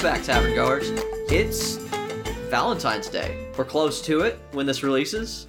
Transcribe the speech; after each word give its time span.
Welcome 0.00 0.18
back, 0.18 0.26
Tavern 0.26 0.54
Goers. 0.54 0.88
It's 1.30 1.76
Valentine's 2.48 3.08
Day. 3.08 3.48
We're 3.54 3.66
close 3.66 4.00
to 4.00 4.20
it 4.20 4.38
when 4.52 4.64
this 4.64 4.82
releases. 4.82 5.46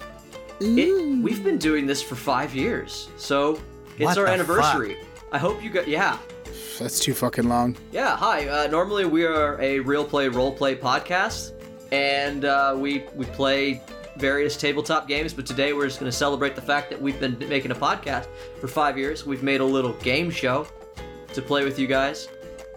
It, 0.60 1.22
we've 1.22 1.42
been 1.42 1.56
doing 1.56 1.86
this 1.86 2.02
for 2.02 2.16
five 2.16 2.54
years, 2.54 3.08
so 3.16 3.58
it's 3.96 4.04
What 4.04 4.18
our 4.18 4.26
anniversary. 4.26 4.98
I 5.32 5.38
hope 5.38 5.62
you 5.62 5.70
got, 5.70 5.88
yeah. 5.88 6.18
That's 6.78 7.00
too 7.00 7.14
fucking 7.14 7.48
long. 7.48 7.78
Yeah, 7.92 8.14
hi. 8.14 8.46
Uh, 8.46 8.66
normally 8.66 9.06
we 9.06 9.24
are 9.24 9.58
a 9.58 9.80
real 9.80 10.04
play 10.04 10.28
role 10.28 10.52
play 10.52 10.76
podcast, 10.76 11.52
and 11.90 12.44
uh, 12.44 12.76
we 12.76 13.04
we 13.14 13.24
play 13.24 13.80
various 14.18 14.58
tabletop 14.58 15.08
games. 15.08 15.32
But 15.32 15.46
today 15.46 15.72
we're 15.72 15.86
just 15.86 15.98
going 15.98 16.12
to 16.12 16.16
celebrate 16.16 16.56
the 16.56 16.60
fact 16.60 16.90
that 16.90 17.00
we've 17.00 17.18
been 17.18 17.38
making 17.48 17.70
a 17.70 17.74
podcast 17.74 18.26
for 18.60 18.68
five 18.68 18.98
years. 18.98 19.24
We've 19.24 19.42
made 19.42 19.62
a 19.62 19.64
little 19.64 19.94
game 19.94 20.30
show 20.30 20.66
to 21.32 21.40
play 21.40 21.64
with 21.64 21.78
you 21.78 21.86
guys. 21.86 22.28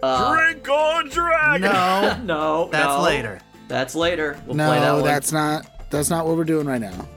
Uh, 0.02 0.34
Drink 0.34 0.68
on 0.68 1.08
dragon. 1.08 1.62
No, 1.62 2.20
no, 2.24 2.68
that's 2.70 2.86
no. 2.98 3.02
later. 3.02 3.40
That's 3.68 3.94
later. 3.94 4.38
We'll 4.46 4.54
play 4.56 4.78
that 4.78 4.80
No, 4.86 4.94
one. 4.96 5.04
that's 5.04 5.32
not. 5.32 5.90
That's 5.90 6.10
not 6.10 6.26
what 6.26 6.36
we're 6.36 6.44
doing 6.44 6.66
right 6.66 6.80
now. 6.80 7.08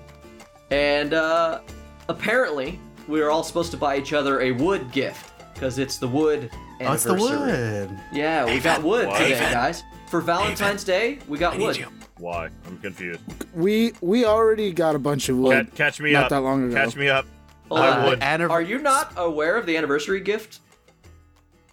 And 0.72 1.14
uh, 1.14 1.62
apparently 2.08 2.80
we 3.08 3.22
are 3.22 3.30
all 3.30 3.44
supposed 3.44 3.72
to 3.72 3.78
buy 3.78 3.98
each 3.98 4.14
other 4.14 4.42
a 4.42 4.52
wood 4.52 4.92
gift 4.92 5.32
because 5.54 5.78
it's 5.80 5.98
the 5.98 6.08
wood. 6.08 6.50
Oh, 6.82 6.94
it's 6.94 7.04
the 7.04 7.14
wood. 7.16 7.90
Yeah, 8.14 8.46
we 8.46 8.60
got 8.60 8.82
wood 8.82 9.08
What? 9.08 9.18
today, 9.18 9.36
Haven. 9.36 9.52
guys. 9.54 9.84
For 10.08 10.22
Valentine's 10.22 10.84
Day, 10.84 11.20
we 11.28 11.38
got 11.38 11.58
wood. 11.60 11.86
Why? 12.18 12.50
I'm 12.66 12.78
confused. 12.80 13.22
We 13.54 13.94
we 14.02 14.26
already 14.26 14.72
got 14.74 14.96
a 14.96 15.00
bunch 15.00 15.30
of 15.30 15.36
Ca- 15.36 15.42
wood. 15.42 15.76
catch 15.76 16.00
me 16.00 16.14
not 16.14 16.24
up. 16.26 16.30
that 16.30 16.40
long 16.42 16.66
ago. 16.66 16.76
Catch 16.76 16.96
me 16.96 17.10
up. 17.10 17.26
Hold 17.70 17.82
I 17.82 17.98
on. 18.00 18.06
would. 18.10 18.20
Anniv- 18.22 18.50
Are 18.50 18.62
you 18.62 18.80
not 18.80 19.14
aware 19.18 19.56
of 19.58 19.66
the 19.66 19.78
anniversary 19.78 20.20
gift 20.22 20.60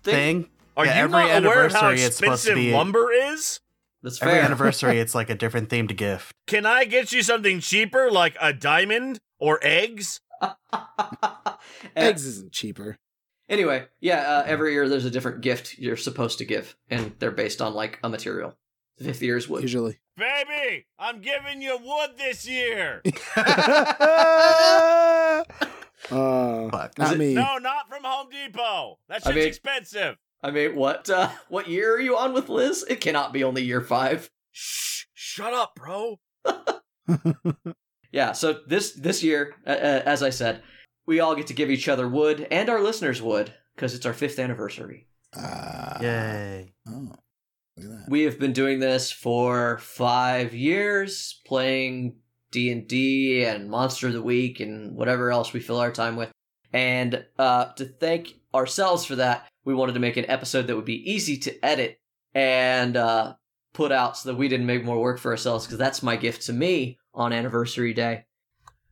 thing? 0.03 0.42
thing? 0.44 0.50
Are 0.77 0.84
Yeah, 0.86 0.98
you 0.98 1.05
every 1.05 1.12
not 1.12 1.44
aware 1.44 1.64
of 1.64 1.72
how 1.72 1.78
anniversary 1.88 2.06
it's 2.06 2.16
supposed 2.16 2.44
to 2.44 2.50
expensive 2.50 2.55
be- 2.56 2.72
lumber 2.72 3.10
is? 3.12 3.60
That's 4.02 4.20
Every 4.20 4.34
fair. 4.34 4.42
anniversary, 4.42 4.98
it's 5.00 5.14
like 5.14 5.30
a 5.30 5.34
different 5.42 5.69
themed 5.70 5.96
gift. 5.96 6.34
Can 6.46 6.66
I 6.66 6.84
get 6.84 7.12
you 7.12 7.22
something 7.22 7.60
cheaper, 7.60 8.10
like 8.10 8.36
a 8.41 8.52
diamond 8.52 9.19
or 9.38 9.58
eggs? 9.62 10.20
Eggs 11.97 12.27
isn't 12.27 12.52
cheaper. 12.52 12.98
Anyway, 13.48 13.86
yeah, 14.00 14.38
uh, 14.38 14.42
every 14.47 14.72
year 14.72 14.88
there's 14.88 15.04
a 15.06 15.10
different 15.10 15.41
gift 15.41 15.78
you're 15.78 15.97
supposed 15.97 16.38
to 16.38 16.44
give, 16.44 16.77
and 16.91 17.14
they're 17.20 17.30
based 17.30 17.62
on 17.62 17.74
like 17.74 17.98
a 18.02 18.08
material. 18.08 18.54
The 18.98 19.04
fifth 19.04 19.22
year 19.22 19.36
is 19.36 19.48
wood. 19.48 19.62
Usually. 19.62 19.98
Baby, 20.16 20.86
I'm 20.98 21.20
giving 21.20 21.62
you 21.62 21.78
wood 21.82 22.10
this 22.19 22.47
year. 22.47 23.02
Uh, 26.10 26.69
Fuck. 26.70 26.98
not 26.98 27.14
it- 27.14 27.19
me. 27.19 27.34
no, 27.34 27.58
not 27.58 27.88
from 27.88 28.04
Home 28.04 28.28
Depot. 28.30 28.98
That 29.08 29.27
I 29.27 29.30
shit's 29.30 29.36
mean- 29.36 29.47
expensive. 29.48 30.16
I 30.42 30.51
mean, 30.51 30.77
what 30.77 31.09
uh, 31.11 31.31
what 31.48 31.69
year 31.69 31.95
are 31.95 32.01
you 32.01 32.17
on 32.17 32.33
with 32.33 32.48
Liz? 32.48 32.84
It 32.89 33.01
cannot 33.01 33.33
be 33.33 33.45
only 33.45 33.62
year 33.62 33.81
five. 33.81 34.31
Shh, 34.53 35.05
shut 35.15 35.53
up, 35.53 35.75
bro. 35.75 36.19
Yeah, 38.17 38.33
so 38.33 38.61
this 38.67 38.93
this 38.93 39.23
year, 39.23 39.56
uh, 39.67 39.70
uh, 39.70 40.03
as 40.06 40.22
I 40.22 40.31
said, 40.31 40.62
we 41.06 41.21
all 41.21 41.34
get 41.34 41.49
to 41.49 41.53
give 41.53 41.71
each 41.71 41.87
other 41.87 42.09
wood, 42.09 42.47
and 42.50 42.71
our 42.71 42.81
listeners 42.81 43.21
wood, 43.21 43.53
because 43.75 43.94
it's 43.94 44.06
our 44.06 44.15
fifth 44.15 44.38
anniversary. 44.38 45.06
Uh, 45.38 45.99
Yay. 46.00 46.72
Oh, 46.89 46.93
look 47.77 47.84
at 47.84 47.91
that. 47.91 48.06
We 48.09 48.22
have 48.22 48.39
been 48.39 48.55
doing 48.55 48.81
this 48.81 49.12
for 49.12 49.77
five 49.78 50.55
years, 50.55 51.43
playing 51.47 52.16
D 52.50 52.72
and 52.72 52.89
D 52.89 53.44
and 53.44 53.69
Monster 53.69 54.06
of 54.06 54.15
the 54.15 54.22
Week 54.22 54.60
and 54.60 54.97
whatever 54.97 55.31
else 55.31 55.53
we 55.53 55.60
fill 55.60 55.78
our 55.81 55.93
time 55.93 56.16
with. 56.16 56.31
And 56.72 57.22
uh, 57.39 57.66
to 57.75 57.84
thank 57.84 58.34
ourselves 58.55 59.05
for 59.05 59.16
that, 59.16 59.47
we 59.66 59.75
wanted 59.75 59.93
to 59.93 60.00
make 60.00 60.16
an 60.16 60.25
episode 60.31 60.66
that 60.69 60.77
would 60.77 60.87
be 60.87 61.12
easy 61.12 61.37
to 61.38 61.65
edit 61.65 61.99
and 62.34 62.97
uh, 62.97 63.34
put 63.75 63.93
out, 63.93 64.16
so 64.16 64.31
that 64.31 64.37
we 64.38 64.49
didn't 64.49 64.65
make 64.66 64.84
more 64.84 64.99
work 65.00 65.19
for 65.19 65.31
ourselves. 65.31 65.66
Because 65.66 65.77
that's 65.78 66.03
my 66.03 66.16
gift 66.16 66.47
to 66.47 66.53
me 66.54 66.99
on 67.12 67.32
anniversary 67.34 67.93
day. 67.93 68.25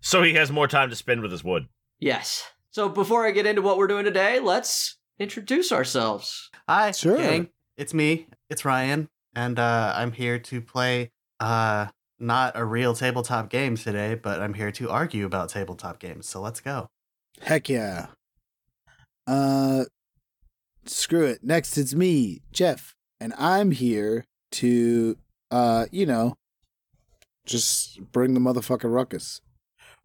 So 0.01 0.23
he 0.23 0.35
has 0.35 0.51
more 0.53 0.69
time 0.69 0.91
to 0.91 0.97
spend 0.97 1.23
with 1.23 1.31
his 1.33 1.43
wood. 1.43 1.67
Yes. 1.99 2.45
So 2.71 2.89
before 2.91 3.25
I 3.27 3.31
get 3.31 3.47
into 3.47 3.63
what 3.63 3.79
we're 3.79 3.87
doing 3.87 4.05
today, 4.05 4.41
let's 4.41 4.99
introduce 5.19 5.71
ourselves. 5.73 6.51
Hi, 6.69 6.91
Sure. 6.91 7.17
gang. 7.17 7.49
It's 7.77 7.95
me. 7.95 8.27
It's 8.51 8.65
Ryan, 8.65 9.09
and 9.35 9.59
uh, 9.59 9.95
I'm 9.97 10.13
here 10.13 10.39
to 10.39 10.61
play 10.61 11.11
uh, 11.41 11.87
not 12.19 12.53
a 12.57 12.65
real 12.65 12.95
tabletop 12.95 13.49
game 13.51 13.77
today, 13.77 14.15
but 14.15 14.41
I'm 14.41 14.55
here 14.55 14.71
to 14.73 14.91
argue 14.91 15.25
about 15.27 15.49
tabletop 15.51 15.99
games. 15.99 16.29
So 16.29 16.41
let's 16.41 16.61
go. 16.61 16.89
Heck 17.41 17.69
yeah. 17.69 18.07
Uh, 19.27 19.85
screw 20.87 21.25
it. 21.25 21.43
Next, 21.43 21.77
it's 21.79 21.95
me, 21.95 22.43
Jeff, 22.53 22.95
and 23.21 23.33
I'm 23.39 23.71
here 23.71 24.27
to, 24.53 25.17
uh, 25.51 25.87
you 25.91 26.07
know, 26.07 26.37
just 27.47 28.01
bring 28.13 28.35
the 28.35 28.41
motherfucking 28.41 28.93
ruckus. 28.93 29.41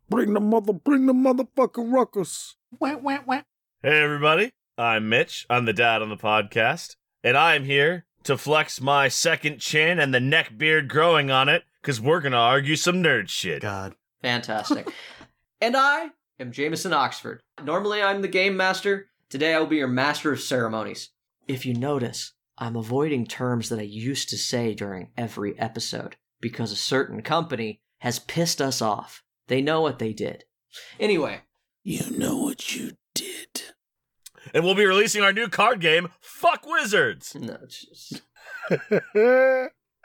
Bring 0.09 0.34
the 0.34 0.39
mother, 0.39 0.73
bring 0.73 1.06
the 1.06 1.13
motherfucking 1.13 1.94
ruckus. 1.94 2.56
Wah, 2.79 2.97
wah, 2.97 3.19
wah. 3.25 3.41
Hey, 3.84 4.01
everybody. 4.01 4.51
I'm 4.78 5.09
Mitch. 5.09 5.45
I'm 5.50 5.66
the 5.66 5.73
dad 5.73 6.01
on 6.01 6.09
the 6.09 6.18
podcast. 6.18 6.95
And 7.23 7.38
I'm 7.38 7.66
here 7.66 8.06
to 8.23 8.38
flex 8.38 8.81
my 8.81 9.07
second 9.07 9.59
chin 9.59 10.00
and 10.00 10.13
the 10.13 10.19
neck 10.19 10.57
beard 10.57 10.88
growing 10.88 11.31
on 11.31 11.50
it 11.50 11.63
because 11.81 12.01
we're 12.01 12.22
going 12.22 12.31
to 12.31 12.38
argue 12.38 12.75
some 12.75 13.03
nerd 13.03 13.29
shit. 13.29 13.62
God. 13.62 13.94
Fantastic. 14.22 14.91
and 15.62 15.75
I 15.75 16.09
am 16.39 16.51
Jameson 16.51 16.94
Oxford. 16.94 17.41
Normally 17.63 18.01
I'm 18.01 18.22
the 18.22 18.28
game 18.28 18.57
master. 18.57 19.09
Today 19.29 19.53
I 19.53 19.59
will 19.59 19.67
be 19.67 19.78
your 19.78 19.88
master 19.88 20.31
of 20.31 20.41
ceremonies. 20.41 21.09
If 21.47 21.66
you 21.66 21.73
notice, 21.73 22.34
I'm 22.57 22.75
avoiding 22.75 23.25
terms 23.25 23.69
that 23.69 23.79
I 23.79 23.84
used 23.84 24.29
to 24.29 24.38
say 24.38 24.73
during 24.73 25.12
every 25.17 25.57
episode 25.59 26.16
because 26.41 26.72
a 26.72 26.75
certain 26.75 27.22
company 27.22 27.81
has 28.00 28.19
pissed 28.19 28.62
us 28.62 28.81
off. 28.81 29.23
They 29.47 29.62
know 29.62 29.81
what 29.81 30.00
they 30.00 30.13
did. 30.13 30.45
Anyway, 31.00 31.41
You 31.84 32.09
know 32.18 32.38
what 32.38 32.75
you 32.75 32.91
did. 33.16 33.62
And 34.53 34.63
we'll 34.63 34.75
be 34.75 34.85
releasing 34.85 35.22
our 35.23 35.34
new 35.34 35.47
card 35.47 35.79
game, 35.79 36.09
Fuck 36.22 36.66
Wizards. 36.66 37.35
no, 37.39 37.57
it's 37.63 37.85
just- 37.85 38.22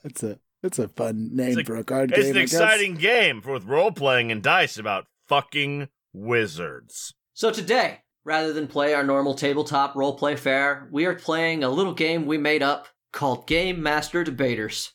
That's 0.03 0.23
a 0.23 0.39
that's 0.63 0.79
a 0.79 0.89
fun 0.89 1.31
name 1.35 1.59
a- 1.59 1.65
for 1.65 1.77
a 1.77 1.85
card 1.85 2.11
It's 2.13 2.21
game. 2.21 2.27
It's 2.29 2.31
an 2.31 2.37
I 2.37 2.41
guess. 2.43 2.53
exciting 2.53 2.95
game 2.97 3.41
for 3.43 3.53
with 3.53 3.65
role 3.65 3.91
playing 3.93 4.31
and 4.33 4.43
dice 4.43 4.79
about 4.79 5.07
fucking 5.29 5.89
wizards. 6.15 7.15
So 7.35 7.51
today, 7.51 8.01
rather 8.25 8.55
than 8.55 8.67
play 8.67 8.95
our 8.95 9.05
normal 9.05 9.35
tabletop 9.35 9.95
roleplay 9.95 10.39
fare, 10.39 10.89
we 10.91 11.05
are 11.05 11.15
playing 11.15 11.63
a 11.63 11.69
little 11.69 11.93
game 11.93 12.25
we 12.25 12.39
made 12.39 12.63
up 12.63 12.89
called 13.13 13.47
Game 13.47 13.83
Master 13.83 14.25
Debaters. 14.25 14.93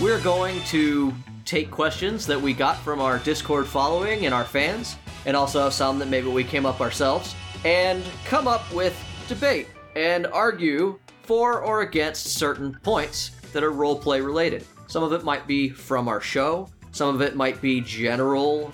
We're 0.00 0.20
going 0.20 0.60
to 0.64 1.12
take 1.44 1.70
questions 1.70 2.26
that 2.26 2.40
we 2.40 2.52
got 2.52 2.76
from 2.78 3.00
our 3.00 3.18
Discord 3.18 3.66
following 3.66 4.26
and 4.26 4.34
our 4.34 4.44
fans, 4.44 4.96
and 5.24 5.36
also 5.36 5.68
some 5.68 5.98
that 5.98 6.08
maybe 6.08 6.28
we 6.28 6.44
came 6.44 6.66
up 6.66 6.80
ourselves, 6.80 7.34
and 7.64 8.04
come 8.24 8.46
up 8.46 8.72
with 8.72 8.96
debate 9.26 9.68
and 9.96 10.26
argue 10.28 10.98
for 11.22 11.62
or 11.62 11.80
against 11.80 12.34
certain 12.34 12.78
points 12.82 13.32
that 13.52 13.64
are 13.64 13.72
roleplay 13.72 14.24
related. 14.24 14.64
Some 14.86 15.02
of 15.02 15.12
it 15.12 15.24
might 15.24 15.46
be 15.46 15.68
from 15.68 16.06
our 16.06 16.20
show, 16.20 16.68
some 16.96 17.14
of 17.14 17.20
it 17.20 17.36
might 17.36 17.60
be 17.60 17.82
general 17.82 18.72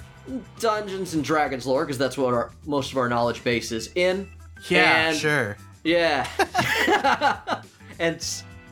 Dungeons 0.60 1.14
and 1.14 1.24
Dragons 1.24 1.66
lore, 1.66 1.84
because 1.84 1.98
that's 1.98 2.16
what 2.16 2.32
our 2.32 2.52
most 2.64 2.92
of 2.92 2.98
our 2.98 3.08
knowledge 3.08 3.42
base 3.42 3.72
is 3.72 3.90
in. 3.96 4.28
Yeah, 4.68 5.08
And- 5.08 5.16
sure. 5.16 5.56
yeah. 5.82 6.28
and 7.98 8.24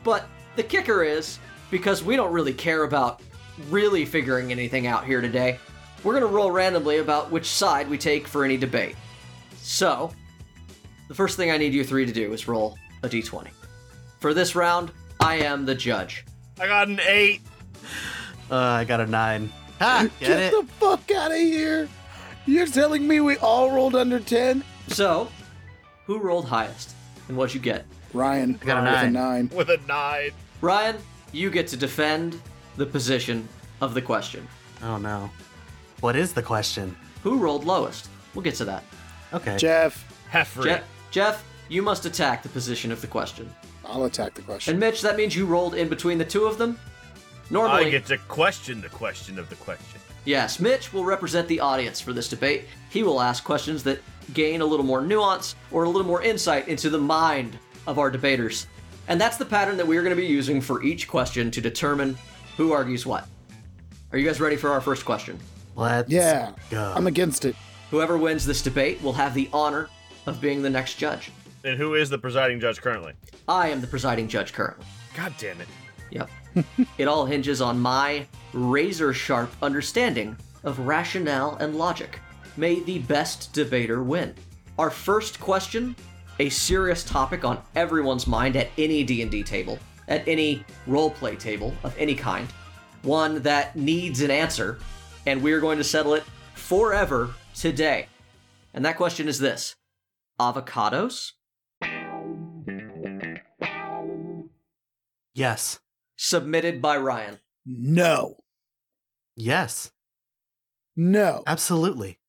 but 0.05 0.25
the 0.55 0.63
kicker 0.63 1.03
is 1.03 1.37
because 1.69 2.01
we 2.03 2.15
don't 2.15 2.31
really 2.31 2.53
care 2.53 2.83
about 2.83 3.21
really 3.69 4.05
figuring 4.05 4.51
anything 4.51 4.87
out 4.87 5.05
here 5.05 5.19
today. 5.19 5.59
We're 6.05 6.13
going 6.13 6.23
to 6.29 6.33
roll 6.35 6.49
randomly 6.49 6.99
about 6.99 7.29
which 7.29 7.45
side 7.45 7.89
we 7.89 7.97
take 7.97 8.27
for 8.27 8.45
any 8.45 8.55
debate. 8.57 8.95
So, 9.57 10.11
the 11.09 11.13
first 11.13 11.35
thing 11.35 11.51
I 11.51 11.57
need 11.57 11.73
you 11.73 11.83
three 11.83 12.05
to 12.05 12.11
do 12.13 12.31
is 12.33 12.47
roll 12.47 12.77
a 13.03 13.09
d20. 13.09 13.49
For 14.21 14.33
this 14.33 14.55
round, 14.55 14.91
I 15.19 15.35
am 15.35 15.65
the 15.65 15.75
judge. 15.75 16.25
I 16.59 16.67
got 16.67 16.87
an 16.87 17.01
eight. 17.05 17.41
Uh, 18.51 18.55
I 18.57 18.83
got 18.83 18.99
a 18.99 19.05
nine. 19.07 19.51
Ha! 19.79 20.07
Get, 20.19 20.27
Get 20.27 20.39
it? 20.39 20.51
the 20.51 20.67
fuck 20.73 21.09
out 21.11 21.31
of 21.31 21.37
here! 21.37 21.87
You're 22.45 22.67
telling 22.67 23.07
me 23.07 23.19
we 23.21 23.37
all 23.37 23.71
rolled 23.71 23.95
under 23.95 24.19
ten? 24.19 24.63
So, 24.87 25.29
who 26.05 26.19
rolled 26.19 26.45
highest? 26.45 26.93
And 27.27 27.37
what'd 27.37 27.53
you 27.55 27.61
get? 27.61 27.85
Ryan 28.13 28.59
I 28.61 28.65
got 28.65 28.77
a 28.79 28.81
with 28.83 28.91
nine. 28.93 29.07
a 29.07 29.11
nine. 29.11 29.49
with 29.55 29.69
a 29.69 29.77
nine. 29.87 30.31
Ryan, 30.59 30.97
you 31.31 31.49
get 31.49 31.67
to 31.69 31.77
defend 31.77 32.39
the 32.75 32.85
position 32.85 33.47
of 33.79 33.93
the 33.93 34.01
question. 34.01 34.45
Oh 34.83 34.97
no. 34.97 35.29
What 36.01 36.15
is 36.15 36.33
the 36.33 36.41
question? 36.43 36.95
Who 37.23 37.37
rolled 37.37 37.63
lowest? 37.63 38.09
We'll 38.33 38.43
get 38.43 38.55
to 38.55 38.65
that. 38.65 38.83
Okay. 39.33 39.55
Jeff, 39.57 40.03
Heffrey. 40.29 40.63
Je- 40.65 40.81
Jeff, 41.11 41.45
you 41.69 41.81
must 41.81 42.05
attack 42.05 42.43
the 42.43 42.49
position 42.49 42.91
of 42.91 42.99
the 42.99 43.07
question. 43.07 43.49
I'll 43.85 44.05
attack 44.05 44.33
the 44.33 44.41
question. 44.41 44.71
And 44.73 44.79
Mitch, 44.79 45.01
that 45.03 45.15
means 45.15 45.35
you 45.35 45.45
rolled 45.45 45.75
in 45.75 45.87
between 45.87 46.17
the 46.17 46.25
two 46.25 46.45
of 46.45 46.57
them? 46.57 46.77
Normally, 47.51 47.87
I 47.87 47.89
get 47.89 48.05
to 48.07 48.17
question 48.17 48.79
the 48.81 48.89
question 48.89 49.37
of 49.37 49.49
the 49.49 49.55
question. 49.55 49.99
yes, 50.23 50.59
Mitch 50.59 50.93
will 50.93 51.03
represent 51.03 51.47
the 51.49 51.59
audience 51.59 51.99
for 51.99 52.13
this 52.13 52.29
debate. 52.29 52.63
He 52.89 53.03
will 53.03 53.19
ask 53.21 53.43
questions 53.43 53.83
that 53.83 53.99
gain 54.33 54.61
a 54.61 54.65
little 54.65 54.85
more 54.85 55.01
nuance 55.01 55.55
or 55.69 55.83
a 55.83 55.89
little 55.89 56.07
more 56.07 56.21
insight 56.23 56.69
into 56.69 56.89
the 56.89 56.97
mind 56.97 57.57
of 57.87 57.99
our 57.99 58.09
debaters. 58.09 58.67
And 59.09 59.19
that's 59.19 59.35
the 59.35 59.45
pattern 59.45 59.75
that 59.77 59.85
we're 59.85 60.01
going 60.01 60.15
to 60.15 60.21
be 60.21 60.27
using 60.27 60.61
for 60.61 60.81
each 60.81 61.07
question 61.09 61.51
to 61.51 61.59
determine 61.59 62.17
who 62.55 62.71
argues 62.71 63.05
what. 63.05 63.27
Are 64.13 64.17
you 64.17 64.25
guys 64.25 64.39
ready 64.39 64.55
for 64.55 64.69
our 64.69 64.79
first 64.81 65.03
question? 65.03 65.37
Let's 65.75 66.09
Yeah, 66.09 66.51
go. 66.69 66.93
I'm 66.95 67.07
against 67.07 67.43
it. 67.43 67.55
Whoever 67.89 68.17
wins 68.17 68.45
this 68.45 68.61
debate 68.61 69.01
will 69.01 69.13
have 69.13 69.33
the 69.33 69.49
honor 69.51 69.89
of 70.25 70.39
being 70.39 70.61
the 70.61 70.69
next 70.69 70.95
judge. 70.95 71.31
And 71.65 71.77
who 71.77 71.95
is 71.95 72.09
the 72.09 72.17
presiding 72.17 72.61
judge 72.61 72.79
currently? 72.81 73.13
I 73.47 73.67
am 73.69 73.81
the 73.81 73.87
presiding 73.87 74.29
judge 74.29 74.53
currently. 74.53 74.85
God 75.15 75.33
damn 75.37 75.59
it. 75.59 75.67
Yep. 76.11 76.29
It 76.97 77.07
all 77.07 77.25
hinges 77.25 77.61
on 77.61 77.79
my 77.79 78.25
razor 78.53 79.13
sharp 79.13 79.51
understanding 79.61 80.37
of 80.63 80.79
rationale 80.79 81.55
and 81.55 81.75
logic. 81.75 82.19
May 82.57 82.81
the 82.81 82.99
best 82.99 83.53
debater 83.53 84.03
win. 84.03 84.35
Our 84.77 84.89
first 84.89 85.39
question, 85.39 85.95
a 86.39 86.49
serious 86.49 87.03
topic 87.03 87.45
on 87.45 87.61
everyone's 87.75 88.27
mind 88.27 88.55
at 88.55 88.69
any 88.77 89.03
D&D 89.03 89.43
table, 89.43 89.79
at 90.07 90.27
any 90.27 90.65
roleplay 90.87 91.37
table 91.39 91.73
of 91.83 91.95
any 91.97 92.15
kind. 92.15 92.47
One 93.03 93.41
that 93.41 93.75
needs 93.75 94.21
an 94.21 94.31
answer, 94.31 94.79
and 95.25 95.41
we're 95.41 95.59
going 95.59 95.77
to 95.77 95.83
settle 95.83 96.13
it 96.13 96.23
forever 96.53 97.33
today. 97.55 98.07
And 98.73 98.85
that 98.85 98.97
question 98.97 99.27
is 99.27 99.39
this: 99.39 99.75
avocados? 100.39 101.33
yes. 105.33 105.79
Submitted 106.31 106.83
by 106.83 106.97
Ryan. 106.97 107.39
No, 107.65 108.37
Yes. 109.35 109.91
no. 110.95 111.41
Absolutely. 111.47 112.19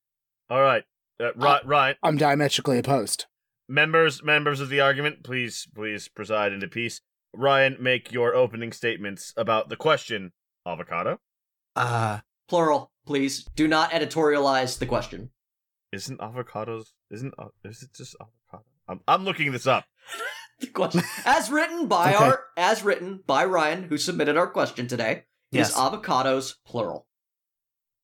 All 0.49 0.61
right. 0.63 0.83
Uh, 1.19 1.31
Ri- 1.35 1.59
Ryan, 1.63 1.95
I'm 2.01 2.17
diametrically 2.17 2.79
opposed. 2.79 3.27
members 3.69 4.23
members 4.23 4.59
of 4.59 4.69
the 4.69 4.79
argument, 4.79 5.23
please 5.23 5.67
please 5.75 6.07
preside 6.07 6.51
into 6.53 6.67
peace. 6.67 7.01
Ryan, 7.35 7.77
make 7.79 8.11
your 8.11 8.33
opening 8.33 8.71
statements 8.71 9.31
about 9.37 9.69
the 9.69 9.75
question 9.75 10.31
avocado. 10.65 11.19
Uh 11.75 12.21
Plural, 12.49 12.91
please. 13.05 13.43
Do 13.55 13.67
not 13.67 13.91
editorialize 13.91 14.79
the 14.79 14.87
question. 14.87 15.29
Isn't 15.91 16.19
avocados 16.19 16.93
isn't 17.11 17.35
uh, 17.37 17.49
is 17.63 17.83
it 17.83 17.93
just 17.95 18.15
avocado? 18.19 18.65
I'm 18.87 19.01
I'm 19.07 19.23
looking 19.23 19.51
this 19.51 19.67
up. 19.67 19.85
The 20.59 20.67
question, 20.73 21.01
as 21.25 21.49
written 21.51 21.87
by 21.87 22.13
Okay. 22.13 22.23
our, 22.23 22.43
as 22.57 22.83
written 22.83 23.21
by 23.25 23.45
Ryan, 23.45 23.83
who 23.83 23.97
submitted 23.97 24.37
our 24.37 24.47
question 24.47 24.87
today, 24.87 25.25
Yes. 25.51 25.69
is 25.69 25.75
avocados 25.75 26.55
plural. 26.65 27.05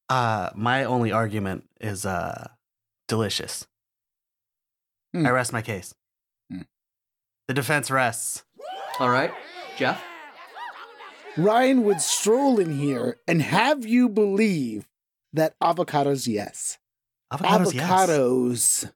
uh 0.10 0.50
my 0.56 0.84
only 0.84 1.12
argument 1.12 1.68
is 1.82 2.06
uh 2.06 2.50
delicious. 3.08 3.66
Hmm. 5.14 5.26
I 5.26 5.32
rest 5.32 5.52
my 5.54 5.62
case. 5.62 5.94
Hmm. 6.52 6.62
The 7.48 7.54
defense 7.56 7.90
rests. 7.90 8.44
All 9.00 9.10
right, 9.10 9.32
Jeff. 9.78 10.04
Ryan 11.38 11.84
would 11.84 12.02
stroll 12.02 12.60
in 12.60 12.78
here 12.78 13.18
and 13.28 13.42
have 13.42 13.86
you 13.86 14.10
believe 14.10 14.88
that 15.34 15.56
avocados, 15.62 16.28
yes. 16.28 16.78
Avocados, 17.32 17.74
yes. 17.74 17.90
avocados, 17.90 18.92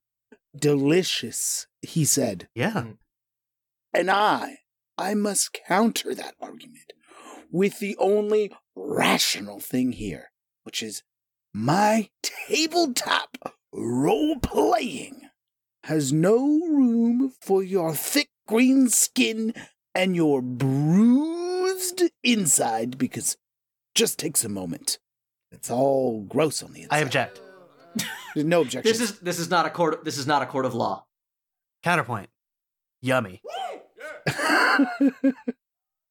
delicious, 0.55 1.67
he 1.81 2.05
said. 2.05 2.49
Yeah. 2.55 2.83
And 3.93 4.09
I, 4.09 4.59
I 4.97 5.13
must 5.13 5.57
counter 5.67 6.15
that 6.15 6.35
argument 6.41 6.93
with 7.51 7.79
the 7.79 7.95
only 7.97 8.51
rational 8.75 9.59
thing 9.59 9.91
here, 9.91 10.31
which 10.63 10.81
is 10.81 11.03
my 11.53 12.09
tabletop 12.23 13.37
role 13.71 14.37
playing 14.39 15.21
has 15.83 16.13
no 16.13 16.37
room 16.37 17.33
for 17.41 17.61
your 17.61 17.93
thick 17.93 18.29
green 18.47 18.89
skin 18.89 19.53
and 19.93 20.15
your 20.15 20.41
bruised 20.41 22.03
inside 22.23 22.97
because 22.97 23.37
just 23.93 24.17
takes 24.17 24.43
a 24.43 24.49
moment. 24.49 24.97
It's 25.51 25.69
all 25.69 26.21
gross 26.23 26.63
on 26.63 26.73
the 26.73 26.83
inside. 26.83 26.95
I 26.95 26.99
object. 26.99 27.41
There's 28.33 28.45
no 28.47 28.61
objection. 28.63 28.91
This 28.91 29.01
is 29.01 29.19
this 29.19 29.39
is 29.39 29.49
not 29.49 29.65
a 29.65 29.69
court. 29.69 30.03
This 30.03 30.17
is 30.17 30.25
not 30.25 30.41
a 30.41 30.45
court 30.47 30.65
of 30.65 30.73
law. 30.73 31.05
Counterpoint. 31.83 32.29
Yummy. 33.01 33.41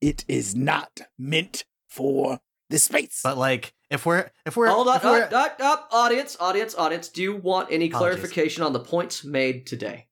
it 0.01 0.25
is 0.29 0.55
not 0.55 1.01
meant 1.19 1.65
for 1.89 2.41
the 2.71 2.79
space. 2.79 3.21
But 3.23 3.37
like 3.39 3.75
if 3.91 4.07
we're 4.07 4.31
if 4.47 4.57
we're 4.57 4.69
Hold 4.69 4.89
on, 4.89 4.97
if 4.97 5.05
we're, 5.05 5.23
up, 5.25 5.33
up, 5.33 5.57
up, 5.61 5.89
audience, 5.93 6.37
audience, 6.41 6.75
audience. 6.75 7.09
Do 7.09 7.23
you 7.23 7.37
want 7.37 7.69
any 7.71 7.89
Apologies. 7.89 8.17
clarification 8.17 8.63
on 8.63 8.73
the 8.73 8.81
points 8.81 9.25
made 9.25 9.67
today? 9.67 10.07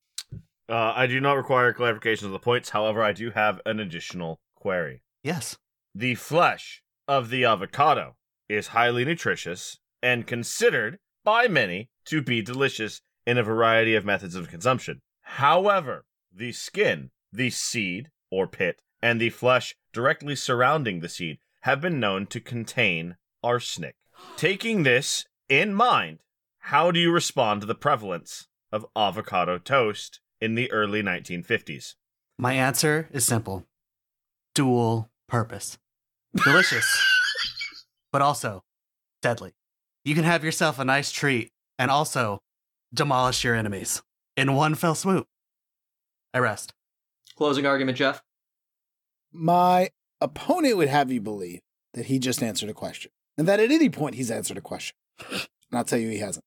Uh, 0.68 0.92
I 0.94 1.06
do 1.06 1.20
not 1.20 1.32
require 1.32 1.72
clarification 1.72 2.26
of 2.26 2.32
the 2.32 2.38
points. 2.38 2.70
However, 2.70 3.02
I 3.02 3.12
do 3.12 3.30
have 3.30 3.60
an 3.66 3.80
additional 3.80 4.40
query. 4.54 5.02
yes. 5.22 5.56
The 5.92 6.14
flesh 6.14 6.82
of 7.08 7.30
the 7.30 7.44
avocado 7.44 8.14
is 8.48 8.68
highly 8.68 9.04
nutritious 9.04 9.78
and 10.00 10.24
considered 10.24 10.98
by 11.24 11.48
many 11.48 11.88
to 12.04 12.22
be 12.22 12.42
delicious 12.42 13.00
in 13.26 13.36
a 13.36 13.42
variety 13.42 13.96
of 13.96 14.04
methods 14.04 14.36
of 14.36 14.48
consumption. 14.48 15.00
However, 15.22 16.04
the 16.32 16.52
skin, 16.52 17.10
the 17.32 17.50
seed 17.50 18.10
or 18.30 18.46
pit, 18.46 18.80
and 19.02 19.20
the 19.20 19.30
flesh 19.30 19.74
directly 19.92 20.36
surrounding 20.36 21.00
the 21.00 21.08
seed 21.08 21.38
have 21.60 21.80
been 21.80 22.00
known 22.00 22.26
to 22.26 22.40
contain 22.40 23.16
arsenic. 23.42 23.96
Taking 24.36 24.82
this 24.82 25.26
in 25.48 25.74
mind, 25.74 26.18
how 26.58 26.90
do 26.90 27.00
you 27.00 27.10
respond 27.12 27.60
to 27.60 27.66
the 27.66 27.74
prevalence 27.74 28.48
of 28.72 28.86
avocado 28.94 29.58
toast 29.58 30.20
in 30.40 30.54
the 30.54 30.70
early 30.70 31.02
1950s? 31.02 31.94
My 32.38 32.54
answer 32.54 33.08
is 33.12 33.24
simple. 33.24 33.66
Dual 34.54 35.10
purpose. 35.28 35.78
Delicious. 36.44 36.86
but 38.12 38.22
also 38.22 38.64
deadly. 39.22 39.52
You 40.04 40.14
can 40.14 40.24
have 40.24 40.44
yourself 40.44 40.78
a 40.78 40.84
nice 40.84 41.12
treat 41.12 41.50
and 41.78 41.90
also 41.90 42.40
demolish 42.92 43.44
your 43.44 43.54
enemies 43.54 44.02
in 44.36 44.54
one 44.54 44.74
fell 44.74 44.94
swoop. 44.94 45.26
I 46.32 46.38
rest. 46.38 46.72
Closing 47.40 47.64
argument, 47.64 47.96
Jeff. 47.96 48.22
My 49.32 49.88
opponent 50.20 50.76
would 50.76 50.88
have 50.88 51.10
you 51.10 51.22
believe 51.22 51.60
that 51.94 52.04
he 52.04 52.18
just 52.18 52.42
answered 52.42 52.68
a 52.68 52.74
question 52.74 53.10
and 53.38 53.48
that 53.48 53.58
at 53.58 53.70
any 53.70 53.88
point 53.88 54.16
he's 54.16 54.30
answered 54.30 54.58
a 54.58 54.60
question. 54.60 54.94
And 55.18 55.48
I'll 55.72 55.84
tell 55.84 55.98
you 55.98 56.10
he 56.10 56.18
hasn't. 56.18 56.44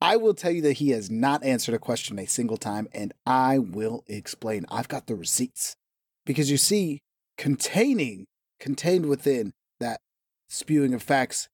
I 0.00 0.16
will 0.16 0.34
tell 0.34 0.50
you 0.50 0.62
that 0.62 0.74
he 0.74 0.90
has 0.90 1.12
not 1.12 1.44
answered 1.44 1.76
a 1.76 1.78
question 1.78 2.18
a 2.18 2.26
single 2.26 2.56
time, 2.56 2.88
and 2.92 3.14
I 3.24 3.60
will 3.60 4.02
explain. 4.08 4.66
I've 4.68 4.88
got 4.88 5.06
the 5.06 5.14
receipts. 5.14 5.76
Because 6.24 6.50
you 6.50 6.56
see, 6.56 7.02
containing, 7.38 8.26
contained 8.58 9.06
within 9.06 9.52
that 9.78 10.00
spewing 10.48 10.92
of 10.92 11.04
facts, 11.04 11.48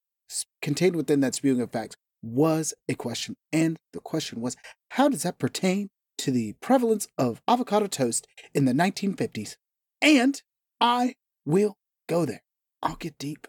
contained 0.63 0.97
within 0.97 1.21
that 1.21 1.35
spewing 1.35 1.61
of 1.61 1.71
facts 1.73 1.97
was 2.23 2.73
a 2.89 2.95
question. 2.95 3.37
And 3.53 3.77
the 3.93 4.01
question 4.01 4.41
was, 4.41 4.57
how 4.93 5.11
does 5.11 5.25
that 5.25 5.39
pertain 5.39 5.91
to 6.23 6.31
the 6.31 6.55
prevalence 6.61 7.07
of 7.19 7.41
avocado 7.47 7.87
toast 7.87 8.27
in 8.55 8.65
the 8.65 8.73
1950s? 8.73 9.57
And 10.01 10.41
I 10.81 11.15
will 11.45 11.77
go 12.09 12.25
there. 12.25 12.43
I'll 12.83 12.97
get 12.97 13.19
deep. 13.19 13.47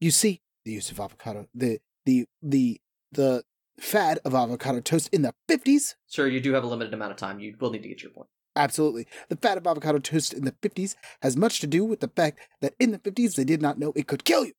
You 0.00 0.10
see, 0.10 0.42
the 0.64 0.72
use 0.72 0.90
of 0.90 0.98
avocado, 1.00 1.46
the 1.54 1.78
the 2.04 2.26
the 2.42 2.80
the 3.12 3.44
fad 3.78 4.18
of 4.24 4.34
avocado 4.34 4.80
toast 4.80 5.08
in 5.12 5.22
the 5.22 5.34
50s, 5.48 5.94
Sir, 6.06 6.26
you 6.26 6.40
do 6.40 6.52
have 6.54 6.64
a 6.64 6.66
limited 6.66 6.92
amount 6.94 7.12
of 7.12 7.18
time. 7.18 7.40
You 7.40 7.54
will 7.58 7.70
need 7.70 7.82
to 7.82 7.88
get 7.88 8.02
your 8.02 8.12
point. 8.12 8.28
absolutely. 8.56 9.06
The 9.28 9.36
fad 9.36 9.58
of 9.58 9.66
avocado 9.66 9.98
toast 9.98 10.32
in 10.32 10.44
the 10.44 10.52
50s 10.52 10.96
has 11.22 11.36
much 11.36 11.60
to 11.60 11.66
do 11.66 11.84
with 11.84 12.00
the 12.00 12.08
fact 12.08 12.38
that 12.62 12.74
in 12.78 12.90
the 12.92 12.98
50s 12.98 13.34
they 13.36 13.44
did 13.44 13.60
not 13.60 13.78
know 13.78 13.92
it 13.94 14.06
could 14.08 14.24
kill 14.24 14.44
you 14.46 14.52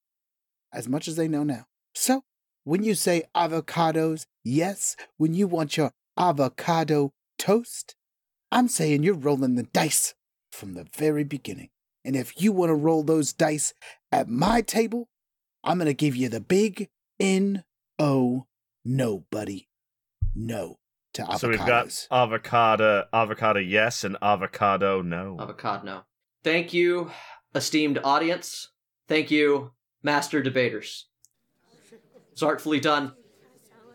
as 0.72 0.88
much 0.88 1.08
as 1.08 1.16
they 1.16 1.28
know 1.28 1.44
now. 1.44 1.66
So, 1.96 2.24
when 2.64 2.84
you 2.84 2.94
say 2.94 3.24
avocados, 3.36 4.28
yes, 4.44 4.96
when 5.18 5.34
you 5.34 5.48
want 5.48 5.78
your 5.78 5.92
avocado 6.18 7.14
toast, 7.38 7.96
I'm 8.52 8.68
saying 8.68 9.04
you're 9.04 9.14
rolling 9.14 9.56
the 9.56 9.64
dice 9.64 10.14
from 10.52 10.74
the 10.74 10.88
very 10.96 11.24
beginning. 11.24 11.70
And 12.06 12.16
if 12.16 12.42
you 12.42 12.52
want 12.52 12.70
to 12.70 12.76
roll 12.76 13.04
those 13.04 13.34
dice 13.34 13.74
at 14.12 14.30
my 14.30 14.62
table, 14.62 15.10
I'm 15.64 15.78
going 15.78 15.88
to 15.88 15.94
give 15.94 16.16
you 16.16 16.30
the 16.30 16.40
big 16.40 16.90
N 17.20 17.64
O 18.00 18.48
no, 18.86 19.26
buddy. 19.32 19.68
No 20.34 20.78
to 21.14 21.24
avocados. 21.24 21.40
So 21.40 21.50
we've 21.50 21.58
got 21.60 22.08
avocado, 22.12 23.06
avocado 23.12 23.60
yes, 23.60 24.04
and 24.04 24.18
avocado 24.22 25.02
no. 25.02 25.38
Avocado. 25.40 25.84
no. 25.84 26.02
Thank 26.44 26.74
you, 26.74 27.12
esteemed 27.54 28.00
audience. 28.04 28.70
Thank 29.08 29.32
you, 29.32 29.72
master 30.04 30.42
debaters. 30.42 31.08
It's 32.32 32.44
artfully 32.44 32.80
done. 32.80 33.14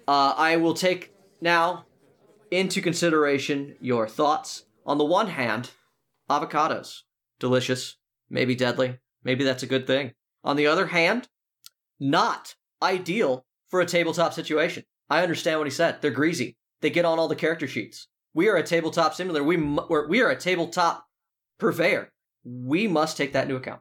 Uh, 0.06 0.34
I 0.36 0.56
will 0.56 0.74
take 0.74 1.14
now 1.40 1.86
into 2.52 2.82
consideration 2.82 3.74
your 3.80 4.06
thoughts. 4.06 4.66
On 4.84 4.98
the 4.98 5.04
one 5.04 5.28
hand, 5.28 5.70
avocados. 6.30 7.00
Delicious, 7.40 7.96
maybe 8.28 8.54
deadly, 8.54 8.98
maybe 9.24 9.42
that's 9.42 9.62
a 9.62 9.66
good 9.66 9.86
thing. 9.86 10.12
On 10.44 10.56
the 10.56 10.66
other 10.66 10.88
hand, 10.88 11.28
not 11.98 12.54
ideal 12.82 13.46
for 13.68 13.80
a 13.80 13.86
tabletop 13.86 14.34
situation. 14.34 14.84
I 15.08 15.22
understand 15.22 15.58
what 15.58 15.66
he 15.66 15.72
said. 15.72 16.00
They're 16.02 16.10
greasy. 16.10 16.56
they 16.82 16.90
get 16.90 17.04
on 17.04 17.18
all 17.18 17.28
the 17.28 17.36
character 17.36 17.66
sheets. 17.66 18.08
We 18.34 18.48
are 18.48 18.56
a 18.56 18.62
tabletop 18.62 19.14
simulator. 19.14 19.44
We 19.44 19.56
we 19.56 20.20
are 20.20 20.30
a 20.30 20.36
tabletop 20.36 21.06
purveyor. 21.58 22.10
We 22.44 22.86
must 22.88 23.16
take 23.16 23.32
that 23.32 23.44
into 23.44 23.56
account. 23.56 23.80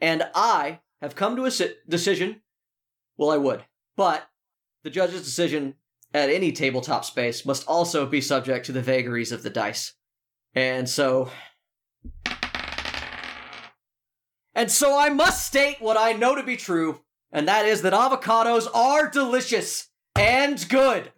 And 0.00 0.24
I 0.34 0.80
have 1.02 1.14
come 1.14 1.36
to 1.36 1.44
a 1.44 1.50
si- 1.50 1.74
decision. 1.88 2.40
Well, 3.16 3.30
I 3.30 3.36
would, 3.36 3.64
but 3.96 4.28
the 4.82 4.90
judge's 4.90 5.24
decision 5.24 5.74
at 6.14 6.30
any 6.30 6.52
tabletop 6.52 7.04
space 7.04 7.44
must 7.44 7.66
also 7.66 8.06
be 8.06 8.20
subject 8.20 8.66
to 8.66 8.72
the 8.72 8.82
vagaries 8.82 9.32
of 9.32 9.42
the 9.42 9.50
dice. 9.50 9.94
And 10.54 10.88
so. 10.88 11.30
And 14.54 14.70
so 14.70 14.98
I 14.98 15.08
must 15.08 15.46
state 15.46 15.80
what 15.80 15.96
I 15.96 16.12
know 16.12 16.34
to 16.34 16.42
be 16.42 16.56
true, 16.56 17.00
and 17.30 17.46
that 17.46 17.64
is 17.64 17.82
that 17.82 17.92
avocados 17.92 18.66
are 18.74 19.08
delicious 19.08 19.88
and 20.16 20.68
good. 20.68 21.12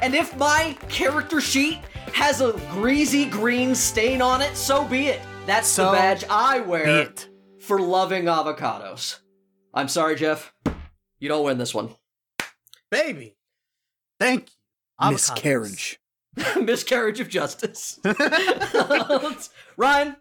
And 0.00 0.16
if 0.16 0.36
my 0.36 0.76
character 0.88 1.40
sheet 1.40 1.78
has 2.12 2.40
a 2.40 2.52
greasy 2.72 3.26
green 3.26 3.74
stain 3.74 4.20
on 4.20 4.42
it, 4.42 4.56
so 4.56 4.84
be 4.84 5.06
it. 5.06 5.20
That's 5.46 5.68
So 5.68 5.86
the 5.86 5.92
badge 5.92 6.24
I 6.28 6.58
wear 6.58 7.12
for 7.60 7.78
loving 7.80 8.24
avocados. 8.24 9.20
I'm 9.72 9.88
sorry, 9.88 10.16
Jeff. 10.16 10.52
You 11.20 11.28
don't 11.28 11.44
win 11.44 11.58
this 11.58 11.72
one. 11.72 11.94
Baby. 12.92 13.36
Thank 14.20 14.50
you. 14.50 15.08
Avocados. 15.08 15.12
Miscarriage. 15.12 15.98
Miscarriage 16.62 17.20
of 17.20 17.28
justice. 17.28 17.98
Ryan, 19.76 20.16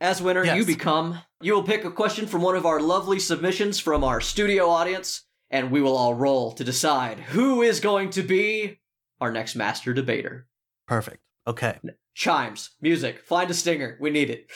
as 0.00 0.20
winner, 0.22 0.44
Yes. 0.44 0.56
you 0.56 0.64
become. 0.64 1.20
You 1.42 1.52
will 1.54 1.62
pick 1.62 1.84
a 1.84 1.90
question 1.92 2.26
from 2.26 2.40
one 2.42 2.56
of 2.56 2.64
our 2.66 2.80
lovely 2.80 3.20
submissions 3.20 3.78
from 3.78 4.02
our 4.02 4.20
studio 4.20 4.68
audience, 4.70 5.26
and 5.50 5.70
we 5.70 5.80
will 5.82 5.96
all 5.96 6.14
roll 6.14 6.52
to 6.52 6.64
decide 6.64 7.20
who 7.20 7.60
is 7.62 7.80
going 7.80 8.08
to 8.10 8.22
be 8.22 8.80
our 9.20 9.30
next 9.30 9.54
master 9.54 9.92
debater. 9.92 10.46
Perfect. 10.88 11.22
Okay. 11.46 11.78
Chimes, 12.14 12.70
music, 12.80 13.20
find 13.20 13.50
a 13.50 13.54
stinger. 13.54 13.98
We 14.00 14.08
need 14.10 14.30
it. 14.30 14.50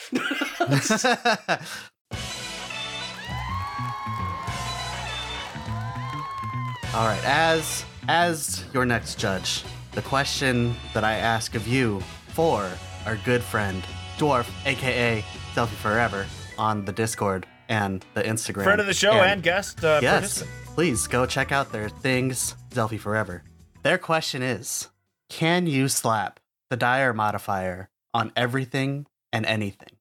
All 6.91 7.05
right, 7.05 7.23
as 7.23 7.85
as 8.07 8.65
your 8.73 8.83
next 8.83 9.19
judge, 9.19 9.63
the 9.91 10.01
question 10.01 10.75
that 10.95 11.03
I 11.03 11.13
ask 11.13 11.53
of 11.53 11.67
you 11.67 11.99
for 12.29 12.67
our 13.05 13.15
good 13.17 13.43
friend 13.43 13.83
Dwarf, 14.17 14.49
aka 14.65 15.23
Selfie 15.53 15.67
Forever, 15.67 16.25
on 16.57 16.85
the 16.85 16.91
Discord 16.91 17.45
and 17.69 18.03
the 18.15 18.23
Instagram. 18.23 18.63
Friend 18.63 18.81
of 18.81 18.87
the 18.87 18.95
show 18.95 19.11
and, 19.11 19.43
guest 19.43 19.85
uh, 19.85 19.99
yes, 20.01 20.43
please 20.65 21.05
go 21.05 21.27
check 21.27 21.51
out 21.51 21.71
their 21.71 21.89
things, 21.89 22.55
Zelfie 22.71 22.99
Forever. 22.99 23.43
Their 23.83 23.99
question 23.99 24.41
is: 24.41 24.89
Can 25.29 25.67
you 25.67 25.89
slap 25.89 26.39
the 26.71 26.75
dire 26.75 27.13
modifier 27.13 27.89
on 28.15 28.31
everything 28.35 29.05
and 29.31 29.45
anything? 29.45 29.98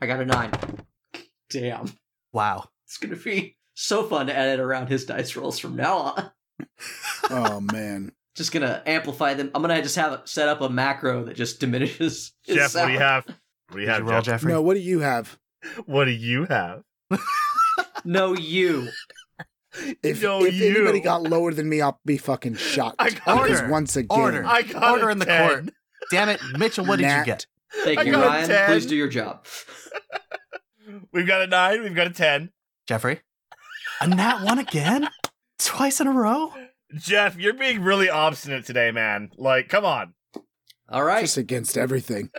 I 0.00 0.06
got 0.06 0.20
a 0.20 0.26
nine. 0.26 0.50
Damn. 1.50 1.92
Wow. 2.32 2.68
It's 2.86 2.98
going 2.98 3.16
to 3.16 3.22
be 3.22 3.56
so 3.74 4.04
fun 4.04 4.26
to 4.26 4.36
edit 4.36 4.60
around 4.60 4.88
his 4.88 5.04
dice 5.06 5.36
rolls 5.36 5.58
from 5.58 5.76
now 5.76 5.96
on. 5.98 6.30
Oh 7.30 7.60
man. 7.60 8.12
Just 8.34 8.52
going 8.52 8.66
to 8.66 8.82
amplify 8.88 9.34
them. 9.34 9.50
I'm 9.54 9.62
going 9.62 9.74
to 9.74 9.82
just 9.82 9.96
have 9.96 10.12
it 10.12 10.28
set 10.28 10.48
up 10.48 10.60
a 10.60 10.68
macro 10.68 11.24
that 11.24 11.36
just 11.36 11.58
diminishes 11.60 12.32
his 12.44 12.56
Jeff, 12.56 12.74
what 12.74 12.86
do 12.86 12.92
you 12.92 12.98
have? 12.98 13.26
What 13.26 13.34
do 13.76 13.80
you 13.80 13.86
Did 13.86 13.92
have, 13.92 13.98
you 14.04 14.10
roll, 14.10 14.22
Jeff? 14.22 14.40
Jeffrey? 14.40 14.52
No, 14.52 14.62
what 14.62 14.74
do 14.74 14.80
you 14.80 15.00
have? 15.00 15.38
What 15.86 16.04
do 16.04 16.12
you 16.12 16.44
have? 16.44 16.84
No, 18.04 18.34
you. 18.36 18.88
If, 20.02 20.22
No, 20.22 20.44
if 20.44 20.54
you. 20.54 20.70
anybody 20.76 21.00
got 21.00 21.22
lower 21.24 21.52
than 21.52 21.68
me, 21.68 21.80
I'll 21.80 21.98
be 22.06 22.18
fucking 22.18 22.54
shocked. 22.54 22.96
I 23.00 23.10
got 23.10 23.42
Because 23.42 23.60
Order. 23.62 23.72
once 23.72 23.96
again, 23.96 24.18
Order. 24.20 24.46
I 24.46 24.62
got 24.62 24.92
Order 24.92 25.10
in 25.10 25.18
the 25.18 25.24
10. 25.24 25.48
court. 25.48 25.68
Damn 26.10 26.28
it, 26.28 26.40
Mitchell, 26.56 26.84
what 26.86 26.98
did 27.00 27.10
you 27.10 27.24
get? 27.24 27.46
Thank 27.84 27.98
I 27.98 28.02
you, 28.02 28.12
got 28.12 28.26
Ryan. 28.26 28.48
10. 28.48 28.66
Please 28.66 28.86
do 28.86 28.96
your 28.96 29.08
job. 29.08 29.44
We've 31.12 31.26
got 31.26 31.42
a 31.42 31.46
nine. 31.46 31.82
We've 31.82 31.94
got 31.94 32.06
a 32.06 32.10
ten. 32.10 32.50
Jeffrey? 32.86 33.20
A 34.00 34.06
nat 34.06 34.42
one 34.44 34.58
again? 34.58 35.08
Twice 35.58 36.00
in 36.00 36.06
a 36.06 36.12
row? 36.12 36.52
Jeff, 36.94 37.36
you're 37.36 37.54
being 37.54 37.82
really 37.82 38.08
obstinate 38.08 38.64
today, 38.64 38.90
man. 38.92 39.30
Like, 39.36 39.68
come 39.68 39.84
on. 39.84 40.14
All 40.88 41.02
right. 41.02 41.22
just 41.22 41.36
against 41.36 41.76
everything. 41.76 42.30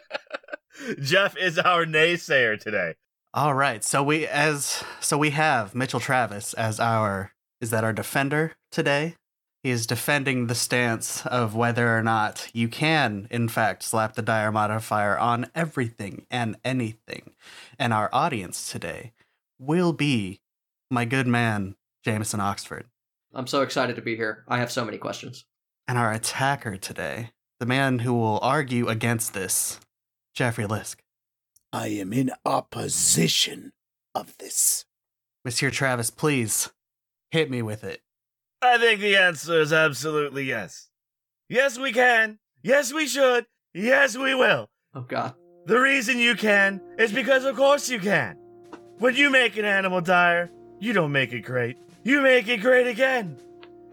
Jeff 1.01 1.35
is 1.35 1.59
our 1.59 1.85
naysayer 1.85 2.59
today. 2.59 2.93
All 3.33 3.53
right. 3.53 3.83
So 3.83 4.01
we 4.01 4.25
as 4.25 4.83
so 5.01 5.17
we 5.17 5.31
have 5.31 5.75
Mitchell 5.75 5.99
Travis 5.99 6.53
as 6.53 6.79
our 6.79 7.33
is 7.59 7.71
that 7.71 7.83
our 7.83 7.93
defender 7.93 8.53
today? 8.71 9.15
He 9.63 9.71
is 9.71 9.87
defending 9.87 10.47
the 10.47 10.55
stance 10.55 11.25
of 11.25 11.55
whether 11.55 11.97
or 11.97 12.03
not 12.03 12.49
you 12.53 12.69
can, 12.69 13.27
in 13.31 13.49
fact, 13.49 13.83
slap 13.83 14.13
the 14.13 14.21
dire 14.21 14.51
modifier 14.51 15.17
on 15.17 15.49
everything 15.55 16.25
and 16.29 16.57
anything. 16.63 17.31
And 17.77 17.93
our 17.93 18.09
audience 18.13 18.71
today 18.71 19.13
will 19.59 19.93
be 19.93 20.39
my 20.89 21.05
good 21.05 21.27
man, 21.27 21.75
Jameson 22.03 22.39
Oxford. 22.39 22.85
I'm 23.33 23.47
so 23.47 23.61
excited 23.61 23.95
to 23.95 24.01
be 24.01 24.15
here. 24.15 24.45
I 24.47 24.59
have 24.59 24.71
so 24.71 24.85
many 24.85 24.97
questions. 24.97 25.45
And 25.87 25.97
our 25.97 26.13
attacker 26.13 26.77
today, 26.77 27.31
the 27.59 27.65
man 27.65 27.99
who 27.99 28.13
will 28.13 28.39
argue 28.41 28.87
against 28.87 29.33
this, 29.33 29.79
Jeffrey 30.33 30.65
Lisk. 30.65 30.97
I 31.73 31.87
am 31.87 32.13
in 32.13 32.31
opposition 32.45 33.73
of 34.15 34.37
this. 34.37 34.85
Monsieur 35.43 35.69
Travis, 35.69 36.09
please 36.09 36.71
hit 37.31 37.49
me 37.49 37.61
with 37.61 37.83
it. 37.83 38.01
I 38.61 38.77
think 38.77 39.01
the 39.01 39.15
answer 39.15 39.61
is 39.61 39.71
absolutely 39.71 40.45
yes. 40.45 40.89
Yes, 41.47 41.77
we 41.77 41.91
can. 41.91 42.39
Yes, 42.63 42.91
we 42.91 43.07
should. 43.07 43.45
Yes, 43.73 44.17
we 44.17 44.33
will. 44.33 44.69
Oh, 44.95 45.01
God. 45.01 45.35
The 45.65 45.79
reason 45.79 46.17
you 46.17 46.35
can 46.35 46.81
is 46.97 47.11
because, 47.11 47.45
of 47.45 47.55
course, 47.55 47.89
you 47.89 47.99
can. 47.99 48.37
When 48.99 49.15
you 49.15 49.29
make 49.29 49.57
an 49.57 49.65
animal 49.65 50.01
dire, 50.01 50.49
you 50.79 50.91
don't 50.93 51.11
make 51.11 51.33
it 51.33 51.41
great. 51.41 51.77
You 52.03 52.21
make 52.21 52.47
it 52.47 52.61
great 52.61 52.87
again. 52.87 53.37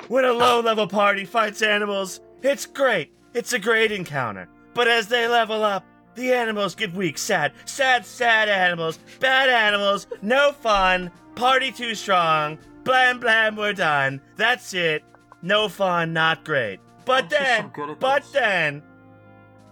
When 0.09 0.25
a 0.25 0.33
low 0.33 0.61
level 0.61 0.87
party 0.87 1.25
fights 1.25 1.63
animals, 1.63 2.21
it's 2.43 2.65
great. 2.65 3.13
It's 3.35 3.53
a 3.53 3.59
great 3.59 3.93
encounter. 3.93 4.49
But 4.73 4.89
as 4.89 5.09
they 5.09 5.29
level 5.29 5.63
up, 5.63 5.85
the 6.15 6.33
animals 6.33 6.75
get 6.75 6.95
weak, 6.95 7.19
sad, 7.19 7.53
sad, 7.65 8.07
sad 8.07 8.49
animals, 8.49 8.99
bad 9.21 9.49
animals, 9.49 10.07
no 10.23 10.53
fun, 10.53 11.11
party 11.35 11.73
too 11.73 11.95
strong, 11.95 12.59
blam 12.85 13.21
blam, 13.21 13.57
we're 13.57 13.73
done. 13.73 14.21
That's 14.37 14.75
it. 14.75 15.03
No 15.43 15.69
fun, 15.69 16.13
not 16.13 16.45
great. 16.45 16.81
But 17.05 17.29
then, 17.29 17.71
but 18.01 18.25
then, 18.33 18.83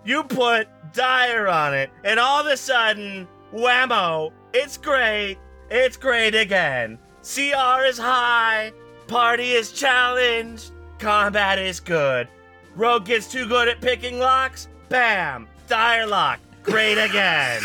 you 0.05 0.25
put 0.25 0.69
Dire 0.93 1.49
on 1.49 1.73
it, 1.73 1.91
and 2.05 2.21
all 2.21 2.41
of 2.41 2.47
a 2.47 2.57
sudden, 2.57 3.27
whammo, 3.55 4.33
it's 4.53 4.77
great. 4.77 5.39
It's 5.71 5.97
great 5.97 6.35
again. 6.35 6.99
CR 7.23 7.85
is 7.85 7.97
high, 7.97 8.73
party 9.07 9.53
is 9.53 9.73
challenged, 9.73 10.73
combat 10.99 11.59
is 11.59 11.81
good. 11.81 12.29
Rogue 12.75 13.07
gets 13.07 13.31
too 13.31 13.49
good 13.49 13.69
at 13.69 13.81
picking 13.81 14.19
locks, 14.19 14.69
bam, 14.91 15.49
Dire 15.69 16.07
lock, 16.07 16.41
great 16.63 16.99
again. 16.99 17.63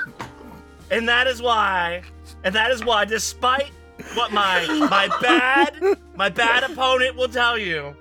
and 0.90 1.06
that 1.06 1.26
is 1.26 1.42
why, 1.42 2.02
and 2.44 2.54
that 2.54 2.70
is 2.70 2.82
why, 2.82 3.04
despite 3.04 3.72
what 4.14 4.32
my 4.32 4.66
my 4.90 5.08
bad 5.20 5.98
my 6.16 6.28
bad 6.28 6.64
opponent 6.70 7.16
will 7.16 7.28
tell 7.28 7.56
you, 7.58 7.94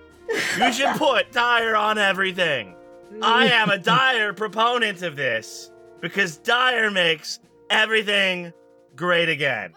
you 0.57 0.73
should 0.73 0.95
put 0.97 1.31
Dire 1.31 1.75
on 1.75 1.97
everything. 1.97 2.75
I 3.21 3.47
am 3.47 3.69
a 3.69 3.77
dire 3.77 4.33
proponent 4.33 5.01
of 5.01 5.15
this 5.15 5.71
because 6.01 6.37
dire 6.37 6.91
makes 6.91 7.39
everything 7.69 8.51
great 8.95 9.29
again. 9.29 9.73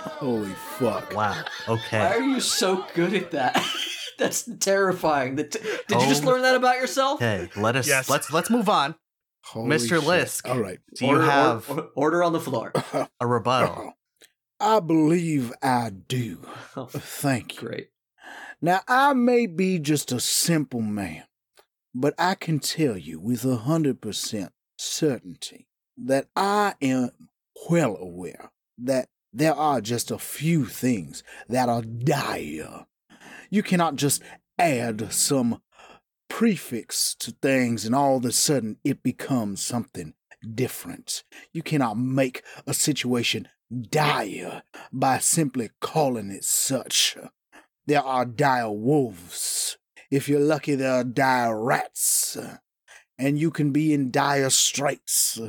Holy 0.00 0.52
fuck. 0.78 1.14
Wow. 1.14 1.42
Okay. 1.68 1.98
Why 1.98 2.08
are 2.16 2.20
you 2.22 2.40
so 2.40 2.84
good 2.94 3.14
at 3.14 3.30
that? 3.32 3.64
That's 4.18 4.48
terrifying. 4.60 5.36
That 5.36 5.50
did 5.52 5.62
you 6.02 6.08
just 6.08 6.24
learn 6.24 6.42
that 6.42 6.54
about 6.54 6.76
yourself? 6.76 7.20
Okay. 7.22 7.48
Let 7.56 7.76
us 7.76 7.86
Yes. 7.88 8.08
let's 8.10 8.32
let's 8.32 8.50
move 8.50 8.68
on. 8.68 8.94
Holy 9.44 9.68
Mr. 9.76 9.88
shit. 9.88 10.00
Lisk. 10.02 10.48
All 10.48 10.60
right. 10.60 10.78
Do 10.96 11.06
you 11.06 11.12
order, 11.12 11.24
have 11.24 11.70
or- 11.70 11.88
order 11.96 12.22
on 12.22 12.32
the 12.32 12.40
floor? 12.40 12.72
a 13.20 13.26
rebuttal? 13.26 13.92
I 14.60 14.80
believe 14.80 15.52
I 15.62 15.90
do. 15.90 16.38
Oh, 16.76 16.86
Thank 16.86 17.54
you. 17.60 17.68
great. 17.68 17.88
Now, 18.60 18.82
I 18.86 19.12
may 19.12 19.46
be 19.46 19.78
just 19.80 20.12
a 20.12 20.20
simple 20.20 20.80
man, 20.80 21.24
but 21.92 22.14
I 22.18 22.34
can 22.36 22.60
tell 22.60 22.96
you 22.96 23.18
with 23.18 23.44
a 23.44 23.56
hundred 23.56 24.00
percent 24.00 24.52
certainty 24.76 25.66
that 25.96 26.28
I 26.36 26.74
am 26.80 27.10
well 27.68 27.96
aware 27.96 28.52
that 28.78 29.08
there 29.32 29.54
are 29.54 29.80
just 29.80 30.10
a 30.12 30.18
few 30.18 30.66
things 30.66 31.24
that 31.48 31.68
are 31.68 31.82
dire. 31.82 32.86
You 33.50 33.62
cannot 33.64 33.96
just 33.96 34.22
add 34.58 35.12
some 35.12 35.60
prefix 36.28 37.14
to 37.16 37.32
things 37.42 37.84
and 37.84 37.94
all 37.94 38.18
of 38.18 38.24
a 38.24 38.30
sudden 38.32 38.76
it 38.84 39.02
becomes 39.02 39.60
something 39.62 40.14
different. 40.54 41.24
You 41.52 41.62
cannot 41.62 41.98
make 41.98 42.42
a 42.66 42.74
situation 42.74 43.48
dire 43.70 44.62
by 44.92 45.18
simply 45.18 45.70
calling 45.80 46.30
it 46.30 46.44
such. 46.44 47.16
There 47.86 48.02
are 48.02 48.24
dire 48.24 48.70
wolves. 48.70 49.78
If 50.10 50.28
you're 50.28 50.40
lucky, 50.40 50.74
there 50.74 50.92
are 50.92 51.04
dire 51.04 51.58
rats. 51.58 52.36
And 53.20 53.38
you 53.38 53.50
can 53.50 53.72
be 53.72 53.92
in 53.92 54.12
dire 54.12 54.50
straits, 54.50 55.40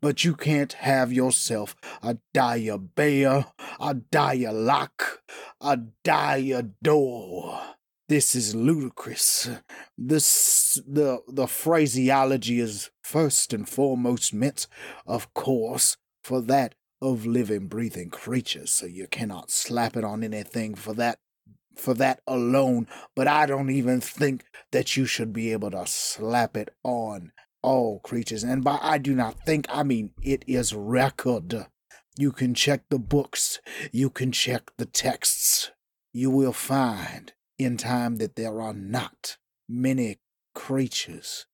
but 0.00 0.24
you 0.24 0.34
can't 0.34 0.72
have 0.72 1.12
yourself 1.12 1.76
a 2.02 2.18
dire 2.34 2.78
bear, 2.78 3.46
a 3.78 3.94
dire 3.94 4.52
lock, 4.52 5.22
a 5.60 5.76
dire 6.02 6.62
door. 6.82 7.60
This 8.08 8.34
is 8.34 8.56
ludicrous. 8.56 9.48
This 9.96 10.82
the 10.86 11.20
the 11.28 11.46
phraseology 11.46 12.58
is 12.58 12.90
first 13.02 13.52
and 13.52 13.68
foremost 13.68 14.34
meant, 14.34 14.66
of 15.06 15.32
course, 15.32 15.96
for 16.24 16.40
that 16.42 16.74
of 17.02 17.26
living, 17.26 17.66
breathing 17.66 18.08
creatures, 18.08 18.70
so 18.70 18.86
you 18.86 19.08
cannot 19.08 19.50
slap 19.50 19.96
it 19.96 20.04
on 20.04 20.22
anything 20.22 20.74
for 20.74 20.94
that 20.94 21.18
for 21.76 21.94
that 21.94 22.20
alone, 22.26 22.86
but 23.16 23.26
I 23.26 23.46
don't 23.46 23.70
even 23.70 24.00
think 24.00 24.44
that 24.72 24.94
you 24.96 25.06
should 25.06 25.32
be 25.32 25.52
able 25.52 25.70
to 25.70 25.86
slap 25.86 26.54
it 26.54 26.68
on 26.84 27.32
all 27.62 27.98
creatures. 28.00 28.44
And 28.44 28.62
by 28.62 28.78
I 28.80 28.98
do 28.98 29.14
not 29.14 29.40
think, 29.46 29.66
I 29.70 29.82
mean 29.82 30.10
it 30.22 30.44
is 30.46 30.74
record. 30.74 31.66
You 32.16 32.30
can 32.30 32.54
check 32.54 32.82
the 32.90 32.98
books, 32.98 33.58
you 33.90 34.10
can 34.10 34.32
check 34.32 34.70
the 34.76 34.86
texts. 34.86 35.70
You 36.12 36.30
will 36.30 36.52
find 36.52 37.32
in 37.58 37.78
time 37.78 38.16
that 38.16 38.36
there 38.36 38.60
are 38.60 38.74
not 38.74 39.38
many 39.66 40.18
creatures 40.54 41.46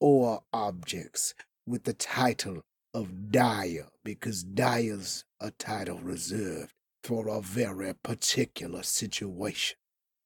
or 0.00 0.42
objects 0.52 1.34
with 1.66 1.84
the 1.84 1.94
title 1.94 2.60
of 2.94 3.30
dire, 3.30 3.88
because 4.04 4.42
dire's 4.42 5.24
a 5.40 5.50
title 5.50 5.98
reserved 5.98 6.72
for 7.02 7.28
a 7.28 7.40
very 7.40 7.94
particular 7.94 8.82
situation. 8.82 9.76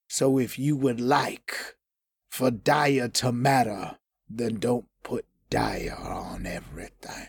So 0.09 0.39
if 0.39 0.59
you 0.59 0.77
would 0.77 1.01
like 1.01 1.77
for 2.31 2.51
dire 2.51 3.09
to 3.09 3.33
matter, 3.33 3.99
then 4.29 4.57
don't 4.57 4.87
put 5.03 5.25
dire 5.51 5.97
on 5.97 6.47
everything. 6.47 7.29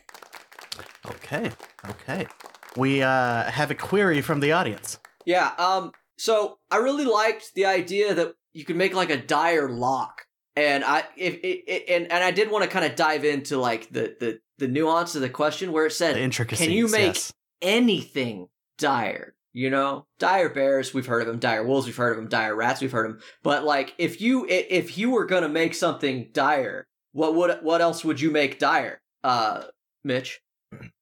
Okay, 1.06 1.52
okay. 1.90 2.28
We 2.76 3.02
uh, 3.02 3.44
have 3.44 3.72
a 3.72 3.76
query 3.76 4.22
from 4.22 4.40
the 4.40 4.52
audience. 4.52 5.00
Yeah. 5.26 5.52
Um. 5.58 5.92
So 6.18 6.58
I 6.72 6.78
really 6.78 7.06
liked 7.06 7.54
the 7.54 7.66
idea 7.66 8.14
that 8.14 8.36
you 8.54 8.66
could 8.66 8.76
make 8.76 8.94
like 8.94 9.10
a 9.10 9.18
dire 9.18 9.70
lock, 9.70 10.26
and 10.56 10.84
I 10.84 11.04
if 11.16 11.36
it, 11.36 11.64
it 11.68 11.86
and 11.90 12.12
and 12.12 12.24
I 12.24 12.32
did 12.32 12.52
want 12.52 12.64
to 12.64 12.70
kind 12.70 12.86
of 12.86 12.96
dive 12.96 13.24
into 13.24 13.58
like 13.58 13.90
the 13.90 14.16
the 14.20 14.40
the 14.58 14.68
nuance 14.68 15.16
of 15.16 15.22
the 15.22 15.30
question 15.30 15.72
where 15.72 15.86
it 15.86 15.92
said, 15.92 16.16
"Can 16.32 16.72
you 16.72 16.88
make 16.88 17.16
yes. 17.16 17.34
anything 17.62 18.50
dire?" 18.78 19.36
You 19.54 19.72
know, 19.72 20.06
dire 20.20 20.50
bears, 20.50 20.94
we've 20.94 21.08
heard 21.08 21.22
of 21.22 21.28
them. 21.28 21.40
Dire 21.40 21.64
wolves, 21.64 21.88
we've 21.88 21.96
heard 21.96 22.12
of 22.12 22.18
them. 22.18 22.28
Dire 22.28 22.56
rats, 22.56 22.80
we've 22.80 22.92
heard 22.92 23.08
of 23.08 23.14
them. 23.14 23.22
But 23.42 23.64
like, 23.64 23.96
if 23.98 24.22
you 24.22 24.46
if 24.48 24.98
you 24.98 25.10
were 25.10 25.26
gonna 25.26 25.50
make 25.50 25.74
something 25.74 26.30
dire, 26.32 26.86
what 27.14 27.34
would 27.34 27.60
what 27.64 27.82
else 27.82 28.06
would 28.06 28.22
you 28.22 28.30
make 28.30 28.60
dire? 28.60 29.02
Uh, 29.24 29.64
Mitch. 30.04 30.42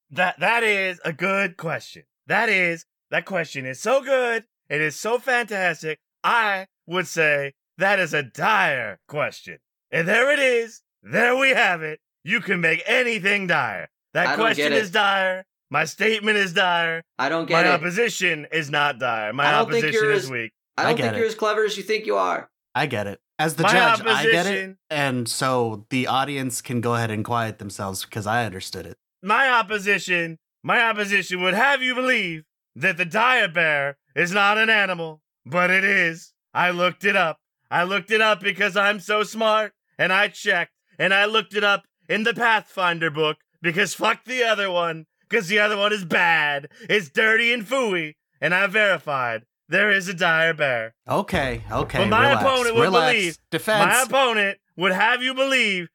That 0.09 0.39
that 0.39 0.63
is 0.63 1.01
a 1.03 1.11
good 1.11 1.57
question. 1.57 2.03
That 2.27 2.47
is 2.47 2.85
that 3.11 3.25
question 3.25 3.65
is 3.65 3.81
so 3.81 4.01
good. 4.01 4.45
It 4.69 4.79
is 4.79 4.95
so 4.95 5.19
fantastic. 5.19 5.99
I 6.23 6.67
would 6.87 7.07
say 7.07 7.53
that 7.77 7.99
is 7.99 8.13
a 8.13 8.23
dire 8.23 8.99
question. 9.07 9.59
And 9.91 10.07
there 10.07 10.31
it 10.31 10.39
is. 10.39 10.81
There 11.03 11.35
we 11.35 11.49
have 11.49 11.81
it. 11.81 11.99
You 12.25 12.41
can 12.41 12.59
make 12.59 12.81
anything 12.87 13.45
dire. 13.45 13.87
That 14.15 14.27
I 14.27 14.35
question 14.35 14.73
is 14.73 14.89
dire. 14.89 15.45
My 15.69 15.85
statement 15.85 16.37
is 16.37 16.53
dire. 16.53 17.03
I 17.19 17.29
don't 17.29 17.43
My 17.43 17.47
get 17.61 17.65
it. 17.65 17.69
My 17.69 17.75
opposition 17.75 18.47
is 18.51 18.71
not 18.71 18.97
dire. 18.97 19.31
My 19.31 19.53
opposition 19.53 20.09
is 20.09 20.23
as- 20.25 20.31
weak. 20.31 20.51
I 20.75 20.81
I 20.81 20.85
don't 20.87 20.95
get 20.97 21.03
think 21.03 21.13
it. 21.13 21.17
you're 21.19 21.27
as 21.27 21.35
clever 21.35 21.63
as 21.63 21.77
you 21.77 21.83
think 21.83 22.05
you 22.07 22.17
are. 22.17 22.49
I 22.73 22.87
get 22.87 23.05
it. 23.05 23.19
As 23.37 23.55
the 23.55 23.63
My 23.63 23.71
judge, 23.71 24.01
I 24.05 24.23
get 24.25 24.45
it. 24.47 24.75
And 24.89 25.29
so 25.29 25.85
the 25.89 26.07
audience 26.07 26.61
can 26.61 26.81
go 26.81 26.95
ahead 26.95 27.11
and 27.11 27.23
quiet 27.23 27.59
themselves 27.59 28.03
because 28.03 28.25
I 28.25 28.43
understood 28.45 28.85
it. 28.87 28.97
My 29.21 29.49
opposition, 29.49 30.39
my 30.63 30.81
opposition 30.81 31.41
would 31.43 31.53
have 31.53 31.83
you 31.83 31.93
believe 31.93 32.43
that 32.75 32.97
the 32.97 33.05
dire 33.05 33.47
bear 33.47 33.97
is 34.15 34.31
not 34.31 34.57
an 34.57 34.69
animal, 34.71 35.21
but 35.45 35.69
it 35.69 35.83
is. 35.83 36.33
I 36.53 36.71
looked 36.71 37.05
it 37.05 37.15
up. 37.15 37.37
I 37.69 37.83
looked 37.83 38.09
it 38.11 38.21
up 38.21 38.39
because 38.41 38.75
I'm 38.75 38.99
so 38.99 39.23
smart, 39.23 39.73
and 39.97 40.11
I 40.11 40.27
checked, 40.29 40.71
and 40.97 41.13
I 41.13 41.25
looked 41.25 41.53
it 41.55 41.63
up 41.63 41.83
in 42.09 42.23
the 42.23 42.33
Pathfinder 42.33 43.09
book 43.09 43.37
because 43.61 43.93
fuck 43.93 44.23
the 44.25 44.43
other 44.43 44.69
one, 44.71 45.05
because 45.27 45.47
the 45.47 45.59
other 45.59 45.77
one 45.77 45.91
is 45.93 46.05
bad, 46.05 46.69
it's 46.89 47.09
dirty 47.09 47.51
and 47.53 47.65
fooey, 47.65 48.13
and 48.41 48.53
I 48.53 48.67
verified 48.67 49.43
there 49.67 49.89
is 49.89 50.07
a 50.07 50.13
dire 50.13 50.53
bear. 50.53 50.93
Okay, 51.09 51.63
okay. 51.71 51.97
But 51.99 52.09
my 52.09 52.29
relax, 52.29 52.43
opponent 52.43 52.75
would 52.75 52.81
relax. 52.83 53.13
believe- 53.13 53.37
Defense. 53.49 53.85
My 53.85 54.01
opponent 54.03 54.59
would 54.77 54.91
have 54.91 55.23
you 55.23 55.33
believe 55.33 55.87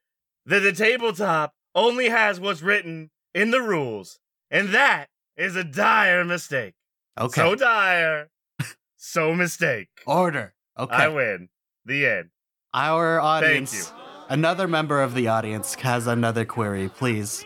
that 0.46 0.60
the 0.60 0.72
tabletop 0.72 1.54
only 1.74 2.08
has 2.08 2.40
what's 2.40 2.62
written 2.62 3.10
in 3.34 3.52
the 3.52 3.60
rules, 3.62 4.18
and 4.50 4.70
that 4.70 5.08
is 5.36 5.54
a 5.54 5.62
dire 5.64 6.24
mistake. 6.24 6.74
okay. 7.16 7.40
So 7.40 7.54
dire, 7.54 8.30
so 8.96 9.34
mistake. 9.34 9.88
Order. 10.06 10.54
Okay. 10.78 10.94
I 10.96 11.08
win. 11.08 11.48
The 11.84 12.06
end. 12.06 12.30
Our 12.74 13.20
audience, 13.20 13.72
Thank 13.72 13.96
you. 13.98 13.99
Another 14.30 14.66
member 14.66 15.02
of 15.02 15.14
the 15.14 15.28
audience 15.28 15.74
has 15.74 16.06
another 16.06 16.46
query, 16.46 16.88
please. 16.88 17.44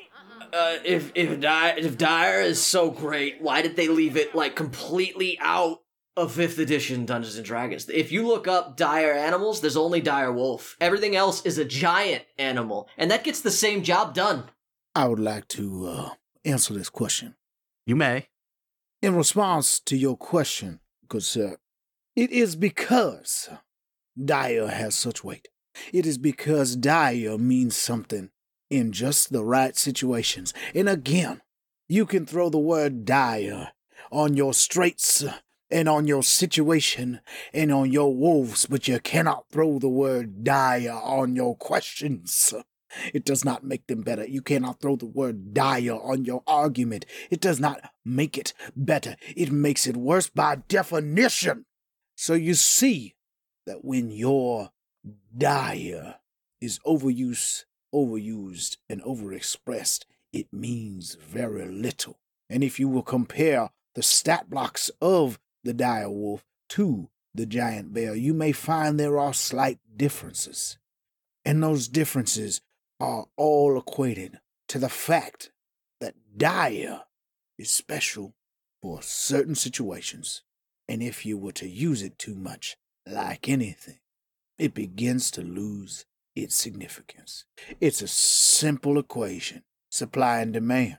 Uh, 0.53 0.77
if 0.85 1.11
if 1.17 1.41
dire 1.41 1.75
if 1.77 1.99
dire 1.99 2.41
is 2.41 2.63
so 2.63 2.91
great, 2.91 3.43
why 3.43 3.61
did 3.61 3.75
they 3.75 3.89
leave 3.89 4.17
it 4.17 4.37
like 4.37 4.55
completely 4.55 5.37
out 5.41 5.81
of 6.17 6.31
fifth 6.31 6.61
edition 6.61 7.05
Dungeons 7.05 7.35
and 7.35 7.45
Dragons? 7.45 7.89
If 7.89 8.13
you 8.13 8.25
look 8.25 8.47
up 8.47 8.77
dire 8.77 9.13
animals, 9.13 9.61
there's 9.61 9.77
only 9.77 10.01
dire 10.01 10.31
wolf. 10.31 10.77
Everything 10.81 11.17
else 11.17 11.45
is 11.45 11.59
a 11.59 11.65
giant 11.65 12.23
animal, 12.39 12.89
and 12.97 13.11
that 13.11 13.25
gets 13.25 13.41
the 13.41 13.51
same 13.51 13.83
job 13.83 14.15
done. 14.15 14.45
I 14.95 15.09
would 15.09 15.19
like 15.19 15.49
to 15.49 15.87
uh, 15.89 16.11
answer 16.45 16.73
this 16.73 16.91
question. 16.91 17.35
You 17.85 17.97
may. 17.97 18.29
In 19.03 19.17
response 19.17 19.81
to 19.81 19.97
your 19.97 20.17
question, 20.17 20.81
good 21.09 21.25
sir, 21.25 21.59
it 22.15 22.31
is 22.31 22.55
because 22.55 23.51
dire 24.17 24.69
has 24.69 24.95
such 24.95 25.25
weight. 25.25 25.49
It 25.93 26.07
is 26.07 26.19
because 26.19 26.77
dire 26.77 27.39
means 27.39 27.77
something 27.77 28.31
in 28.71 28.93
just 28.93 29.33
the 29.33 29.45
right 29.45 29.77
situations. 29.77 30.53
And 30.75 30.89
again, 30.89 31.43
you 31.89 32.07
can 32.07 32.27
throw 32.27 32.49
the 32.49 32.59
word 32.59 33.05
dire 33.05 33.73
on 34.11 34.37
your 34.37 34.55
straits 34.55 35.25
and 35.71 35.89
on 35.89 36.07
your 36.07 36.23
situation 36.23 37.21
and 37.53 37.73
on 37.73 37.91
your 37.91 38.15
wolves, 38.15 38.67
but 38.67 38.87
you 38.87 39.01
cannot 39.01 39.47
throw 39.51 39.79
the 39.79 39.89
word 39.89 40.45
dire 40.45 40.93
on 40.93 41.37
your 41.37 41.57
questions. 41.57 42.55
It 43.13 43.25
does 43.25 43.45
not 43.45 43.65
make 43.65 43.87
them 43.87 44.03
better. 44.03 44.25
You 44.25 44.41
cannot 44.41 44.81
throw 44.81 44.97
the 44.97 45.07
word 45.07 45.53
dire 45.53 45.95
on 45.95 46.25
your 46.25 46.43
argument. 46.47 47.07
It 47.31 47.41
does 47.41 47.59
not 47.59 47.91
make 48.05 48.39
it 48.39 48.53
better. 48.77 49.17
It 49.37 49.51
makes 49.51 49.87
it 49.87 49.97
worse 49.97 50.29
by 50.29 50.57
definition. 50.69 51.67
So 52.17 52.35
you 52.35 52.55
see 52.55 53.17
that 53.67 53.85
when 53.85 54.11
your 54.11 54.71
dire 55.37 56.17
is 56.61 56.79
overused, 56.87 57.65
overused 57.95 58.79
and 58.89 59.03
overexpressed, 59.03 60.05
it 60.33 60.53
means 60.53 61.17
very 61.21 61.67
little. 61.67 62.19
And 62.51 62.65
if 62.65 62.81
you 62.81 62.89
will 62.89 63.03
compare 63.03 63.71
the 63.95 64.03
stat 64.03 64.51
blocks 64.51 64.91
of 65.01 65.39
the 65.63 65.73
dire 65.73 66.11
wolf 66.11 66.45
to 66.71 67.09
the 67.35 67.47
giant 67.47 67.93
bear, 67.93 68.15
you 68.15 68.35
may 68.35 68.53
find 68.53 68.99
there 68.99 69.19
are 69.19 69.35
slight 69.35 69.79
differences. 69.97 70.79
And 71.45 71.63
those 71.63 71.89
differences 71.89 72.61
are 73.01 73.27
all 73.37 73.79
equated 73.79 74.41
to 74.69 74.79
the 74.79 74.89
fact 74.89 75.51
that 76.01 76.15
dire 76.37 77.03
is 77.59 77.71
special 77.71 78.35
for 78.83 79.03
certain 79.03 79.55
situations. 79.55 80.43
And 80.89 81.03
if 81.03 81.25
you 81.25 81.39
were 81.39 81.53
to 81.53 81.69
use 81.69 82.03
it 82.03 82.19
too 82.19 82.35
much, 82.35 82.77
like 83.07 83.49
anything, 83.49 83.99
it 84.59 84.75
begins 84.75 85.31
to 85.33 85.43
lose 85.43 86.05
its 86.35 86.55
significance. 86.55 87.45
It's 87.81 88.03
a 88.03 88.09
simple 88.09 88.99
equation 88.99 89.63
supply 89.91 90.41
and 90.41 90.53
demand. 90.53 90.99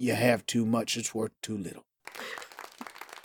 you 0.00 0.14
have 0.14 0.44
too 0.46 0.66
much, 0.66 0.96
it's 0.96 1.14
worth 1.14 1.30
too 1.42 1.56
little. 1.56 1.84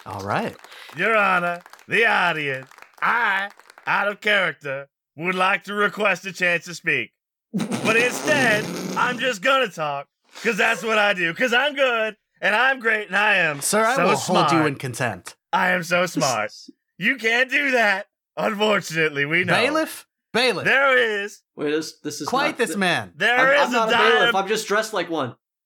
All 0.06 0.22
right. 0.22 0.56
Your 0.96 1.16
Honor, 1.16 1.62
the 1.88 2.06
audience, 2.06 2.70
I, 3.02 3.50
out 3.88 4.08
of 4.08 4.22
character, 4.22 4.88
would 5.18 5.34
like 5.36 5.64
to 5.64 5.74
request 5.74 6.26
a 6.26 6.32
chance 6.32 6.66
to 6.66 6.76
speak. 6.76 7.12
But 7.54 7.96
instead, 7.98 8.66
I'm 8.98 9.18
just 9.18 9.42
gonna 9.42 9.70
talk, 9.70 10.08
because 10.36 10.58
that's 10.58 10.84
what 10.84 11.00
I 11.00 11.14
do, 11.14 11.32
because 11.32 11.54
I'm 11.54 11.74
good, 11.74 12.16
and 12.42 12.56
I'm 12.56 12.80
great, 12.80 13.08
and 13.08 13.16
I 13.16 13.38
am 13.38 13.62
Sir, 13.62 13.84
I 13.84 13.96
so 13.96 14.06
will 14.08 14.18
smart. 14.18 14.52
hold 14.52 14.62
you 14.62 14.68
in 14.68 14.76
contempt. 14.76 15.36
I 15.52 15.70
am 15.72 15.84
so 15.84 16.06
smart. 16.06 16.52
You 16.98 17.18
can't 17.18 17.52
do 17.52 17.72
that. 17.72 18.06
Unfortunately, 18.38 19.26
we 19.26 19.44
know. 19.44 19.54
Bailiff? 19.54 20.08
Bailiff. 20.34 20.66
There 20.66 20.98
is, 21.24 21.42
Wait, 21.56 21.72
this 21.72 22.00
this 22.00 22.20
is 22.22 22.28
Quiet 22.28 22.50
not- 22.50 22.58
this 22.58 22.76
man. 22.76 23.14
there 23.16 23.56
I'm, 23.56 23.62
is 23.62 23.68
I'm 23.68 23.72
not 23.74 23.90
a 23.90 23.96
a 23.96 23.98
bailiff. 23.98 24.36
I'm 24.36 24.48
just 24.48 24.68
dressed 24.68 24.94
like 24.94 25.10
one. 25.10 25.36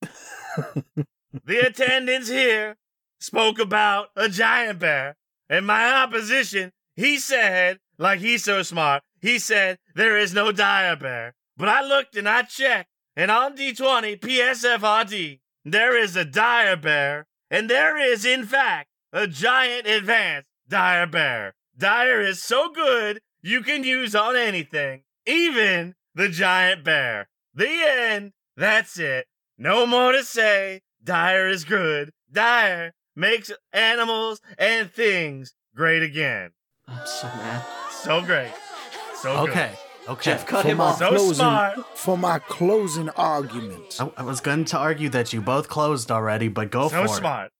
the 1.44 1.58
attendants 1.58 2.28
here 2.28 2.76
spoke 3.18 3.58
about 3.58 4.08
a 4.16 4.28
giant 4.28 4.78
bear, 4.78 5.16
and 5.48 5.66
my 5.66 5.92
opposition, 5.92 6.72
he 6.94 7.18
said, 7.18 7.78
like 7.98 8.20
he's 8.20 8.44
so 8.44 8.62
smart, 8.62 9.02
he 9.20 9.38
said 9.38 9.78
there 9.94 10.16
is 10.16 10.32
no 10.32 10.52
dire 10.52 10.96
bear. 10.96 11.34
But 11.56 11.68
I 11.68 11.82
looked 11.82 12.16
and 12.16 12.28
I 12.28 12.42
checked, 12.42 12.88
and 13.16 13.30
on 13.30 13.56
D20 13.56 14.20
PFSRD, 14.20 15.40
there 15.64 15.96
is 16.00 16.14
a 16.16 16.24
dire 16.24 16.76
bear, 16.76 17.26
and 17.50 17.68
there 17.68 17.98
is, 17.98 18.24
in 18.24 18.44
fact, 18.46 18.88
a 19.12 19.26
giant 19.26 19.86
advanced 19.88 20.48
dire 20.68 21.06
bear. 21.06 21.54
Dire 21.80 22.20
is 22.20 22.42
so 22.42 22.70
good 22.70 23.22
you 23.40 23.62
can 23.62 23.84
use 23.84 24.14
on 24.14 24.36
anything, 24.36 25.02
even 25.24 25.94
the 26.14 26.28
giant 26.28 26.84
bear. 26.84 27.30
The 27.54 27.70
end. 27.70 28.32
That's 28.54 28.98
it. 28.98 29.26
No 29.56 29.86
more 29.86 30.12
to 30.12 30.22
say. 30.22 30.82
Dire 31.02 31.48
is 31.48 31.64
good. 31.64 32.12
Dire 32.30 32.92
makes 33.16 33.50
animals 33.72 34.42
and 34.58 34.92
things 34.92 35.54
great 35.74 36.02
again. 36.02 36.50
I'm 36.86 37.06
so 37.06 37.28
mad. 37.28 37.64
So 37.90 38.20
great. 38.20 38.52
So 39.14 39.46
good. 39.46 39.50
Okay. 39.50 39.72
Okay. 40.06 40.32
Jeff, 40.32 40.46
cut 40.46 40.62
For 40.62 40.68
him 40.68 40.76
my 40.76 40.84
off. 40.84 40.98
So 40.98 41.08
closing, 41.08 41.34
smart. 41.34 41.96
For 41.96 42.18
my 42.18 42.40
closing 42.40 43.08
argument. 43.10 43.96
I, 43.98 44.10
I 44.18 44.22
was 44.22 44.40
going 44.40 44.66
to 44.66 44.76
argue 44.76 45.08
that 45.08 45.32
you 45.32 45.40
both 45.40 45.70
closed 45.70 46.10
already, 46.10 46.48
but 46.48 46.70
go 46.70 46.90
So 46.90 47.06
for 47.06 47.08
smart. 47.08 47.52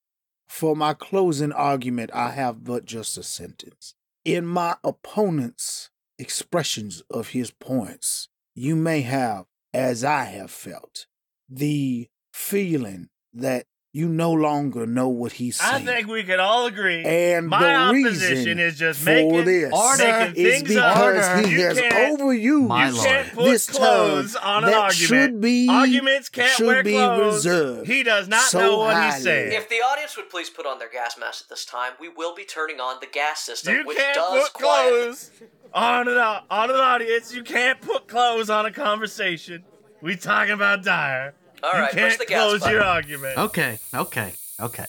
For 0.47 0.77
my 0.77 0.93
closing 0.93 1.53
argument, 1.53 2.11
I 2.13 2.33
have 2.33 2.65
but 2.65 2.85
just 2.85 3.17
a 3.17 3.23
sentence. 3.23 3.95
In 4.25 4.47
my 4.47 4.77
opponent's 4.85 5.91
expressions 6.19 7.03
of 7.11 7.29
his 7.29 7.51
points, 7.51 8.29
you 8.55 8.77
may 8.77 9.01
have, 9.01 9.47
as 9.73 10.05
I 10.05 10.25
have 10.25 10.51
felt, 10.51 11.07
the 11.49 12.09
feeling 12.33 13.09
that 13.33 13.67
you 13.93 14.09
no 14.09 14.31
longer 14.33 14.87
know 14.87 15.09
what 15.09 15.33
he's 15.33 15.57
saying. 15.57 15.89
I 15.89 15.95
think 15.95 16.07
we 16.07 16.23
can 16.23 16.39
all 16.39 16.67
agree. 16.67 17.05
and 17.05 17.49
my 17.49 17.61
the 17.61 17.75
opposition 17.75 18.37
reason 18.37 18.59
is 18.61 18.79
just 18.79 19.01
for 19.01 19.07
making, 19.07 19.45
this 19.47 19.73
Order 19.73 20.05
making 20.05 20.45
is 20.47 20.63
things 20.63 20.77
up. 20.77 20.95
because 20.95 21.45
he 21.47 21.53
You 21.57 21.65
has 21.67 21.81
can't- 21.81 22.21
overused 22.21 22.69
My 22.69 22.89
you 22.89 22.95
can't 23.03 23.33
put 23.35 23.45
this 23.47 23.69
clothes 23.69 24.37
on 24.37 24.63
an 24.63 24.71
that 24.71 24.77
argument. 24.79 24.95
should 25.09 25.41
be 25.41 25.69
Arguments 25.69 26.29
can't 26.29 26.57
should 26.57 26.67
wear 26.69 26.83
be 26.85 26.93
clothes. 26.93 27.35
reserved 27.47 27.87
He 27.89 28.03
does 28.05 28.29
not 28.29 28.43
so 28.43 28.61
know 28.61 28.79
what 28.79 28.95
highly. 28.95 29.13
he's 29.15 29.25
saying. 29.25 29.53
If 29.55 29.69
the 29.69 29.77
audience 29.83 30.17
would 30.17 30.31
please 30.31 30.51
put 30.51 30.67
on 30.67 30.79
their 30.79 30.89
gas 30.89 31.19
mask 31.19 31.43
at 31.47 31.49
this 31.49 31.65
time, 31.65 31.93
we 31.99 32.09
will 32.09 32.35
be 32.35 32.45
turning 32.45 32.79
on 32.79 32.99
the 33.01 33.09
gas 33.09 33.41
system, 33.41 33.75
you 33.75 33.87
which 33.87 33.99
can't 33.99 34.15
does 34.15 34.45
put 34.45 34.53
quiet. 34.53 34.89
clothes 34.91 35.31
on 35.75 36.07
an 36.07 36.17
on 36.17 36.71
an 36.71 36.77
audience. 36.77 37.35
You 37.35 37.43
can't 37.43 37.81
put 37.81 38.07
clothes 38.07 38.51
on 38.51 38.67
a 38.67 38.71
conversation. 38.71 39.65
We 40.01 40.15
talking 40.15 40.53
about 40.53 40.85
dire. 40.85 41.35
All 41.63 41.73
you 41.75 41.81
right, 41.81 41.91
can't 41.93 42.11
push 42.11 42.19
the 42.19 42.27
gas 42.27 42.39
close 42.43 42.61
button. 42.61 42.75
your 42.75 42.85
argument. 42.85 43.39
Okay. 43.39 43.79
Okay. 43.95 44.33
Okay. 44.61 44.87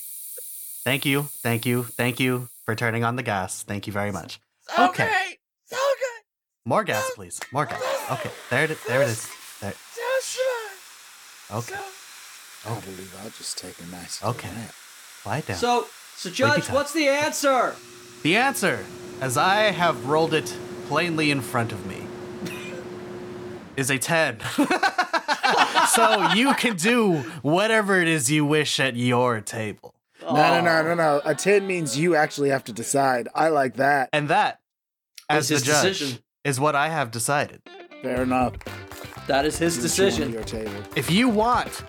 Thank 0.83 1.05
you. 1.05 1.23
Thank 1.43 1.65
you. 1.65 1.83
Thank 1.83 2.19
you 2.19 2.49
for 2.65 2.75
turning 2.75 3.03
on 3.03 3.15
the 3.15 3.23
gas. 3.23 3.63
Thank 3.63 3.87
you 3.87 3.93
very 3.93 4.11
much. 4.11 4.39
So 4.75 4.85
Okay. 4.89 5.05
great. 5.07 5.37
So 5.65 5.75
good. 5.77 6.23
More 6.65 6.83
gas, 6.83 7.11
please. 7.15 7.39
More 7.51 7.65
gas. 7.65 7.81
Okay. 8.11 8.31
There 8.49 8.63
it 8.63 8.71
is. 8.71 8.77
There 8.87 9.01
it 9.01 9.07
is. 9.09 9.27
There. 9.61 9.73
So 9.73 10.01
smart. 10.21 11.63
Okay. 11.65 11.81
I 12.65 12.79
believe 12.79 13.15
I'll 13.23 13.29
just 13.31 13.57
take 13.57 13.79
a 13.79 13.85
nice 13.87 14.23
Okay. 14.23 14.47
little 14.47 14.63
nap. 14.63 14.73
Lie 15.25 15.41
down. 15.41 15.57
So, 15.57 15.87
so 16.15 16.29
Judge, 16.29 16.69
what's 16.69 16.93
the 16.93 17.07
answer? 17.07 17.75
The 18.23 18.35
answer, 18.37 18.85
as 19.19 19.37
I 19.37 19.71
have 19.71 20.05
rolled 20.05 20.33
it 20.33 20.55
plainly 20.87 21.31
in 21.31 21.41
front 21.41 21.71
of 21.71 21.85
me, 21.85 22.07
is 23.77 23.89
a 23.89 23.97
10. 23.97 24.39
so 25.93 26.31
you 26.33 26.53
can 26.55 26.75
do 26.75 27.17
whatever 27.41 27.99
it 28.01 28.07
is 28.07 28.31
you 28.31 28.45
wish 28.45 28.79
at 28.79 28.95
your 28.95 29.41
table. 29.41 29.95
No, 30.21 30.33
no, 30.33 30.61
no, 30.61 30.83
no, 30.83 30.93
no. 30.95 31.21
A 31.25 31.33
10 31.33 31.65
means 31.65 31.97
you 31.97 32.15
actually 32.15 32.49
have 32.49 32.63
to 32.65 32.73
decide. 32.73 33.27
I 33.33 33.49
like 33.49 33.77
that. 33.77 34.09
And 34.13 34.27
that, 34.29 34.59
as 35.29 35.49
Is 35.49 35.63
the 35.63 35.71
his 35.71 35.81
judge, 35.81 35.99
decision. 35.99 36.23
is 36.43 36.59
what 36.59 36.75
I 36.75 36.89
have 36.89 37.09
decided. 37.11 37.61
Fair 38.03 38.21
enough. 38.23 38.53
That 39.27 39.45
is 39.45 39.57
his 39.57 39.77
you 39.77 39.81
decision. 39.83 40.31
Your 40.31 40.43
table. 40.43 40.71
If 40.95 41.09
you 41.09 41.27
want 41.29 41.83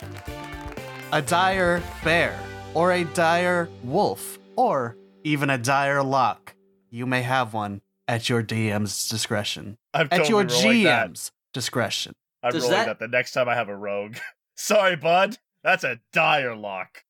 a 1.13 1.21
dire 1.21 1.83
bear, 2.03 2.39
or 2.75 2.93
a 2.93 3.05
dire 3.05 3.69
wolf, 3.85 4.39
or 4.57 4.97
even 5.25 5.51
a 5.51 5.59
dire 5.59 6.03
lock, 6.03 6.55
you 6.91 7.05
may 7.05 7.21
have 7.23 7.53
one 7.53 7.83
at 8.09 8.29
your 8.31 8.43
DM's 8.43 9.09
discretion. 9.11 9.77
I'm 9.93 10.09
At 10.11 10.25
totally 10.25 10.29
your 10.31 10.45
rolling 10.45 10.83
that. 10.85 11.11
GM's 11.11 11.33
discretion. 11.53 12.15
I'm 12.43 12.53
Does 12.53 12.63
rolling 12.63 12.77
that- 12.79 12.87
that... 12.87 12.99
the 12.99 13.09
next 13.09 13.33
time 13.33 13.49
I 13.49 13.55
have 13.55 13.69
a 13.69 13.77
rogue. 13.77 14.17
Sorry, 14.57 14.97
bud. 14.97 15.39
That's 15.63 15.85
a 15.85 16.01
dire 16.13 16.57
lock. 16.57 17.05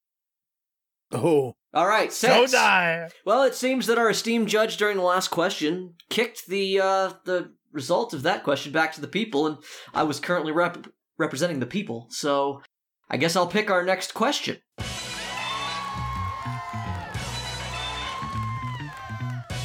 Oh, 1.11 1.57
All 1.75 1.87
right, 1.87 2.13
So 2.13 2.41
six. 2.41 2.53
dire. 2.53 3.09
Well, 3.27 3.43
it 3.43 3.55
seems 3.55 3.87
that 3.87 3.99
our 3.99 4.09
esteemed 4.11 4.49
judge 4.49 4.77
during 4.79 4.97
the 4.97 5.03
last 5.03 5.29
question 5.29 5.95
kicked 6.11 6.47
the 6.47 6.81
uh, 6.81 7.13
the 7.25 7.53
result 7.71 8.13
of 8.15 8.23
that 8.23 8.45
question 8.45 8.73
back 8.73 8.93
to 8.95 9.01
the 9.01 9.09
people, 9.09 9.47
and 9.47 9.59
I 9.95 10.03
was 10.05 10.21
currently 10.21 10.53
rep- 10.53 10.87
representing 11.19 11.61
the 11.61 11.67
people. 11.67 12.07
So, 12.11 12.63
I 13.11 13.17
guess 13.19 13.37
I'll 13.37 13.47
pick 13.47 13.71
our 13.71 13.83
next 13.85 14.13
question. 14.15 14.59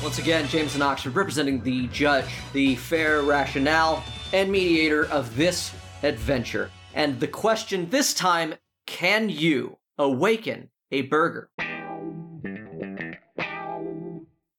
Once 0.03 0.19
again, 0.19 0.47
Jameson 0.47 0.81
Oxford 0.81 1.15
representing 1.15 1.61
the 1.63 1.87
judge, 1.87 2.25
the 2.53 2.75
fair 2.75 3.21
rationale 3.23 4.03
and 4.33 4.51
mediator 4.51 5.05
of 5.05 5.35
this 5.35 5.73
adventure. 6.03 6.69
And 6.93 7.19
the 7.19 7.27
question 7.27 7.89
this 7.89 8.13
time 8.13 8.55
can 8.85 9.29
you 9.29 9.77
awaken 9.97 10.69
a 10.91 11.03
burger? 11.03 11.49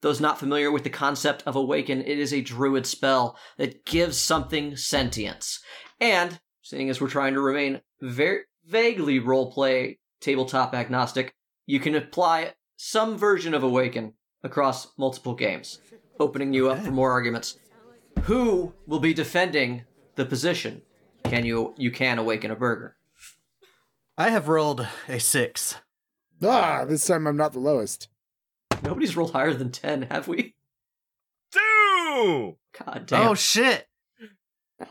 Those 0.00 0.20
not 0.20 0.38
familiar 0.38 0.70
with 0.70 0.84
the 0.84 0.90
concept 0.90 1.42
of 1.44 1.56
awaken, 1.56 2.02
it 2.02 2.18
is 2.18 2.32
a 2.32 2.40
druid 2.40 2.86
spell 2.86 3.36
that 3.56 3.84
gives 3.84 4.16
something 4.16 4.76
sentience. 4.76 5.60
And, 6.00 6.38
seeing 6.62 6.88
as 6.88 7.00
we're 7.00 7.08
trying 7.08 7.34
to 7.34 7.40
remain 7.40 7.80
very 8.00 8.42
vaguely 8.64 9.18
roleplay 9.18 9.98
tabletop 10.20 10.74
agnostic, 10.74 11.34
you 11.66 11.80
can 11.80 11.96
apply 11.96 12.52
some 12.76 13.18
version 13.18 13.54
of 13.54 13.64
awaken 13.64 14.12
across 14.44 14.96
multiple 14.96 15.34
games, 15.34 15.80
opening 16.20 16.52
you 16.52 16.70
up 16.70 16.78
for 16.78 16.92
more 16.92 17.10
arguments. 17.10 17.58
Who 18.24 18.74
will 18.86 19.00
be 19.00 19.14
defending 19.14 19.84
the 20.16 20.24
position? 20.26 20.82
Can 21.24 21.44
you 21.44 21.74
you 21.76 21.90
can 21.90 22.18
awaken 22.18 22.50
a 22.50 22.56
burger? 22.56 22.96
I 24.16 24.30
have 24.30 24.48
rolled 24.48 24.86
a 25.08 25.18
six. 25.18 25.76
ah, 26.42 26.84
this 26.84 27.06
time 27.06 27.26
I'm 27.26 27.36
not 27.36 27.52
the 27.52 27.58
lowest. 27.58 28.08
Nobody's 28.82 29.16
rolled 29.16 29.32
higher 29.32 29.54
than 29.54 29.70
ten, 29.70 30.02
have 30.02 30.28
we? 30.28 30.54
Two. 31.52 32.56
God 32.84 33.04
damn. 33.06 33.28
Oh 33.28 33.34
shit! 33.34 33.87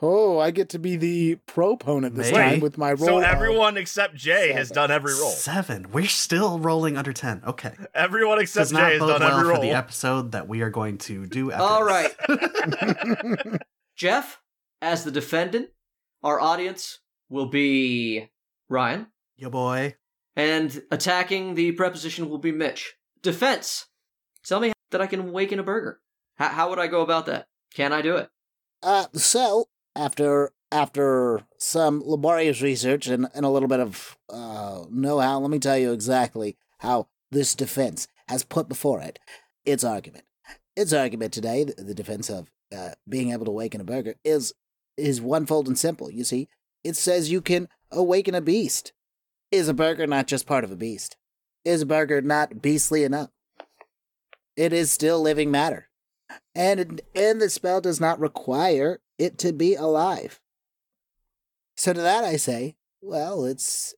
Oh, 0.02 0.38
I 0.38 0.52
get 0.52 0.70
to 0.70 0.80
be 0.80 0.98
the 0.98 1.36
proponent 1.46 2.16
this 2.16 2.32
Maybe. 2.32 2.44
time 2.52 2.60
with 2.60 2.78
my 2.78 2.90
roll. 2.92 3.08
So 3.08 3.18
of- 3.20 3.24
everyone 3.24 3.78
except 3.78 4.16
Jay 4.16 4.52
has 4.52 4.70
done 4.70 4.92
every 4.92 5.14
roll. 5.14 5.30
Seven. 5.30 5.92
We're 5.94 6.08
still 6.08 6.60
rolling 6.60 6.98
under 6.98 7.14
ten. 7.14 7.42
Okay. 7.48 7.72
Everyone 7.96 8.40
except 8.40 8.70
Does 8.72 8.78
Jay 8.78 8.92
has 8.94 9.00
done 9.00 9.22
well 9.22 9.40
every 9.40 9.56
for 9.56 9.62
the 9.62 9.72
episode 9.72 10.34
that 10.34 10.48
we 10.50 10.62
are 10.62 10.70
going 10.70 10.98
to 11.00 11.26
do. 11.26 11.52
After 11.52 11.64
All 11.64 11.86
this. 11.86 12.16
right. 12.28 13.62
Jeff, 13.96 14.42
as 14.82 15.04
the 15.06 15.12
defendant, 15.12 15.70
our 16.22 16.40
audience 16.40 17.00
will 17.30 17.48
be 17.48 18.30
Ryan, 18.70 19.08
Yo 19.38 19.50
boy. 19.50 19.96
and 20.36 20.82
attacking 20.92 21.56
the 21.56 21.72
preposition 21.72 22.30
will 22.30 22.38
be 22.40 22.52
Mitch. 22.52 22.96
Defense. 23.24 23.88
Tell 24.46 24.60
me 24.60 24.74
that 24.92 25.02
I 25.02 25.08
can 25.08 25.22
awaken 25.22 25.60
a 25.60 25.64
burger. 25.64 26.02
How, 26.36 26.50
how 26.50 26.70
would 26.70 26.80
I 26.80 26.88
go 26.88 27.02
about 27.02 27.26
that? 27.28 27.48
Can 27.74 27.94
I 27.94 28.02
do 28.02 28.18
it? 28.18 28.30
Uh, 28.84 29.06
so 29.14 29.66
after 29.98 30.52
after 30.72 31.42
some 31.58 32.02
laborious 32.06 32.62
research 32.62 33.08
and, 33.08 33.28
and 33.34 33.46
a 33.46 33.50
little 33.50 33.70
bit 33.70 33.80
of 33.80 34.18
uh, 34.30 34.84
know-how, 34.92 35.40
let 35.40 35.50
me 35.50 35.60
tell 35.60 35.78
you 35.78 35.94
exactly 35.94 36.58
how 36.80 37.08
this 37.32 37.56
defense 37.56 38.08
has 38.28 38.44
put 38.44 38.68
before 38.68 39.00
it 39.00 39.18
its 39.66 39.84
argument. 39.84 40.26
Its 40.76 40.94
argument 40.94 41.34
today, 41.34 41.64
the, 41.64 41.96
defense 41.96 42.30
of 42.30 42.52
uh, 42.76 42.92
being 43.08 43.32
able 43.32 43.46
to 43.46 43.52
awaken 43.52 43.82
a 43.82 43.84
burger, 43.84 44.16
is 44.24 44.54
is 44.96 45.22
one 45.22 45.46
fold 45.46 45.68
and 45.68 45.78
simple. 45.78 46.12
You 46.12 46.24
see, 46.24 46.48
it 46.84 46.96
says 46.96 47.32
you 47.32 47.42
can 47.42 47.68
awaken 47.92 48.36
a 48.36 48.42
beast. 48.42 48.94
Is 49.52 49.68
a 49.68 49.74
burger 49.74 50.06
not 50.06 50.28
just 50.28 50.46
part 50.46 50.64
of 50.64 50.72
a 50.72 50.76
beast? 50.76 51.18
Is 51.64 51.82
a 51.82 51.86
burger 51.86 52.22
not 52.22 52.62
beastly 52.62 53.04
enough? 53.04 53.30
It 54.56 54.74
is 54.74 54.92
still 54.92 55.22
living 55.22 55.50
matter 55.50 55.88
and 56.56 57.02
and 57.16 57.42
the 57.42 57.50
spell 57.50 57.82
does 57.82 58.00
not 58.00 58.20
require 58.20 59.00
it 59.18 59.38
to 59.40 59.54
be 59.54 59.76
alive. 59.76 60.40
So 61.76 61.94
to 61.94 62.02
that 62.02 62.24
I 62.24 62.38
say, 62.38 62.76
well, 63.02 63.46
it's 63.46 63.94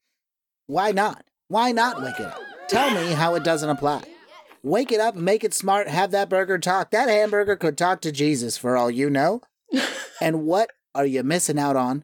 why 0.68 0.92
not? 0.92 1.26
Why 1.48 1.72
not 1.72 2.02
wake 2.02 2.20
it 2.20 2.26
up? 2.26 2.42
Tell 2.68 2.92
me 2.92 3.14
how 3.14 3.36
it 3.36 3.44
doesn't 3.44 3.70
apply. 3.70 4.04
Wake 4.62 4.92
it 4.92 5.00
up, 5.00 5.16
make 5.16 5.44
it 5.44 5.54
smart, 5.54 5.88
have 5.88 6.12
that 6.12 6.30
burger 6.30 6.60
talk. 6.60 6.92
That 6.92 7.10
hamburger 7.10 7.56
could 7.56 7.78
talk 7.78 8.02
to 8.02 8.12
Jesus 8.12 8.58
for 8.58 8.76
all 8.76 8.92
you 8.92 9.10
know. 9.10 9.42
and 10.22 10.44
what 10.44 10.72
are 10.94 11.06
you 11.06 11.24
missing 11.24 11.58
out 11.58 11.76
on 11.76 12.04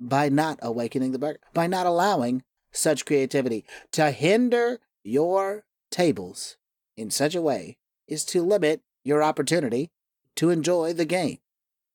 by 0.00 0.28
not 0.28 0.58
awakening 0.62 1.12
the 1.12 1.18
burger? 1.18 1.40
By 1.52 1.66
not 1.66 1.86
allowing 1.86 2.44
such 2.72 3.04
creativity. 3.04 3.64
To 3.92 4.10
hinder 4.10 4.80
your 5.02 5.64
tables 5.90 6.56
in 6.96 7.10
such 7.10 7.34
a 7.34 7.42
way 7.42 7.76
is 8.06 8.24
to 8.26 8.42
limit 8.42 8.82
your 9.04 9.22
opportunity 9.22 9.90
to 10.36 10.50
enjoy 10.50 10.92
the 10.92 11.04
game. 11.04 11.38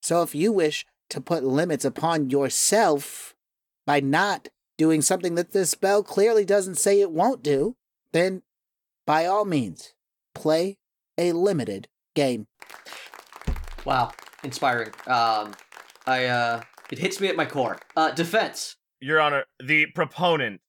So 0.04 0.20
if 0.20 0.34
you 0.34 0.52
wish 0.52 0.84
to 1.08 1.18
put 1.18 1.44
limits 1.44 1.82
upon 1.82 2.28
yourself 2.28 3.34
by 3.86 4.00
not 4.00 4.48
doing 4.76 5.00
something 5.00 5.34
that 5.36 5.52
this 5.52 5.70
spell 5.70 6.02
clearly 6.02 6.44
doesn't 6.44 6.74
say 6.74 7.00
it 7.00 7.10
won't 7.10 7.42
do, 7.42 7.74
then 8.12 8.42
by 9.06 9.24
all 9.24 9.46
means, 9.46 9.94
play 10.34 10.76
a 11.16 11.32
limited 11.32 11.88
game. 12.14 12.48
Wow, 13.86 14.12
inspiring. 14.42 14.90
Um, 15.06 15.54
I 16.06 16.26
uh, 16.26 16.60
it 16.90 16.98
hits 16.98 17.18
me 17.18 17.28
at 17.28 17.36
my 17.36 17.46
core. 17.46 17.78
Uh, 17.96 18.10
defense. 18.10 18.76
Your 19.00 19.22
Honor, 19.22 19.46
the 19.58 19.86
proponent, 19.94 20.60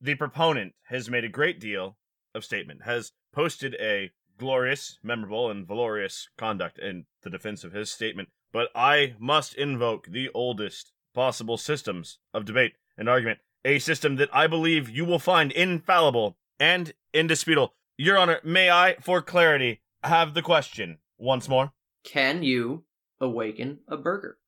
the 0.00 0.14
proponent 0.14 0.72
has 0.84 1.10
made 1.10 1.24
a 1.24 1.28
great 1.28 1.60
deal 1.60 1.98
of 2.34 2.42
statement, 2.42 2.84
has 2.86 3.12
posted 3.34 3.76
a 3.78 4.12
glorious, 4.38 4.98
memorable, 5.02 5.50
and 5.50 5.66
valorous 5.66 6.30
conduct 6.38 6.78
in 6.78 7.04
the 7.22 7.28
defense 7.28 7.64
of 7.64 7.72
his 7.72 7.90
statement. 7.90 8.30
But 8.52 8.68
I 8.74 9.14
must 9.18 9.54
invoke 9.54 10.06
the 10.06 10.30
oldest 10.34 10.92
possible 11.14 11.56
systems 11.56 12.18
of 12.32 12.44
debate 12.44 12.74
and 12.96 13.08
argument, 13.08 13.40
a 13.64 13.78
system 13.78 14.16
that 14.16 14.30
I 14.32 14.46
believe 14.46 14.88
you 14.88 15.04
will 15.04 15.18
find 15.18 15.52
infallible 15.52 16.36
and 16.58 16.92
indisputable. 17.12 17.74
Your 17.96 18.16
Honor, 18.18 18.40
may 18.44 18.70
I, 18.70 18.96
for 19.00 19.20
clarity, 19.20 19.80
have 20.02 20.34
the 20.34 20.42
question 20.42 20.98
once 21.18 21.48
more? 21.48 21.72
Can 22.04 22.42
you 22.42 22.84
awaken 23.20 23.80
a 23.88 23.96
burger? 23.96 24.38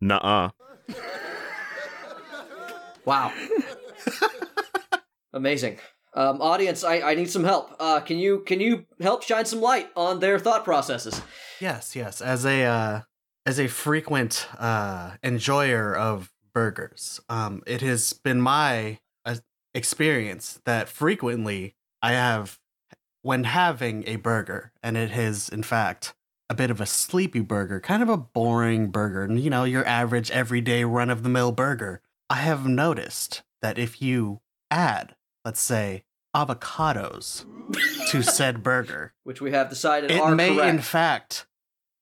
Nuh-uh. 0.00 0.50
Wow. 3.06 3.32
Amazing. 5.32 5.78
Um, 6.12 6.42
audience, 6.42 6.82
I, 6.82 7.00
I 7.00 7.14
need 7.14 7.30
some 7.30 7.44
help. 7.44 7.76
Uh, 7.78 8.00
can 8.00 8.18
you 8.18 8.40
can 8.40 8.58
you 8.58 8.84
help 9.00 9.22
shine 9.22 9.44
some 9.44 9.60
light 9.60 9.88
on 9.94 10.18
their 10.18 10.38
thought 10.40 10.64
processes? 10.64 11.22
Yes, 11.60 11.94
yes. 11.94 12.20
As 12.20 12.44
a 12.44 12.64
uh, 12.64 13.00
as 13.46 13.60
a 13.60 13.68
frequent 13.68 14.48
uh, 14.58 15.12
enjoyer 15.22 15.94
of 15.94 16.32
burgers, 16.52 17.20
um, 17.28 17.62
it 17.66 17.80
has 17.80 18.12
been 18.12 18.40
my 18.40 18.98
uh, 19.24 19.36
experience 19.72 20.60
that 20.64 20.88
frequently 20.88 21.76
I 22.02 22.12
have, 22.12 22.58
when 23.22 23.44
having 23.44 24.04
a 24.06 24.16
burger, 24.16 24.72
and 24.82 24.96
it 24.96 25.12
is 25.12 25.48
in 25.48 25.62
fact 25.62 26.14
a 26.50 26.54
bit 26.54 26.70
of 26.70 26.80
a 26.80 26.86
sleepy 26.86 27.40
burger, 27.40 27.80
kind 27.80 28.02
of 28.02 28.08
a 28.08 28.16
boring 28.16 28.88
burger, 28.88 29.32
you 29.32 29.50
know, 29.50 29.64
your 29.64 29.86
average 29.86 30.30
everyday 30.30 30.84
run 30.84 31.08
of 31.10 31.22
the 31.22 31.28
mill 31.28 31.52
burger. 31.52 32.00
I 32.28 32.36
have 32.36 32.66
noticed 32.66 33.42
that 33.62 33.78
if 33.78 34.02
you 34.02 34.40
add, 34.70 35.14
let's 35.44 35.60
say, 35.60 36.04
avocados 36.34 37.44
to 38.10 38.22
said 38.22 38.62
burger, 38.62 39.14
Which 39.24 39.40
we 39.40 39.52
have 39.52 39.70
decided 39.70 40.10
it 40.10 40.20
are 40.20 40.34
may 40.34 40.54
correct. 40.54 40.68
in 40.74 40.80
fact 40.80 41.46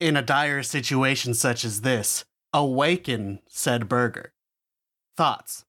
in 0.00 0.16
a 0.16 0.22
dire 0.22 0.62
situation 0.62 1.34
such 1.34 1.64
as 1.64 1.80
this 1.80 2.24
awaken 2.52 3.40
said 3.48 3.88
burger 3.88 4.32
thoughts 5.16 5.64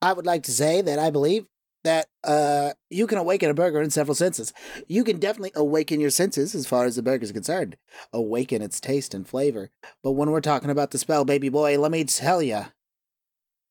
I 0.00 0.12
would 0.12 0.26
like 0.26 0.42
to 0.44 0.52
say 0.52 0.82
that 0.82 0.98
I 0.98 1.10
believe 1.10 1.46
that 1.84 2.06
uh, 2.24 2.72
you 2.90 3.06
can 3.06 3.18
awaken 3.18 3.50
a 3.50 3.54
burger 3.54 3.80
in 3.80 3.90
several 3.90 4.14
senses. 4.14 4.52
You 4.86 5.04
can 5.04 5.18
definitely 5.18 5.52
awaken 5.54 6.00
your 6.00 6.10
senses 6.10 6.54
as 6.54 6.66
far 6.66 6.84
as 6.84 6.96
the 6.96 7.02
burger 7.02 7.24
is 7.24 7.32
concerned, 7.32 7.76
awaken 8.12 8.62
its 8.62 8.80
taste 8.80 9.14
and 9.14 9.26
flavor. 9.26 9.70
But 10.02 10.12
when 10.12 10.30
we're 10.30 10.40
talking 10.40 10.70
about 10.70 10.90
the 10.90 10.98
spell, 10.98 11.24
baby 11.24 11.48
boy, 11.48 11.78
let 11.78 11.90
me 11.90 12.04
tell 12.04 12.42
you, 12.42 12.66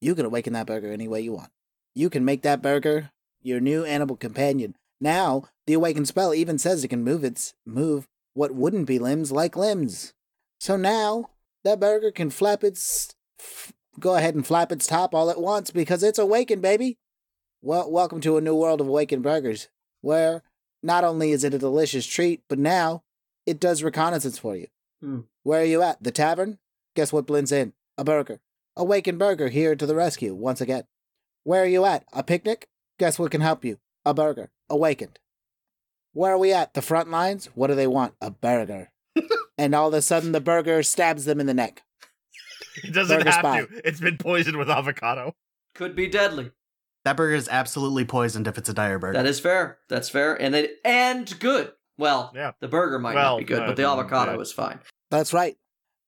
you 0.01 0.15
can 0.15 0.25
awaken 0.25 0.53
that 0.53 0.67
burger 0.67 0.91
any 0.91 1.07
way 1.07 1.21
you 1.21 1.33
want. 1.33 1.51
You 1.93 2.09
can 2.09 2.25
make 2.25 2.41
that 2.41 2.61
burger 2.61 3.11
your 3.41 3.59
new 3.59 3.83
animal 3.85 4.15
companion. 4.15 4.75
Now, 4.99 5.45
the 5.67 5.73
awakened 5.73 6.07
spell 6.07 6.33
even 6.33 6.57
says 6.57 6.83
it 6.83 6.89
can 6.89 7.03
move 7.03 7.23
its 7.23 7.53
move 7.65 8.07
what 8.33 8.53
wouldn't 8.53 8.87
be 8.87 8.99
limbs 8.99 9.31
like 9.31 9.55
limbs. 9.55 10.13
So 10.59 10.77
now 10.77 11.31
that 11.63 11.79
burger 11.79 12.11
can 12.11 12.29
flap 12.29 12.63
its 12.63 13.15
f- 13.39 13.73
go 13.99 14.15
ahead 14.15 14.35
and 14.35 14.45
flap 14.45 14.71
its 14.71 14.87
top 14.87 15.13
all 15.13 15.29
at 15.29 15.41
once 15.41 15.71
because 15.71 16.03
it's 16.03 16.19
awakened, 16.19 16.61
baby. 16.61 16.97
Well, 17.61 17.91
welcome 17.91 18.21
to 18.21 18.37
a 18.37 18.41
new 18.41 18.55
world 18.55 18.81
of 18.81 18.87
awakened 18.87 19.23
burgers, 19.23 19.67
where 20.01 20.43
not 20.81 21.03
only 21.03 21.31
is 21.31 21.43
it 21.43 21.53
a 21.53 21.59
delicious 21.59 22.05
treat, 22.05 22.41
but 22.47 22.57
now 22.57 23.03
it 23.45 23.59
does 23.59 23.83
reconnaissance 23.83 24.39
for 24.39 24.55
you. 24.55 24.67
Hmm. 25.01 25.21
Where 25.43 25.61
are 25.61 25.65
you 25.65 25.81
at? 25.81 26.01
The 26.01 26.11
tavern? 26.11 26.59
Guess 26.95 27.13
what 27.13 27.27
blends 27.27 27.51
in? 27.51 27.73
A 27.97 28.03
burger. 28.03 28.39
Awakened 28.75 29.19
burger 29.19 29.49
here 29.49 29.75
to 29.75 29.85
the 29.85 29.95
rescue 29.95 30.33
once 30.33 30.61
again. 30.61 30.83
Where 31.43 31.63
are 31.63 31.67
you 31.67 31.85
at? 31.85 32.05
A 32.13 32.23
picnic? 32.23 32.67
Guess 32.99 33.19
what 33.19 33.31
can 33.31 33.41
help 33.41 33.65
you? 33.65 33.77
A 34.05 34.13
burger. 34.13 34.51
Awakened. 34.69 35.19
Where 36.13 36.33
are 36.33 36.37
we 36.37 36.53
at? 36.53 36.73
The 36.73 36.81
front 36.81 37.09
lines? 37.09 37.47
What 37.55 37.67
do 37.67 37.75
they 37.75 37.87
want? 37.87 38.13
A 38.21 38.31
burger. 38.31 38.89
and 39.57 39.73
all 39.75 39.87
of 39.89 39.93
a 39.93 40.01
sudden, 40.01 40.31
the 40.31 40.41
burger 40.41 40.83
stabs 40.83 41.25
them 41.25 41.39
in 41.39 41.45
the 41.47 41.53
neck. 41.53 41.83
It 42.83 42.93
doesn't 42.93 43.17
Burger 43.17 43.29
have 43.31 43.39
spy. 43.39 43.61
to. 43.65 43.81
It's 43.87 43.99
been 43.99 44.17
poisoned 44.17 44.55
with 44.55 44.69
avocado. 44.69 45.35
Could 45.75 45.93
be 45.93 46.07
deadly. 46.07 46.51
that 47.03 47.17
burger 47.17 47.35
is 47.35 47.49
absolutely 47.49 48.05
poisoned 48.05 48.47
if 48.47 48.57
it's 48.57 48.69
a 48.69 48.73
dire 48.73 48.97
burger 48.97 49.17
That 49.17 49.25
is 49.25 49.41
fair. 49.41 49.79
That's 49.89 50.07
fair. 50.07 50.41
And 50.41 50.55
it 50.55 50.77
and 50.85 51.37
good. 51.41 51.73
Well, 51.97 52.31
Yeah. 52.33 52.51
the 52.61 52.69
burger 52.69 52.97
might 52.97 53.15
Well, 53.15 53.33
not 53.33 53.39
be 53.39 53.43
good, 53.43 53.63
uh, 53.63 53.67
but 53.67 53.75
the 53.75 53.83
avocado 53.83 54.35
yeah. 54.35 54.39
is 54.39 54.53
fine. 54.53 54.79
That's 55.09 55.33
right. 55.33 55.57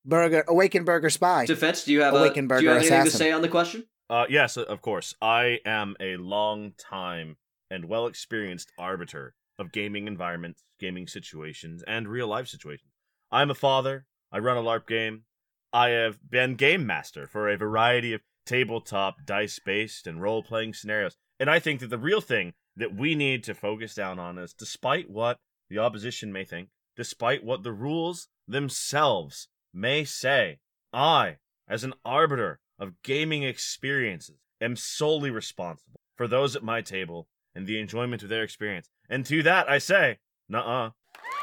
Burger, 0.05 0.45
awakened 0.47 0.85
burger 0.85 1.09
spy. 1.09 1.45
Defense, 1.45 1.83
do 1.83 1.91
you 1.91 2.01
have 2.01 2.13
a 2.13 2.17
Awakened 2.17 2.47
do 2.47 2.55
you 2.61 2.69
have 2.69 2.81
burger 2.81 2.93
anything 2.93 3.11
to 3.11 3.17
say 3.17 3.31
on 3.33 3.41
the 3.41 3.49
question? 3.49 3.83
Uh, 4.09 4.25
yes, 4.29 4.55
of 4.55 4.81
course. 4.81 5.13
I 5.21 5.59
am 5.65 5.97
a 5.99 6.15
long 6.15 6.73
time 6.77 7.35
and 7.69 7.85
well 7.85 8.07
experienced 8.07 8.71
arbiter 8.77 9.33
of 9.57 9.71
gaming 9.71 10.07
environments, 10.07 10.63
gaming 10.79 11.07
situations, 11.07 11.83
and 11.87 12.07
real 12.07 12.27
life 12.27 12.47
situations. 12.47 12.91
I'm 13.31 13.49
a 13.49 13.55
father. 13.55 14.05
I 14.31 14.39
run 14.39 14.57
a 14.57 14.61
LARP 14.61 14.87
game. 14.87 15.23
I 15.71 15.89
have 15.89 16.19
been 16.29 16.55
game 16.55 16.85
master 16.85 17.27
for 17.27 17.49
a 17.49 17.57
variety 17.57 18.13
of 18.13 18.21
tabletop, 18.45 19.17
dice 19.25 19.59
based, 19.59 20.07
and 20.07 20.21
role 20.21 20.43
playing 20.43 20.73
scenarios. 20.73 21.15
And 21.39 21.49
I 21.49 21.59
think 21.59 21.79
that 21.79 21.89
the 21.89 21.97
real 21.97 22.21
thing 22.21 22.53
that 22.75 22.95
we 22.95 23.15
need 23.15 23.43
to 23.45 23.53
focus 23.53 23.95
down 23.95 24.19
on 24.19 24.37
is 24.37 24.53
despite 24.53 25.09
what 25.09 25.37
the 25.69 25.79
opposition 25.79 26.31
may 26.31 26.45
think, 26.45 26.69
despite 26.95 27.43
what 27.43 27.63
the 27.63 27.71
rules 27.71 28.27
themselves 28.47 29.47
may 29.73 30.03
say, 30.03 30.59
I, 30.91 31.37
as 31.67 31.83
an 31.83 31.93
arbiter 32.05 32.59
of 32.77 33.01
gaming 33.03 33.43
experiences, 33.43 34.37
am 34.61 34.75
solely 34.75 35.31
responsible 35.31 35.99
for 36.15 36.27
those 36.27 36.55
at 36.55 36.63
my 36.63 36.81
table 36.81 37.27
and 37.55 37.67
the 37.67 37.79
enjoyment 37.79 38.23
of 38.23 38.29
their 38.29 38.43
experience. 38.43 38.89
And 39.09 39.25
to 39.25 39.43
that 39.43 39.69
I 39.69 39.77
say, 39.77 40.19
nuh 40.49 40.59
uh. 40.59 40.89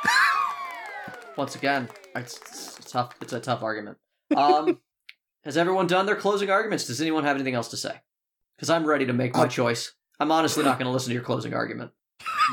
Once 1.37 1.55
again, 1.55 1.89
it's, 2.15 2.37
it's 2.39 2.91
tough. 2.91 3.15
It's 3.21 3.33
a 3.33 3.41
tough 3.41 3.63
argument. 3.63 3.99
Um, 4.37 4.79
has 5.45 5.57
everyone 5.57 5.87
done 5.87 6.07
their 6.07 6.17
closing 6.17 6.51
arguments? 6.51 6.87
Does 6.87 7.01
anyone 7.01 7.25
have 7.25 7.37
anything 7.37 7.55
else 7.55 7.69
to 7.69 7.77
say? 7.77 8.01
Because 8.57 8.69
I'm 8.71 8.85
ready 8.85 9.07
to 9.07 9.13
make 9.13 9.35
my 9.35 9.45
Uh, 9.45 9.49
choice. 9.49 9.93
I'm 10.19 10.31
honestly 10.33 10.65
not 10.65 10.79
going 10.79 10.85
to 10.87 10.93
listen 10.93 11.09
to 11.11 11.15
your 11.15 11.23
closing 11.23 11.55
argument, 11.55 11.93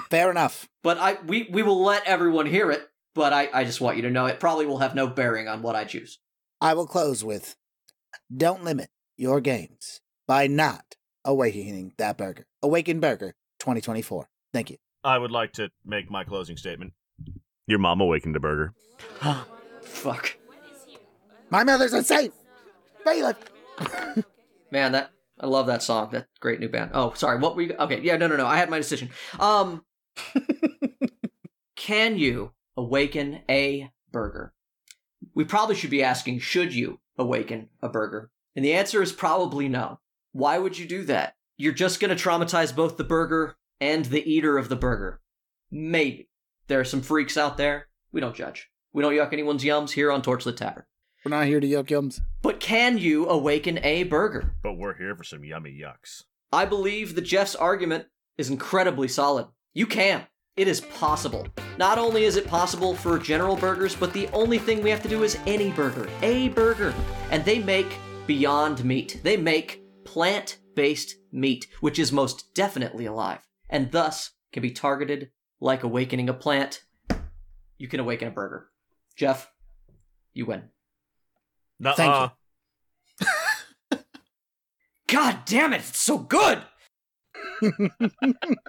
Fair 0.10 0.32
enough. 0.32 0.70
but 0.84 0.98
I 0.98 1.18
we 1.26 1.50
we 1.52 1.64
will 1.64 1.84
let 1.84 2.06
everyone 2.06 2.46
hear 2.46 2.72
it. 2.72 2.88
But 3.14 3.34
I 3.34 3.50
I 3.54 3.66
just 3.66 3.82
want 3.82 3.98
you 3.98 4.04
to 4.04 4.10
know 4.10 4.26
it 4.26 4.40
probably 4.40 4.66
will 4.66 4.78
have 4.78 4.96
no 4.96 5.08
bearing 5.08 5.50
on 5.50 5.62
what 5.62 5.76
I 5.76 5.84
choose. 5.84 6.20
I 6.62 6.74
will 6.76 6.88
close 6.88 7.26
with 7.26 7.58
don't 8.36 8.64
limit 8.64 8.90
your 9.18 9.42
games 9.42 10.00
by 10.28 10.48
not 10.48 10.96
awakening 11.26 11.92
that 11.98 12.18
burger. 12.18 12.46
Awaken 12.64 13.02
Burger 13.02 13.36
2024. 13.68 14.30
Thank 14.54 14.70
you. 14.70 14.78
I 15.04 15.18
would 15.18 15.32
like 15.32 15.52
to 15.54 15.70
make 15.86 16.10
my 16.10 16.24
closing 16.24 16.56
statement. 16.56 16.94
Your 17.68 17.80
mom 17.80 18.00
awakened 18.00 18.36
a 18.38 18.40
burger. 18.40 18.74
Fuck, 19.82 20.38
My 21.50 21.66
mother's 21.66 21.94
insane. 21.94 22.32
Bailiff. 23.04 23.36
man, 24.72 24.94
that 24.94 25.12
I 25.40 25.48
love 25.48 25.68
that 25.68 25.84
song. 25.84 26.10
That 26.12 26.28
great 26.40 26.62
new 26.62 26.70
band. 26.70 26.92
Oh, 26.94 27.12
sorry. 27.14 27.40
What 27.40 27.56
were 27.58 27.64
you? 27.64 27.76
Okay, 27.78 28.00
yeah, 28.02 28.16
no, 28.16 28.28
no, 28.28 28.38
no. 28.38 28.48
I 28.48 28.58
had 28.58 28.70
my 28.70 28.78
decision. 28.78 29.10
Um, 29.40 29.84
can 31.76 32.18
you 32.18 32.54
awaken 32.78 33.42
a 33.50 33.92
burger? 34.12 34.54
We 35.36 35.44
probably 35.44 35.76
should 35.76 35.90
be 35.90 36.04
asking, 36.04 36.40
should 36.40 36.74
you 36.74 37.00
awaken 37.18 37.70
a 37.82 37.90
burger? 37.90 38.32
And 38.56 38.64
the 38.64 38.74
answer 38.74 39.02
is 39.02 39.12
probably 39.12 39.68
no. 39.68 40.00
Why 40.32 40.58
would 40.58 40.78
you 40.78 40.86
do 40.86 41.04
that? 41.06 41.34
You're 41.60 41.74
just 41.74 42.00
going 42.00 42.16
to 42.16 42.24
traumatize 42.24 42.76
both 42.76 42.98
the 42.98 43.04
burger 43.04 43.56
and 43.82 44.06
the 44.06 44.24
eater 44.32 44.60
of 44.60 44.70
the 44.70 44.76
burger. 44.76 45.22
Maybe. 45.72 46.30
There 46.68 46.80
are 46.80 46.86
some 46.86 47.02
freaks 47.02 47.36
out 47.36 47.58
there. 47.58 47.88
We 48.12 48.22
don't 48.22 48.36
judge. 48.36 48.70
We 48.94 49.02
don't 49.02 49.14
yuck 49.14 49.34
anyone's 49.34 49.64
yums 49.64 49.92
here 49.92 50.12
on 50.12 50.22
Torchlit 50.22 50.58
Tavern. 50.58 50.84
We're 51.26 51.32
not 51.32 51.48
here 51.48 51.60
to 51.60 51.68
yuck 51.68 51.88
yums. 51.88 52.22
But 52.44 52.60
can 52.60 53.00
you 53.00 53.28
awaken 53.28 53.80
a 53.84 54.04
burger? 54.04 54.54
But 54.62 54.78
we're 54.78 54.98
here 54.98 55.16
for 55.16 55.24
some 55.24 55.44
yummy 55.44 55.72
yucks. 55.72 56.24
I 56.54 56.66
believe 56.66 57.16
that 57.16 57.22
Jeff's 57.22 57.56
argument 57.56 58.06
is 58.38 58.52
incredibly 58.52 59.08
solid. 59.08 59.48
You 59.74 59.88
can. 59.88 60.28
It 60.58 60.68
is 60.68 60.82
possible. 60.82 61.48
Not 61.80 61.98
only 61.98 62.26
is 62.26 62.36
it 62.36 62.48
possible 62.48 62.94
for 62.94 63.18
general 63.18 63.56
burgers, 63.56 63.96
but 63.96 64.14
the 64.14 64.28
only 64.28 64.60
thing 64.60 64.84
we 64.84 64.92
have 64.92 65.04
to 65.04 65.10
do 65.10 65.24
is 65.24 65.40
any 65.48 65.72
burger. 65.72 66.08
A 66.22 66.50
burger. 66.50 66.94
And 67.32 67.44
they 67.44 67.60
make 67.60 67.98
Beyond 68.28 68.86
Meat. 68.86 69.22
They 69.24 69.38
make 69.38 69.84
plant 70.04 70.60
based 70.76 71.17
meat, 71.38 71.68
which 71.80 72.00
is 72.00 72.12
most 72.12 72.54
definitely 72.54 73.06
alive, 73.06 73.48
and 73.70 73.92
thus 73.92 74.32
can 74.52 74.62
be 74.62 74.72
targeted 74.72 75.30
like 75.60 75.84
awakening 75.84 76.30
a 76.30 76.34
plant. 76.34 76.82
You 77.78 77.88
can 77.88 78.00
awaken 78.00 78.28
a 78.28 78.32
burger. 78.32 78.68
Jeff, 79.16 79.50
you 80.34 80.46
win. 80.46 80.64
Nuh-uh. 81.80 81.96
Thank 81.96 82.32
God 85.08 85.40
damn 85.46 85.74
it, 85.74 85.78
it's 85.78 86.00
so 86.00 86.18
good! 86.18 86.64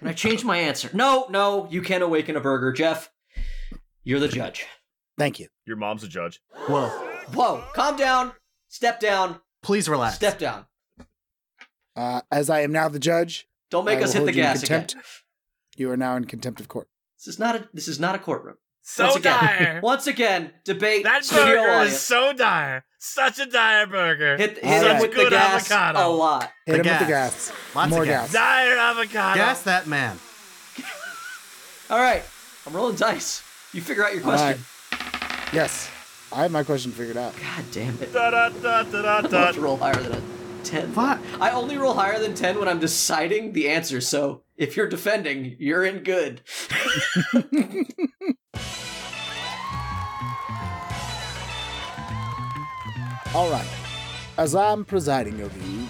I 0.03 0.13
changed 0.15 0.45
my 0.45 0.59
answer. 0.59 0.91
No, 0.93 1.27
no, 1.31 1.67
you 1.71 1.83
can't 1.83 2.03
awaken 2.03 2.37
a 2.37 2.41
burger, 2.41 2.73
Jeff. 2.73 3.11
You're 4.05 4.21
the 4.21 4.29
judge. 4.29 4.67
Thank 5.19 5.41
you. 5.41 5.49
Your 5.67 5.77
mom's 5.77 6.05
a 6.05 6.09
judge. 6.09 6.41
Whoa. 6.67 6.89
Whoa, 7.35 7.65
calm 7.75 7.97
down, 7.97 8.33
step 8.69 9.01
down, 9.01 9.41
Please 9.63 9.89
relax. 9.89 10.15
step 10.15 10.39
down. 10.39 10.65
Uh, 11.99 12.21
as 12.31 12.49
I 12.49 12.61
am 12.61 12.71
now 12.71 12.89
the 12.89 13.01
judge. 13.01 13.49
Don't 13.71 13.85
make 13.85 13.99
I 13.99 14.03
us 14.03 14.13
hit 14.13 14.25
the 14.25 14.31
gas 14.31 14.63
again. 14.63 14.87
You 15.77 15.91
are 15.91 15.97
now 15.97 16.15
in 16.15 16.27
contempt 16.27 16.61
of 16.61 16.69
court. 16.69 16.89
This 17.19 17.27
is 17.27 17.41
not 17.41 17.57
a 17.57 17.69
this 17.75 17.89
is 17.89 17.99
not 17.99 18.15
a 18.15 18.21
courtroom. 18.21 18.55
So 18.83 19.05
once 19.05 19.17
again, 19.17 19.41
dire. 19.41 19.81
Once 19.83 20.07
again, 20.07 20.53
debate. 20.65 21.03
That 21.03 21.29
burger 21.29 21.59
audience. 21.59 21.97
is 21.97 22.01
so 22.01 22.33
dire. 22.33 22.85
Such 23.01 23.41
a 23.41 23.47
dire 23.47 23.87
burger. 23.89 24.37
Hit, 24.37 24.65
hit 24.65 24.87
him 24.87 25.01
with 25.01 25.13
the 25.13 25.29
gas 25.29 25.71
avocado. 25.71 26.09
a 26.09 26.09
lot. 26.09 26.53
Hit 26.65 26.73
the 26.73 26.79
him 26.79 26.83
gas. 26.85 27.01
with 27.01 27.07
the 27.09 27.13
gas. 27.13 27.53
Lots 27.75 27.91
More 27.91 28.05
gas. 28.05 28.33
gas. 28.33 28.33
Dire 28.33 28.79
avocado. 28.79 29.35
Gas 29.37 29.63
that 29.65 29.87
man. 29.89 30.19
All 31.91 31.99
right, 31.99 32.23
I'm 32.67 32.73
rolling 32.73 32.97
dice. 32.97 33.43
You 33.73 33.83
figure 33.83 34.07
out 34.07 34.15
your 34.15 34.23
question. 34.23 34.63
Right. 34.93 35.53
Yes, 35.53 35.91
I 36.33 36.43
have 36.43 36.53
my 36.53 36.63
question 36.63 36.93
figured 36.93 37.17
out. 37.17 37.35
God 37.37 37.65
damn 37.73 38.01
it! 38.01 38.13
Da, 38.13 38.31
da, 38.31 38.49
da, 38.51 38.85
da, 38.85 39.21
da. 39.23 39.39
I 39.39 39.47
have 39.47 39.55
to 39.57 39.61
roll 39.61 39.77
higher 39.77 39.97
than 39.97 40.13
it. 40.13 40.38
10. 40.65 40.95
What? 40.95 41.19
I 41.41 41.51
only 41.51 41.77
roll 41.77 41.95
higher 41.95 42.19
than 42.19 42.35
10 42.35 42.59
when 42.59 42.69
I'm 42.69 42.81
deciding 42.81 43.53
the 43.53 43.69
answer, 43.69 44.01
so 44.01 44.43
if 44.57 44.77
you're 44.77 44.89
defending, 44.89 45.57
you're 45.59 45.85
in 45.85 46.03
good. 46.03 46.43
All 53.35 53.51
right. 53.51 53.69
As 54.39 54.55
I'm 54.55 54.85
presiding 54.85 55.43
over 55.43 55.59
you, 55.59 55.87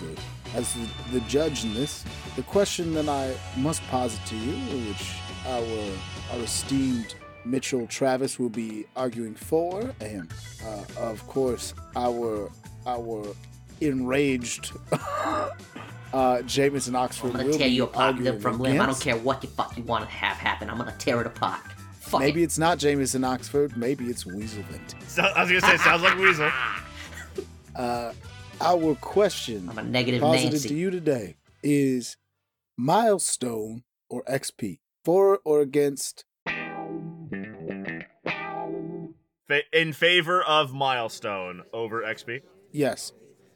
as 0.54 0.74
the, 0.74 0.88
the 1.12 1.20
judge 1.20 1.64
in 1.64 1.74
this, 1.74 2.04
the 2.36 2.42
question 2.42 2.94
that 2.94 3.08
I 3.08 3.34
must 3.56 3.82
posit 3.88 4.24
to 4.26 4.36
you, 4.36 4.54
which 4.88 5.14
our, 5.46 5.64
our 6.32 6.42
esteemed 6.42 7.14
Mitchell 7.44 7.86
Travis 7.86 8.38
will 8.38 8.48
be 8.48 8.86
arguing 8.96 9.34
for, 9.34 9.94
and 10.00 10.32
uh, 10.64 10.84
of 10.98 11.26
course, 11.26 11.74
our 11.96 12.50
our 12.86 13.34
enraged 13.80 14.72
uh, 16.12 16.42
Jameson 16.42 16.94
Oxford 16.94 17.32
I'm 17.36 17.46
gonna 17.46 17.58
tear 17.58 17.68
you 17.68 17.84
apart 17.84 18.16
limb 18.16 18.26
arguing 18.26 18.40
from 18.40 18.58
limb. 18.58 18.80
I 18.80 18.86
don't 18.86 19.00
care 19.00 19.16
what 19.16 19.40
the 19.40 19.46
fuck 19.46 19.76
you 19.76 19.82
want 19.84 20.04
to 20.04 20.10
have 20.10 20.36
happen. 20.36 20.70
I'm 20.70 20.78
gonna 20.78 20.94
tear 20.98 21.20
it 21.20 21.26
apart. 21.26 21.60
Fuck 22.00 22.20
Maybe 22.20 22.40
it. 22.42 22.44
it's 22.44 22.58
not 22.58 22.78
Jameson 22.78 23.24
Oxford. 23.24 23.76
Maybe 23.76 24.06
it's 24.06 24.24
Weaselvent. 24.24 24.94
So, 25.08 25.22
I 25.22 25.42
was 25.42 25.50
gonna 25.50 25.60
say, 25.60 25.76
sounds 25.82 26.02
like 26.02 26.16
Weasel. 26.18 26.50
Uh, 27.76 28.12
our 28.60 28.96
question 28.96 29.68
I'm 29.70 29.78
a 29.78 29.84
negative 29.84 30.20
Nancy. 30.20 30.68
to 30.68 30.74
you 30.74 30.90
today 30.90 31.36
is 31.62 32.16
milestone 32.76 33.84
or 34.10 34.24
XP 34.24 34.80
for 35.04 35.38
or 35.44 35.60
against 35.60 36.24
in 39.72 39.92
favor 39.92 40.42
of 40.42 40.72
milestone 40.74 41.62
over 41.72 42.02
XP. 42.02 42.42
yes. 42.72 43.12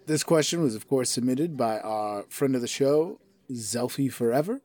This 0.07 0.25
question 0.25 0.63
was 0.63 0.75
of 0.75 0.89
course 0.89 1.11
submitted 1.11 1.57
by 1.57 1.79
our 1.79 2.25
friend 2.29 2.55
of 2.55 2.61
the 2.61 2.69
show, 2.69 3.21
Zelfie 3.53 4.13
Forever, 4.13 4.61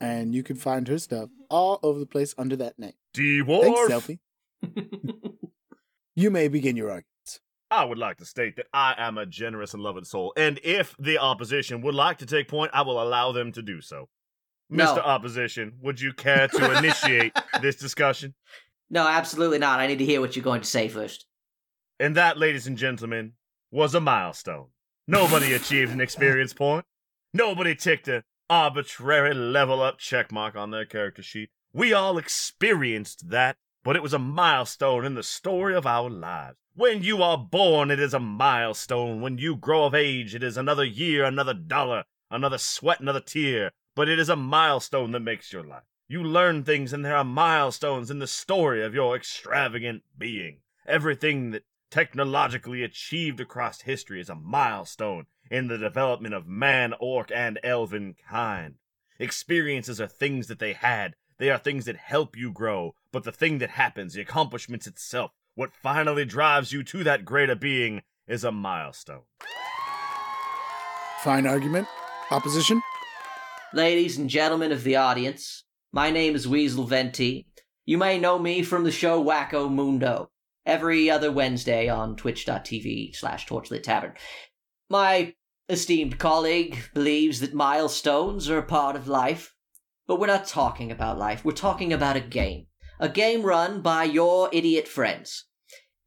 and 0.00 0.34
you 0.34 0.42
can 0.42 0.56
find 0.56 0.88
her 0.88 0.98
stuff 0.98 1.28
all 1.50 1.78
over 1.82 1.98
the 1.98 2.06
place 2.06 2.34
under 2.38 2.56
that 2.56 2.78
name. 2.78 2.94
D 3.12 3.42
Thanks, 3.42 3.80
Zelfie. 3.92 4.18
You 6.14 6.30
may 6.30 6.48
begin 6.48 6.76
your 6.76 6.88
arguments. 6.88 7.40
I 7.70 7.84
would 7.84 7.98
like 7.98 8.16
to 8.18 8.24
state 8.24 8.56
that 8.56 8.66
I 8.72 8.94
am 8.98 9.16
a 9.16 9.26
generous 9.26 9.74
and 9.74 9.82
loving 9.82 10.04
soul, 10.04 10.32
and 10.36 10.58
if 10.64 10.96
the 10.98 11.18
opposition 11.18 11.82
would 11.82 11.94
like 11.94 12.18
to 12.18 12.26
take 12.26 12.48
point, 12.48 12.70
I 12.74 12.82
will 12.82 13.02
allow 13.02 13.32
them 13.32 13.52
to 13.52 13.62
do 13.62 13.80
so. 13.80 14.08
No. 14.70 14.84
Mr. 14.86 14.98
Opposition, 14.98 15.72
would 15.80 16.00
you 16.00 16.12
care 16.12 16.48
to 16.48 16.78
initiate 16.78 17.36
this 17.60 17.76
discussion? 17.76 18.34
No, 18.88 19.06
absolutely 19.06 19.58
not. 19.58 19.80
I 19.80 19.86
need 19.86 19.98
to 19.98 20.04
hear 20.04 20.20
what 20.20 20.36
you're 20.36 20.44
going 20.44 20.60
to 20.62 20.66
say 20.66 20.88
first. 20.88 21.26
And 21.98 22.16
that, 22.16 22.38
ladies 22.38 22.66
and 22.66 22.78
gentlemen, 22.78 23.32
was 23.70 23.94
a 23.94 24.00
milestone. 24.00 24.68
Nobody 25.06 25.52
achieved 25.54 25.92
an 25.92 26.00
experience 26.00 26.52
point. 26.52 26.84
Nobody 27.32 27.74
ticked 27.74 28.08
an 28.08 28.24
arbitrary 28.48 29.34
level 29.34 29.80
up 29.82 29.98
check 29.98 30.32
mark 30.32 30.56
on 30.56 30.70
their 30.70 30.84
character 30.84 31.22
sheet. 31.22 31.50
We 31.72 31.92
all 31.92 32.18
experienced 32.18 33.30
that, 33.30 33.56
but 33.84 33.94
it 33.94 34.02
was 34.02 34.12
a 34.12 34.18
milestone 34.18 35.04
in 35.04 35.14
the 35.14 35.22
story 35.22 35.74
of 35.74 35.86
our 35.86 36.10
lives. 36.10 36.56
When 36.74 37.02
you 37.02 37.22
are 37.22 37.38
born, 37.38 37.90
it 37.90 38.00
is 38.00 38.14
a 38.14 38.20
milestone. 38.20 39.20
When 39.20 39.38
you 39.38 39.54
grow 39.54 39.84
of 39.84 39.94
age, 39.94 40.34
it 40.34 40.42
is 40.42 40.56
another 40.56 40.84
year, 40.84 41.24
another 41.24 41.54
dollar, 41.54 42.04
another 42.30 42.58
sweat, 42.58 43.00
another 43.00 43.20
tear. 43.20 43.70
But 43.94 44.08
it 44.08 44.18
is 44.18 44.28
a 44.28 44.36
milestone 44.36 45.12
that 45.12 45.20
makes 45.20 45.52
your 45.52 45.62
life. 45.62 45.82
You 46.08 46.24
learn 46.24 46.64
things, 46.64 46.92
and 46.92 47.04
there 47.04 47.16
are 47.16 47.24
milestones 47.24 48.10
in 48.10 48.18
the 48.18 48.26
story 48.26 48.84
of 48.84 48.94
your 48.94 49.14
extravagant 49.14 50.02
being. 50.18 50.58
Everything 50.86 51.50
that 51.52 51.64
technologically 51.90 52.82
achieved 52.82 53.40
across 53.40 53.82
history 53.82 54.20
is 54.20 54.28
a 54.28 54.34
milestone 54.34 55.26
in 55.50 55.66
the 55.66 55.78
development 55.78 56.34
of 56.34 56.46
man, 56.46 56.94
orc, 57.00 57.30
and 57.34 57.58
elven 57.62 58.14
kind. 58.28 58.74
Experiences 59.18 60.00
are 60.00 60.06
things 60.06 60.46
that 60.46 60.60
they 60.60 60.72
had. 60.72 61.14
They 61.38 61.50
are 61.50 61.58
things 61.58 61.84
that 61.86 61.96
help 61.96 62.36
you 62.36 62.52
grow. 62.52 62.94
But 63.12 63.24
the 63.24 63.32
thing 63.32 63.58
that 63.58 63.70
happens, 63.70 64.14
the 64.14 64.20
accomplishments 64.20 64.86
itself, 64.86 65.32
what 65.54 65.74
finally 65.74 66.24
drives 66.24 66.72
you 66.72 66.82
to 66.84 67.04
that 67.04 67.24
greater 67.24 67.56
being, 67.56 68.02
is 68.26 68.44
a 68.44 68.52
milestone. 68.52 69.22
Fine 71.22 71.46
argument. 71.46 71.88
Opposition? 72.30 72.80
Ladies 73.74 74.16
and 74.16 74.30
gentlemen 74.30 74.72
of 74.72 74.84
the 74.84 74.96
audience, 74.96 75.64
my 75.92 76.10
name 76.10 76.34
is 76.34 76.46
Weasel 76.46 76.84
Venti. 76.84 77.46
You 77.84 77.98
may 77.98 78.18
know 78.18 78.38
me 78.38 78.62
from 78.62 78.84
the 78.84 78.92
show 78.92 79.22
Wacko 79.22 79.70
Mundo, 79.70 80.30
every 80.66 81.10
other 81.10 81.32
Wednesday 81.32 81.88
on 81.88 82.16
twitch.tv 82.16 83.14
slash 83.16 83.46
torchlit 83.46 83.82
tavern. 83.82 84.14
My 84.88 85.34
esteemed 85.68 86.18
colleague 86.18 86.78
believes 86.94 87.40
that 87.40 87.54
milestones 87.54 88.50
are 88.50 88.58
a 88.58 88.62
part 88.62 88.96
of 88.96 89.08
life, 89.08 89.54
but 90.06 90.18
we're 90.18 90.26
not 90.26 90.46
talking 90.46 90.90
about 90.90 91.18
life. 91.18 91.44
We're 91.44 91.52
talking 91.52 91.92
about 91.92 92.16
a 92.16 92.20
game. 92.20 92.66
A 92.98 93.08
game 93.08 93.42
run 93.42 93.80
by 93.80 94.04
your 94.04 94.50
idiot 94.52 94.86
friends. 94.86 95.46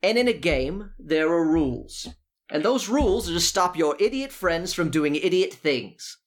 And 0.02 0.18
in 0.18 0.28
a 0.28 0.34
game, 0.34 0.92
there 1.00 1.30
are 1.30 1.48
rules. 1.48 2.10
And 2.50 2.64
those 2.64 2.90
rules 2.90 3.30
are 3.30 3.34
to 3.34 3.40
stop 3.40 3.78
your 3.78 3.96
idiot 4.00 4.32
friends 4.32 4.74
from 4.74 4.92
doing 4.92 5.16
idiot 5.16 5.54
things. 5.54 6.20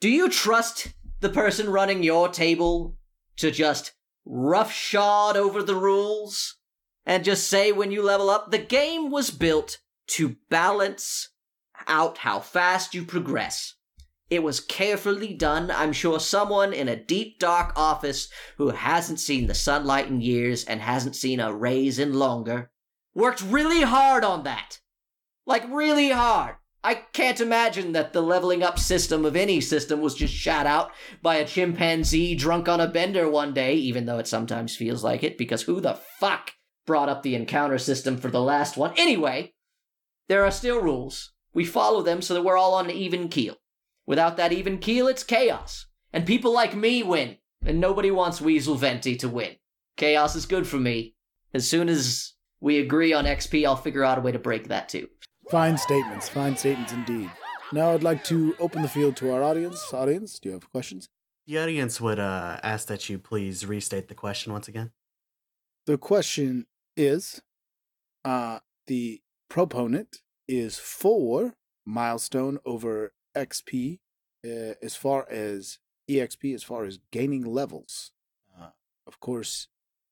Do 0.00 0.10
you 0.10 0.28
trust 0.28 0.92
the 1.20 1.28
person 1.28 1.70
running 1.70 2.02
your 2.02 2.28
table 2.28 2.98
to 3.36 3.50
just 3.50 3.92
roughshod 4.26 5.36
over 5.36 5.62
the 5.62 5.76
rules 5.76 6.56
and 7.06 7.24
just 7.24 7.48
say 7.48 7.72
when 7.72 7.90
you 7.90 8.02
level 8.02 8.30
up? 8.30 8.50
The 8.50 8.58
game 8.58 9.10
was 9.10 9.30
built 9.30 9.78
to 10.08 10.36
balance 10.50 11.28
out 11.86 12.18
how 12.18 12.40
fast 12.40 12.94
you 12.94 13.04
progress. 13.04 13.74
It 14.30 14.42
was 14.42 14.60
carefully 14.60 15.34
done. 15.34 15.70
I'm 15.70 15.92
sure 15.92 16.18
someone 16.18 16.72
in 16.72 16.88
a 16.88 16.96
deep, 16.96 17.38
dark 17.38 17.72
office 17.76 18.28
who 18.56 18.70
hasn't 18.70 19.20
seen 19.20 19.46
the 19.46 19.54
sunlight 19.54 20.08
in 20.08 20.20
years 20.20 20.64
and 20.64 20.80
hasn't 20.80 21.14
seen 21.14 21.40
a 21.40 21.52
raise 21.52 21.98
in 21.98 22.14
longer 22.14 22.70
worked 23.14 23.42
really 23.42 23.82
hard 23.82 24.24
on 24.24 24.44
that. 24.44 24.80
Like, 25.46 25.64
really 25.70 26.10
hard. 26.10 26.56
I 26.82 26.94
can't 26.94 27.40
imagine 27.40 27.92
that 27.92 28.12
the 28.12 28.20
leveling 28.20 28.62
up 28.62 28.78
system 28.78 29.24
of 29.24 29.36
any 29.36 29.60
system 29.60 30.00
was 30.00 30.14
just 30.14 30.34
shot 30.34 30.66
out 30.66 30.92
by 31.22 31.36
a 31.36 31.46
chimpanzee 31.46 32.34
drunk 32.34 32.68
on 32.68 32.80
a 32.80 32.88
bender 32.88 33.28
one 33.28 33.54
day, 33.54 33.74
even 33.74 34.04
though 34.04 34.18
it 34.18 34.26
sometimes 34.26 34.76
feels 34.76 35.02
like 35.02 35.22
it, 35.22 35.38
because 35.38 35.62
who 35.62 35.80
the 35.80 35.98
fuck 36.18 36.52
brought 36.86 37.08
up 37.08 37.22
the 37.22 37.34
encounter 37.34 37.78
system 37.78 38.16
for 38.16 38.30
the 38.30 38.42
last 38.42 38.76
one? 38.76 38.92
Anyway, 38.96 39.54
there 40.28 40.44
are 40.44 40.50
still 40.50 40.80
rules. 40.80 41.32
We 41.52 41.64
follow 41.64 42.02
them 42.02 42.22
so 42.22 42.34
that 42.34 42.42
we're 42.42 42.56
all 42.56 42.74
on 42.74 42.86
an 42.86 42.96
even 42.96 43.28
keel. 43.28 43.56
Without 44.06 44.36
that 44.36 44.52
even 44.52 44.78
keel, 44.78 45.08
it's 45.08 45.22
chaos. 45.22 45.86
And 46.12 46.26
people 46.26 46.52
like 46.52 46.74
me 46.74 47.02
win. 47.02 47.38
And 47.64 47.80
nobody 47.80 48.10
wants 48.10 48.40
Weasel 48.40 48.74
Venti 48.74 49.16
to 49.16 49.28
win. 49.28 49.56
Chaos 49.96 50.36
is 50.36 50.46
good 50.46 50.66
for 50.66 50.76
me. 50.76 51.14
As 51.54 51.68
soon 51.68 51.88
as 51.88 52.34
we 52.60 52.78
agree 52.78 53.12
on 53.12 53.24
XP, 53.24 53.64
I'll 53.64 53.76
figure 53.76 54.04
out 54.04 54.18
a 54.18 54.20
way 54.20 54.32
to 54.32 54.38
break 54.38 54.68
that 54.68 54.88
too. 54.88 55.08
Fine 55.50 55.78
statements. 55.78 56.28
Fine 56.28 56.56
statements 56.56 56.92
indeed. 56.92 57.30
Now 57.72 57.92
I'd 57.92 58.02
like 58.02 58.24
to 58.24 58.54
open 58.58 58.82
the 58.82 58.88
field 58.88 59.16
to 59.16 59.32
our 59.32 59.42
audience. 59.42 59.92
Audience, 59.92 60.38
do 60.38 60.48
you 60.48 60.54
have 60.54 60.70
questions? 60.70 61.08
The 61.46 61.58
audience 61.58 62.00
would 62.00 62.18
uh, 62.18 62.58
ask 62.62 62.88
that 62.88 63.08
you 63.08 63.18
please 63.18 63.66
restate 63.66 64.08
the 64.08 64.14
question 64.14 64.52
once 64.52 64.68
again. 64.68 64.92
The 65.86 65.98
question 65.98 66.66
is 66.96 67.42
uh 68.24 68.58
the 68.86 69.20
proponent 69.48 70.22
is 70.48 70.78
for 70.78 71.54
milestone 71.86 72.58
over 72.64 73.12
XP 73.36 73.98
uh, 74.44 74.74
as 74.82 74.94
far 74.94 75.26
as 75.30 75.78
EXP, 76.08 76.54
as 76.54 76.62
far 76.62 76.84
as 76.84 76.98
gaining 77.10 77.44
levels. 77.44 78.12
Uh, 78.58 78.68
of 79.06 79.20
course, 79.20 79.68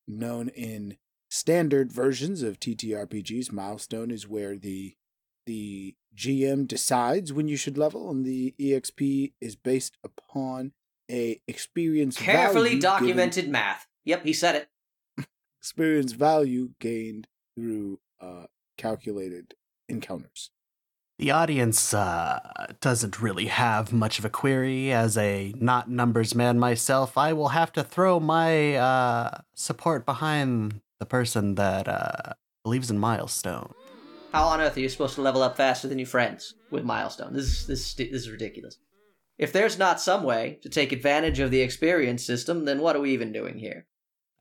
known 0.09 0.49
in 0.49 0.97
standard 1.31 1.93
versions 1.93 2.43
of 2.43 2.59
TTRPGs, 2.59 3.53
milestone 3.53 4.11
is 4.11 4.29
where 4.29 4.57
the 4.57 4.95
the 5.45 5.97
GM 6.17 6.69
decides 6.69 7.33
when 7.33 7.49
you 7.49 7.57
should 7.57 7.77
level, 7.77 8.11
and 8.11 8.25
the 8.25 8.55
EXP 8.61 9.33
is 9.41 9.57
based 9.57 9.97
upon 10.05 10.73
a 11.11 11.41
experience 11.49 12.17
Carefully 12.17 12.79
documented 12.79 13.49
math. 13.49 13.87
Yep, 14.05 14.25
he 14.25 14.33
said 14.33 14.55
it. 14.55 14.69
Given- 15.63 15.73
experience 15.83 16.13
value 16.13 16.71
gained 16.81 17.29
through 17.55 18.01
uh, 18.21 18.45
calculated 18.77 19.55
encounters. 19.89 20.51
The 21.19 21.31
audience 21.31 21.95
uh, 21.95 22.41
doesn't 22.81 23.21
really 23.21 23.47
have 23.47 23.93
much 23.93 24.19
of 24.19 24.25
a 24.25 24.31
query. 24.31 24.93
As 24.93 25.17
a 25.17 25.55
not 25.57 25.89
numbers 25.89 26.35
man 26.35 26.59
myself, 26.59 27.17
I 27.17 27.33
will 27.33 27.51
have 27.51 27.73
to 27.75 27.85
throw 27.85 28.19
my 28.19 28.75
uh, 28.75 29.39
support 29.55 30.05
behind 30.05 30.81
the 30.99 31.07
person 31.07 31.55
that 31.55 31.87
uh, 31.87 32.33
believes 32.65 32.91
in 32.91 32.99
milestone. 32.99 33.73
How 34.33 34.49
on 34.49 34.61
earth 34.61 34.77
are 34.77 34.81
you 34.81 34.89
supposed 34.89 35.15
to 35.17 35.23
level 35.23 35.43
up 35.43 35.57
faster 35.57 35.87
than 35.87 35.99
your 35.99 36.07
friends 36.09 36.55
with 36.71 36.85
milestone? 36.85 37.35
This 37.35 37.45
is 37.45 37.67
this 37.67 37.89
is, 37.89 37.95
this 37.95 38.23
is 38.23 38.31
ridiculous. 38.31 38.79
If 39.39 39.53
there's 39.53 39.79
not 39.79 40.01
some 40.01 40.25
way 40.25 40.59
to 40.63 40.69
take 40.69 40.91
advantage 40.91 41.39
of 41.39 41.51
the 41.51 41.61
experience 41.61 42.25
system, 42.25 42.65
then 42.65 42.81
what 42.81 42.97
are 42.97 43.01
we 43.01 43.13
even 43.13 43.33
doing 43.33 43.59
here? 43.59 43.87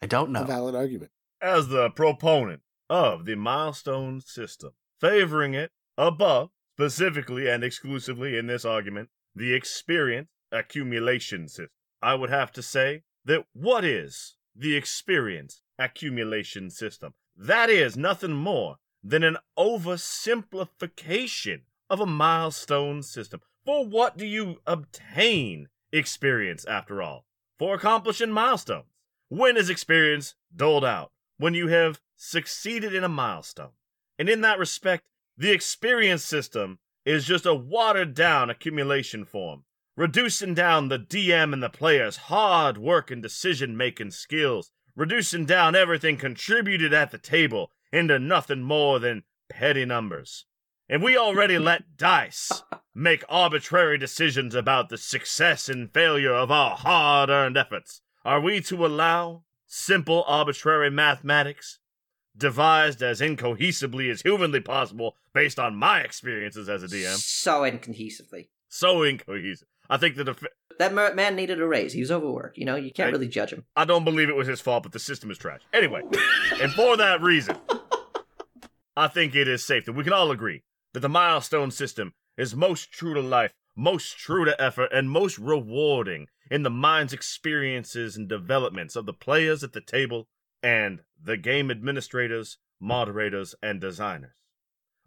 I 0.01 0.07
don't 0.07 0.35
A 0.35 0.39
know. 0.41 0.45
valid 0.45 0.75
argument. 0.75 1.11
As 1.41 1.67
the 1.67 1.89
proponent 1.91 2.61
of 2.89 3.25
the 3.25 3.35
milestone 3.35 4.21
system, 4.21 4.71
favoring 4.99 5.53
it 5.53 5.71
above, 5.97 6.49
specifically 6.75 7.47
and 7.49 7.63
exclusively 7.63 8.37
in 8.37 8.47
this 8.47 8.65
argument, 8.65 9.09
the 9.35 9.53
experience 9.53 10.29
accumulation 10.51 11.47
system, 11.47 11.69
I 12.01 12.15
would 12.15 12.29
have 12.29 12.51
to 12.53 12.61
say 12.63 13.03
that 13.25 13.45
what 13.53 13.85
is 13.85 14.35
the 14.55 14.75
experience 14.75 15.61
accumulation 15.77 16.69
system? 16.69 17.13
That 17.37 17.69
is 17.69 17.95
nothing 17.95 18.33
more 18.33 18.77
than 19.03 19.23
an 19.23 19.37
oversimplification 19.57 21.61
of 21.89 21.99
a 21.99 22.05
milestone 22.05 23.03
system. 23.03 23.41
For 23.65 23.85
what 23.85 24.17
do 24.17 24.25
you 24.25 24.57
obtain 24.65 25.67
experience 25.91 26.65
after 26.65 27.01
all? 27.01 27.25
For 27.59 27.75
accomplishing 27.75 28.31
milestones. 28.31 28.85
When 29.31 29.55
is 29.55 29.69
experience 29.69 30.35
doled 30.53 30.83
out? 30.83 31.13
When 31.37 31.53
you 31.53 31.69
have 31.69 32.01
succeeded 32.17 32.93
in 32.93 33.05
a 33.05 33.07
milestone. 33.07 33.71
And 34.19 34.27
in 34.27 34.41
that 34.41 34.59
respect, 34.59 35.05
the 35.37 35.53
experience 35.53 36.25
system 36.25 36.79
is 37.05 37.23
just 37.23 37.45
a 37.45 37.53
watered 37.55 38.13
down 38.13 38.49
accumulation 38.49 39.23
form, 39.23 39.63
reducing 39.95 40.53
down 40.53 40.89
the 40.89 40.99
DM 40.99 41.53
and 41.53 41.63
the 41.63 41.69
player's 41.69 42.27
hard 42.27 42.77
work 42.77 43.09
and 43.09 43.23
decision 43.23 43.77
making 43.77 44.11
skills, 44.11 44.69
reducing 44.97 45.45
down 45.45 45.75
everything 45.75 46.17
contributed 46.17 46.93
at 46.93 47.11
the 47.11 47.17
table 47.17 47.71
into 47.93 48.19
nothing 48.19 48.61
more 48.61 48.99
than 48.99 49.23
petty 49.49 49.85
numbers. 49.85 50.45
And 50.89 51.01
we 51.01 51.15
already 51.15 51.57
let 51.71 51.95
dice 51.95 52.63
make 52.93 53.23
arbitrary 53.29 53.97
decisions 53.97 54.55
about 54.55 54.89
the 54.89 54.97
success 54.97 55.69
and 55.69 55.89
failure 55.93 56.35
of 56.35 56.51
our 56.51 56.75
hard 56.75 57.29
earned 57.29 57.55
efforts. 57.55 58.01
Are 58.23 58.39
we 58.39 58.61
to 58.61 58.85
allow 58.85 59.43
simple 59.67 60.23
arbitrary 60.27 60.91
mathematics, 60.91 61.79
devised 62.37 63.01
as 63.01 63.19
incohesively 63.21 64.09
as 64.11 64.21
humanly 64.21 64.59
possible 64.59 65.15
based 65.33 65.59
on 65.59 65.75
my 65.75 66.01
experiences 66.01 66.69
as 66.69 66.83
a 66.83 66.87
DM, 66.87 67.15
So 67.17 67.61
incohesively. 67.61 68.49
so 68.67 69.03
incohesive? 69.03 69.67
I 69.89 69.97
think 69.97 70.15
the 70.15 70.29
if, 70.29 70.43
That 70.77 70.93
mer- 70.93 71.13
man 71.15 71.35
needed 71.35 71.59
a 71.59 71.67
raise. 71.67 71.93
He 71.93 71.99
was 71.99 72.11
overworked. 72.11 72.57
You 72.57 72.65
know, 72.65 72.75
you 72.75 72.91
can't 72.91 73.09
I- 73.09 73.11
really 73.11 73.27
judge 73.27 73.51
him. 73.51 73.65
I 73.75 73.85
don't 73.85 74.05
believe 74.05 74.29
it 74.29 74.35
was 74.35 74.47
his 74.47 74.61
fault, 74.61 74.83
but 74.83 74.91
the 74.91 74.99
system 74.99 75.31
is 75.31 75.37
trash. 75.37 75.61
Anyway, 75.73 76.01
and 76.61 76.71
for 76.73 76.95
that 76.97 77.21
reason, 77.21 77.57
I 78.95 79.07
think 79.07 79.35
it 79.35 79.47
is 79.47 79.65
safe 79.65 79.85
that 79.85 79.93
we 79.93 80.03
can 80.03 80.13
all 80.13 80.31
agree 80.31 80.63
that 80.93 80.99
the 80.99 81.09
milestone 81.09 81.71
system 81.71 82.13
is 82.37 82.55
most 82.55 82.91
true 82.91 83.13
to 83.13 83.21
life, 83.21 83.53
most 83.75 84.17
true 84.17 84.45
to 84.45 84.61
effort, 84.61 84.91
and 84.93 85.09
most 85.09 85.37
rewarding 85.39 86.27
in 86.51 86.63
the 86.63 86.69
mind's 86.69 87.13
experiences 87.13 88.17
and 88.17 88.27
developments 88.27 88.97
of 88.97 89.05
the 89.05 89.13
players 89.13 89.63
at 89.63 89.71
the 89.71 89.79
table 89.79 90.27
and 90.61 90.99
the 91.23 91.37
game 91.37 91.71
administrators, 91.71 92.57
moderators, 92.77 93.55
and 93.63 93.79
designers. 93.79 94.33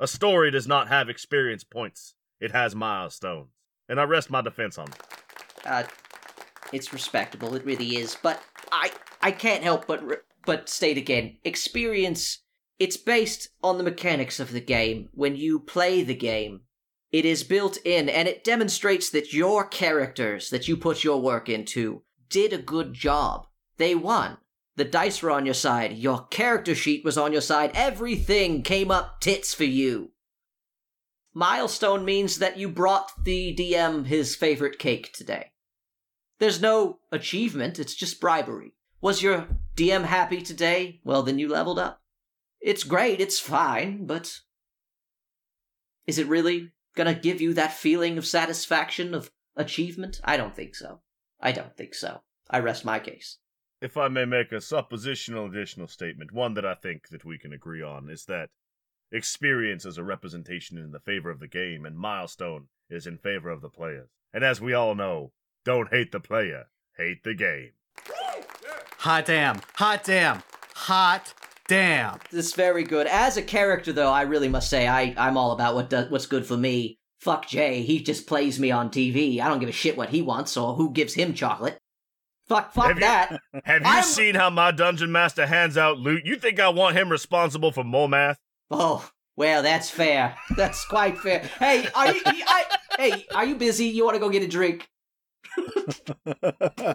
A 0.01 0.09
story 0.09 0.51
does 0.51 0.67
not 0.67 0.89
have 0.89 1.11
experience 1.11 1.63
points, 1.63 2.15
it 2.41 2.53
has 2.53 2.75
milestones. 2.75 3.51
And 3.91 4.01
I 4.01 4.05
rest 4.05 4.31
my 4.31 4.41
defense 4.41 4.79
on 4.79 4.87
that. 4.87 5.07
Uh, 5.67 5.83
it's 6.73 6.95
respectable. 6.95 7.55
It 7.55 7.67
really 7.67 7.97
is. 7.97 8.17
But 8.21 8.43
I, 8.73 8.91
I 9.21 9.31
can't 9.31 9.63
help 9.63 9.87
but 9.87 10.03
re- 10.03 10.17
but 10.47 10.71
state 10.71 10.97
again. 10.97 11.37
Experience. 11.45 12.39
It's 12.79 12.97
based 12.97 13.51
on 13.63 13.77
the 13.77 13.85
mechanics 13.85 14.41
of 14.41 14.51
the 14.51 14.61
game. 14.61 15.11
When 15.13 15.37
you 15.37 15.61
play 15.61 16.03
the 16.03 16.15
game, 16.15 16.63
it 17.15 17.25
is 17.25 17.45
built 17.45 17.79
in, 17.85 18.09
and 18.09 18.27
it 18.27 18.43
demonstrates 18.43 19.09
that 19.11 19.33
your 19.33 19.65
characters 19.65 20.51
that 20.51 20.67
you 20.67 20.77
put 20.77 21.05
your 21.05 21.23
work 21.23 21.49
into 21.49 22.03
did 22.29 22.53
a 22.53 22.59
good 22.59 22.93
job. 22.93 23.47
They 23.77 23.95
won. 23.95 24.39
The 24.75 24.85
dice 24.85 25.23
were 25.23 25.31
on 25.31 25.45
your 25.45 25.55
side. 25.55 25.93
Your 25.93 26.27
character 26.27 26.75
sheet 26.75 27.05
was 27.05 27.17
on 27.17 27.31
your 27.31 27.41
side. 27.41 27.71
Everything 27.73 28.65
came 28.65 28.91
up 28.91 29.21
tits 29.21 29.55
for 29.55 29.63
you. 29.63 30.11
Milestone 31.33 32.05
means 32.05 32.41
that 32.41 32.59
you 32.59 32.69
brought 32.69 33.13
the 33.23 33.55
DM 33.55 34.07
his 34.07 34.35
favorite 34.35 34.81
cake 34.81 35.13
today. 35.13 35.53
There's 36.41 36.61
no 36.61 36.99
achievement, 37.13 37.79
it's 37.79 37.95
just 37.95 38.21
bribery. 38.21 38.73
Was 39.01 39.23
your 39.23 39.47
DM 39.77 40.07
happy 40.07 40.43
today? 40.43 41.01
Well, 41.05 41.23
then 41.23 41.39
you 41.39 41.49
leveled 41.49 41.79
up. 41.79 42.03
It's 42.61 42.83
great, 42.83 43.21
it's 43.21 43.39
fine, 43.39 44.05
but. 44.05 44.41
Is 46.09 46.19
it 46.19 46.27
really 46.27 46.73
gonna 46.95 47.15
give 47.15 47.41
you 47.41 47.55
that 47.55 47.73
feeling 47.73 48.19
of 48.19 48.27
satisfaction, 48.27 49.15
of 49.15 49.31
achievement? 49.57 50.21
I 50.25 50.37
don't 50.37 50.55
think 50.55 50.75
so. 50.75 51.01
I 51.41 51.53
don't 51.53 51.77
think 51.77 51.95
so. 51.95 52.23
I 52.51 52.59
rest 52.61 52.85
my 52.85 52.99
case. 52.99 53.39
if 53.81 53.97
I 53.99 54.09
may 54.09 54.25
make 54.25 54.51
a 54.51 54.57
suppositional 54.57 55.49
additional 55.51 55.89
statement, 55.89 56.33
one 56.33 56.55
that 56.55 56.65
I 56.65 56.75
think 56.75 57.09
that 57.09 57.25
we 57.25 57.37
can 57.39 57.53
agree 57.53 57.83
on 57.83 58.09
is 58.09 58.25
that 58.27 58.49
experience 59.13 59.85
is 59.85 59.99
a 59.99 60.05
representation 60.05 60.79
in 60.79 60.91
the 60.93 61.01
favor 61.01 61.31
of 61.31 61.39
the 61.41 61.49
game, 61.49 61.85
and 61.85 61.97
milestone 61.99 62.69
is 62.89 63.07
in 63.07 63.19
favor 63.19 63.51
of 63.51 63.61
the 63.61 63.69
players. 63.69 64.09
And 64.33 64.43
as 64.43 64.61
we 64.61 64.73
all 64.73 64.95
know, 64.95 65.33
don't 65.65 65.93
hate 65.93 66.13
the 66.13 66.21
player, 66.21 66.65
hate 66.97 67.25
the 67.25 67.35
game. 67.35 67.73
Hot 68.99 69.27
damn. 69.27 69.61
Hot 69.75 70.03
damn. 70.03 70.43
Hot 70.75 71.35
damn. 71.69 72.19
This 72.31 72.47
is 72.47 72.55
very 72.55 72.85
good. 72.85 73.07
As 73.07 73.37
a 73.37 73.43
character, 73.43 73.93
though, 73.93 74.11
I 74.11 74.23
really 74.23 74.49
must 74.49 74.69
say 74.71 74.87
I, 74.89 75.15
I'm 75.17 75.37
all 75.37 75.53
about 75.53 75.75
what 75.75 75.91
does, 75.91 76.11
what's 76.11 76.27
good 76.27 76.47
for 76.47 76.57
me. 76.57 76.99
Fuck 77.21 77.47
Jay, 77.49 77.83
he 77.83 78.03
just 78.03 78.27
plays 78.27 78.61
me 78.61 78.71
on 78.71 78.91
TV. 78.91 79.41
I 79.41 79.49
don't 79.49 79.59
give 79.61 79.69
a 79.69 79.73
shit 79.73 79.97
what 79.97 80.11
he 80.11 80.21
wants 80.21 80.57
or 80.59 80.75
who 80.75 80.91
gives 80.91 81.15
him 81.15 81.33
chocolate. 81.33 81.79
Fuck, 82.47 82.75
fuck 82.75 82.89
Have 82.89 82.97
you- 82.97 83.01
that. 83.01 83.29
Have 83.65 83.81
you 83.83 83.87
I'm- 83.89 84.03
seen 84.05 84.35
how 84.35 84.51
my 84.51 84.71
dungeon 84.71 85.11
master 85.11 85.47
hands 85.47 85.79
out 85.79 85.99
loot? 85.99 86.27
You 86.27 86.37
think 86.37 86.61
I 86.61 86.69
want 86.69 86.97
him 86.97 87.09
responsible 87.11 87.73
for 87.73 87.83
more 87.85 88.09
math? 88.11 88.39
Oh, 88.71 89.09
well, 89.37 89.63
that's 89.63 89.89
fair. 89.91 90.37
That's 90.57 90.85
quite 90.87 91.19
fair. 91.19 91.41
Hey, 91.59 91.89
are 91.95 92.13
you? 92.15 92.21
I, 92.27 92.65
hey, 92.99 93.27
are 93.35 93.45
you 93.45 93.57
busy? 93.57 93.87
You 93.87 94.05
want 94.05 94.15
to 94.15 94.21
go 94.21 94.29
get 94.29 94.43
a 94.45 94.49
drink? 94.49 94.89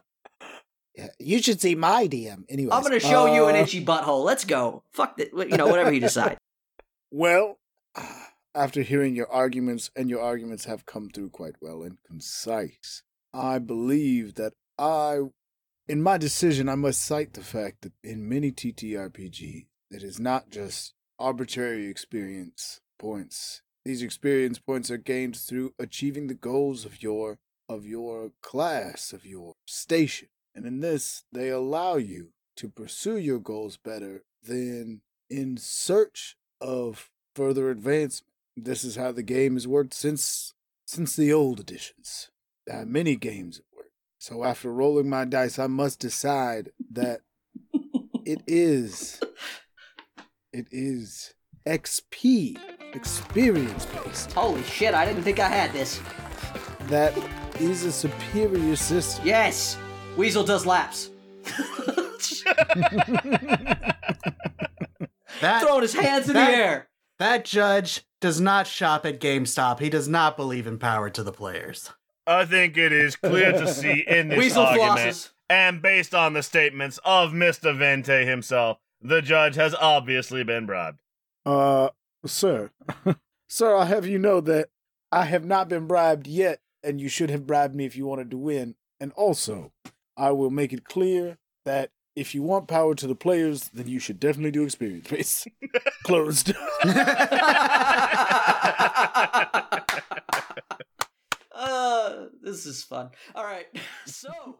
Yeah, 0.95 1.07
you 1.19 1.41
should 1.41 1.61
see 1.61 1.75
my 1.75 2.07
DM. 2.07 2.43
anyway. 2.49 2.71
I'm 2.73 2.83
gonna 2.83 2.99
show 2.99 3.33
you 3.33 3.47
an 3.47 3.55
uh, 3.55 3.59
itchy 3.59 3.83
butthole. 3.83 4.23
Let's 4.23 4.45
go. 4.45 4.83
Fuck 4.91 5.17
that. 5.17 5.29
You 5.33 5.57
know, 5.57 5.67
whatever 5.67 5.91
you 5.91 5.99
decide. 5.99 6.37
Well, 7.11 7.57
after 8.53 8.83
hearing 8.83 9.15
your 9.15 9.31
arguments, 9.31 9.89
and 9.95 10.11
your 10.11 10.21
arguments 10.21 10.65
have 10.65 10.85
come 10.85 11.09
through 11.09 11.31
quite 11.31 11.55
well 11.59 11.81
and 11.81 11.97
concise, 12.05 13.01
I 13.33 13.57
believe 13.57 14.35
that 14.35 14.53
I, 14.77 15.21
in 15.87 16.03
my 16.03 16.19
decision, 16.19 16.69
I 16.69 16.75
must 16.75 17.03
cite 17.03 17.33
the 17.33 17.41
fact 17.41 17.81
that 17.81 17.93
in 18.03 18.29
many 18.29 18.51
TTRPG, 18.51 19.65
it 19.89 20.03
is 20.03 20.19
not 20.19 20.51
just 20.51 20.93
arbitrary 21.17 21.87
experience 21.87 22.79
points. 22.99 23.61
These 23.85 24.03
experience 24.03 24.59
points 24.59 24.91
are 24.91 24.97
gained 24.97 25.35
through 25.35 25.73
achieving 25.79 26.27
the 26.27 26.35
goals 26.35 26.85
of 26.85 27.01
your 27.01 27.39
of 27.67 27.85
your 27.85 28.31
class, 28.41 29.13
of 29.13 29.25
your 29.25 29.53
station. 29.65 30.27
And 30.55 30.65
in 30.65 30.81
this, 30.81 31.23
they 31.31 31.49
allow 31.49 31.95
you 31.95 32.29
to 32.57 32.69
pursue 32.69 33.17
your 33.17 33.39
goals 33.39 33.77
better 33.77 34.23
than 34.43 35.01
in 35.29 35.57
search 35.57 36.35
of 36.59 37.09
further 37.35 37.69
advancement. 37.69 38.33
This 38.57 38.83
is 38.83 38.95
how 38.95 39.11
the 39.11 39.23
game 39.23 39.53
has 39.53 39.67
worked 39.67 39.93
since 39.93 40.53
since 40.85 41.15
the 41.15 41.31
old 41.31 41.59
editions. 41.59 42.31
Uh, 42.69 42.83
many 42.85 43.15
games 43.15 43.57
have 43.57 43.65
worked. 43.75 43.91
So 44.17 44.43
after 44.43 44.73
rolling 44.73 45.09
my 45.09 45.23
dice, 45.23 45.59
I 45.59 45.67
must 45.67 45.99
decide 45.99 46.71
that 46.91 47.21
it 48.25 48.41
is 48.47 49.21
it 50.51 50.67
is 50.71 51.33
XP 51.65 52.57
experience 52.93 53.85
based. 53.85 54.31
Holy 54.33 54.63
shit! 54.63 54.93
I 54.93 55.05
didn't 55.05 55.23
think 55.23 55.39
I 55.39 55.47
had 55.47 55.71
this. 55.71 56.01
That 56.87 57.17
is 57.59 57.85
a 57.85 57.91
superior 57.91 58.75
system. 58.75 59.25
Yes, 59.25 59.77
Weasel 60.18 60.43
does 60.43 60.66
laps. 60.66 61.10
That 65.41 65.62
Throwing 65.64 65.84
his 65.84 65.93
hands 65.93 66.28
in 66.28 66.34
that- 66.34 66.51
the 66.51 66.57
air. 66.57 66.89
that 67.20 67.45
judge 67.45 68.03
does 68.20 68.41
not 68.41 68.68
shop 68.68 69.05
at 69.05 69.22
GameStop. 69.22 69.80
He 69.80 69.89
does 69.89 70.07
not 70.10 70.36
believe 70.36 70.68
in 70.68 70.78
power 70.78 71.10
to 71.12 71.24
the 71.24 71.32
players. 71.32 71.91
I 72.28 72.43
think 72.43 72.78
it 72.78 72.91
is 72.91 73.16
clear 73.16 73.53
to 73.53 73.66
see 73.74 74.03
in 74.05 74.28
this 74.28 74.38
Weasel 74.38 74.64
argument, 74.64 74.97
flosses. 74.99 75.30
and 75.49 75.82
based 75.82 76.14
on 76.14 76.34
the 76.34 76.43
statements 76.43 76.99
of 77.05 77.32
Mr. 77.32 77.74
Venti 77.78 78.26
himself, 78.26 78.80
the 79.01 79.22
judge 79.22 79.55
has 79.55 79.74
obviously 79.76 80.43
been 80.43 80.66
bribed. 80.66 80.99
Uh, 81.45 81.89
sir, 82.26 82.72
sir, 83.47 83.76
I'll 83.78 83.86
have 83.86 84.05
you 84.05 84.20
know 84.20 84.41
that 84.41 84.68
I 85.10 85.24
have 85.26 85.45
not 85.45 85.70
been 85.70 85.88
bribed 85.88 86.28
yet, 86.28 86.60
and 86.84 86.99
you 86.99 87.07
should 87.07 87.30
have 87.30 87.47
bribed 87.47 87.76
me 87.76 87.86
if 87.86 87.95
you 87.95 88.05
wanted 88.05 88.30
to 88.32 88.38
win. 88.38 88.76
And 88.99 89.14
also, 89.14 89.72
I 90.20 90.32
will 90.32 90.49
make 90.49 90.74
it 90.74 90.84
clear 90.84 91.38
that 91.63 91.91
if 92.15 92.34
you 92.36 92.43
want 92.43 92.67
power 92.67 92.93
to 92.95 93.07
the 93.07 93.15
players, 93.15 93.70
then 93.70 93.88
you 93.88 93.99
should 93.99 94.20
definitely 94.20 94.51
do 94.51 94.63
experience 94.63 95.07
based. 95.07 95.47
Closed. 96.03 96.51
uh, 96.84 97.05
this 102.41 102.65
is 102.65 102.84
fun. 102.84 103.11
All 103.34 103.45
right, 103.45 103.67
so 104.05 104.57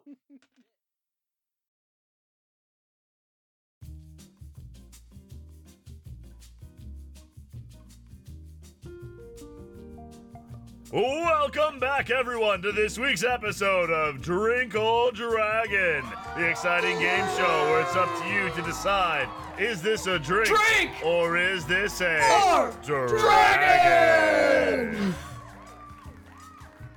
Welcome 10.92 11.80
back, 11.80 12.10
everyone, 12.10 12.64
to 12.64 12.72
this 12.72 12.98
week's 12.98 13.24
episode 13.24 13.92
of 13.92 14.24
Drink 14.24 14.74
or 14.74 15.12
Dragon, 15.12 16.04
the 16.36 16.50
exciting 16.50 16.98
game 16.98 17.28
show 17.38 17.66
where 17.70 17.82
it's 17.82 17.96
up 17.96 18.10
to 18.20 18.28
you 18.28 18.50
to 18.56 18.62
decide 18.64 19.30
is 19.60 19.84
this 19.84 20.08
a 20.08 20.18
drink, 20.18 20.48
Drink! 20.48 20.92
or 21.06 21.38
is 21.38 21.64
this 21.66 22.02
a 22.02 22.18
Or 22.44 22.72
dragon? 23.08 24.69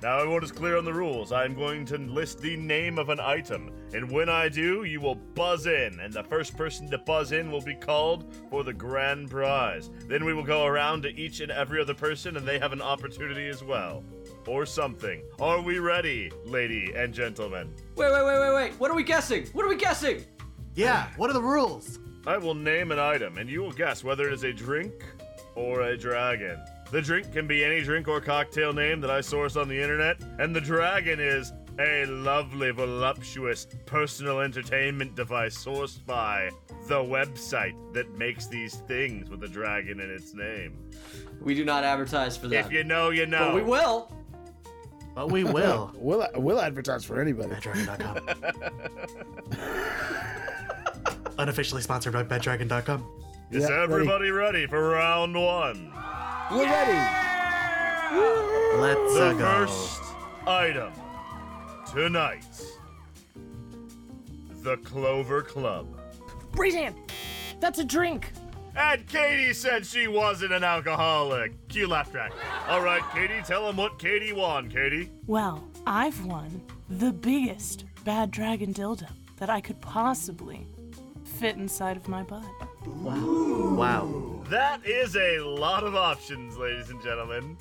Now, 0.03 0.19
everyone 0.19 0.43
is 0.43 0.51
clear 0.51 0.75
on 0.77 0.83
the 0.83 0.93
rules. 0.93 1.31
I'm 1.31 1.55
going 1.55 1.85
to 1.85 1.97
list 1.97 2.41
the 2.41 2.57
name 2.57 2.99
of 2.99 3.07
an 3.07 3.21
item, 3.21 3.71
and 3.93 4.11
when 4.11 4.27
I 4.27 4.49
do, 4.49 4.83
you 4.83 4.99
will 4.99 5.15
buzz 5.15 5.65
in, 5.65 5.97
and 6.01 6.11
the 6.11 6.25
first 6.25 6.57
person 6.57 6.91
to 6.91 6.97
buzz 6.97 7.31
in 7.31 7.49
will 7.49 7.61
be 7.61 7.75
called 7.75 8.25
for 8.49 8.65
the 8.65 8.73
grand 8.73 9.29
prize. 9.29 9.89
Then 10.09 10.25
we 10.25 10.33
will 10.33 10.43
go 10.43 10.65
around 10.65 11.03
to 11.03 11.15
each 11.17 11.39
and 11.39 11.53
every 11.53 11.79
other 11.79 11.93
person, 11.93 12.35
and 12.35 12.45
they 12.45 12.59
have 12.59 12.73
an 12.73 12.81
opportunity 12.81 13.47
as 13.47 13.63
well. 13.63 14.03
Or 14.45 14.65
something. 14.65 15.23
Are 15.39 15.61
we 15.61 15.79
ready, 15.79 16.33
lady 16.43 16.91
and 16.93 17.13
gentlemen? 17.13 17.73
wait, 17.95 18.11
wait, 18.11 18.25
wait, 18.25 18.39
wait, 18.41 18.53
wait. 18.53 18.73
What 18.81 18.91
are 18.91 18.97
we 18.97 19.03
guessing? 19.03 19.45
What 19.53 19.63
are 19.63 19.69
we 19.69 19.77
guessing? 19.77 20.25
Yeah, 20.75 21.07
what 21.15 21.29
are 21.29 21.33
the 21.33 21.41
rules? 21.41 21.99
I 22.27 22.37
will 22.37 22.55
name 22.55 22.91
an 22.91 22.99
item, 22.99 23.37
and 23.37 23.49
you 23.49 23.61
will 23.61 23.71
guess 23.71 24.03
whether 24.03 24.27
it 24.27 24.33
is 24.33 24.43
a 24.43 24.51
drink 24.51 25.05
or 25.55 25.83
a 25.83 25.97
dragon. 25.97 26.59
The 26.93 27.01
drink 27.01 27.33
can 27.33 27.47
be 27.47 27.65
any 27.65 27.81
drink 27.81 28.07
or 28.07 28.21
cocktail 28.21 28.71
name 28.71 29.01
that 29.01 29.09
I 29.09 29.19
source 29.21 29.55
on 29.55 29.67
the 29.67 29.81
internet, 29.81 30.17
and 30.37 30.55
the 30.55 30.61
dragon 30.61 31.19
is 31.19 31.51
a 31.79 32.05
lovely, 32.05 32.69
voluptuous 32.69 33.65
personal 33.87 34.41
entertainment 34.41 35.15
device 35.15 35.57
sourced 35.57 36.05
by 36.05 36.51
the 36.87 36.99
website 36.99 37.73
that 37.95 38.15
makes 38.15 38.45
these 38.45 38.75
things 38.87 39.27
with 39.27 39.43
a 39.43 39.47
dragon 39.47 40.01
in 40.01 40.11
its 40.11 40.35
name. 40.35 40.77
We 41.41 41.55
do 41.55 41.65
not 41.65 41.83
advertise 41.83 42.37
for 42.37 42.47
that. 42.49 42.67
If 42.67 42.71
you 42.71 42.83
know, 42.83 43.09
you 43.09 43.25
know. 43.25 43.39
But 43.39 43.55
we 43.55 43.63
will. 43.63 44.11
But 45.15 45.31
we 45.31 45.43
will. 45.43 45.91
we'll, 45.97 46.27
we'll 46.35 46.61
advertise 46.61 47.03
for 47.03 47.19
anybody. 47.19 47.55
BadDragon.com. 47.55 48.19
Unofficially 51.39 51.81
sponsored 51.81 52.13
by 52.13 52.23
BadDragon.com. 52.23 53.22
Is 53.51 53.69
Yeah, 53.69 53.83
everybody 53.83 54.31
ready 54.31 54.65
for 54.65 54.89
round 54.89 55.35
one? 55.35 55.91
We're 56.51 56.65
ready. 56.65 57.19
Let's 58.81 59.13
The 59.13 59.33
go. 59.33 59.39
first 59.39 60.01
item 60.47 60.91
tonight 61.91 62.45
the 64.63 64.77
Clover 64.77 65.41
Club. 65.41 65.87
Breezan! 66.53 66.93
That's 67.59 67.79
a 67.79 67.83
drink! 67.83 68.31
And 68.75 69.05
Katie 69.07 69.53
said 69.53 69.85
she 69.85 70.07
wasn't 70.07 70.53
an 70.53 70.63
alcoholic. 70.63 71.67
Cue 71.67 71.85
laugh 71.87 72.11
track. 72.11 72.31
All 72.69 72.81
right, 72.81 73.01
Katie, 73.13 73.41
tell 73.45 73.65
them 73.67 73.75
what 73.75 73.99
Katie 73.99 74.31
won, 74.33 74.69
Katie. 74.69 75.11
Well, 75.27 75.63
I've 75.85 76.25
won 76.25 76.61
the 76.89 77.11
biggest 77.11 77.83
bad 78.05 78.31
dragon 78.31 78.73
dildo 78.73 79.07
that 79.37 79.49
I 79.49 79.59
could 79.61 79.79
possibly 79.81 80.65
fit 81.25 81.57
inside 81.57 81.97
of 81.97 82.07
my 82.07 82.23
butt. 82.23 82.45
Wow. 82.85 84.43
That 84.49 84.85
is 84.85 85.15
a 85.15 85.39
lot 85.39 85.83
of 85.83 85.95
options, 85.95 86.57
ladies 86.57 86.89
and 86.89 87.01
gentlemen. 87.01 87.57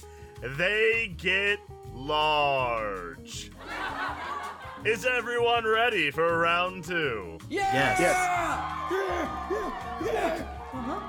They 0.58 1.14
get 1.16 1.58
large. 1.94 3.50
Is 4.84 5.06
everyone 5.06 5.64
ready 5.64 6.10
for 6.10 6.38
round 6.38 6.84
two? 6.84 7.38
Yes. 7.48 8.00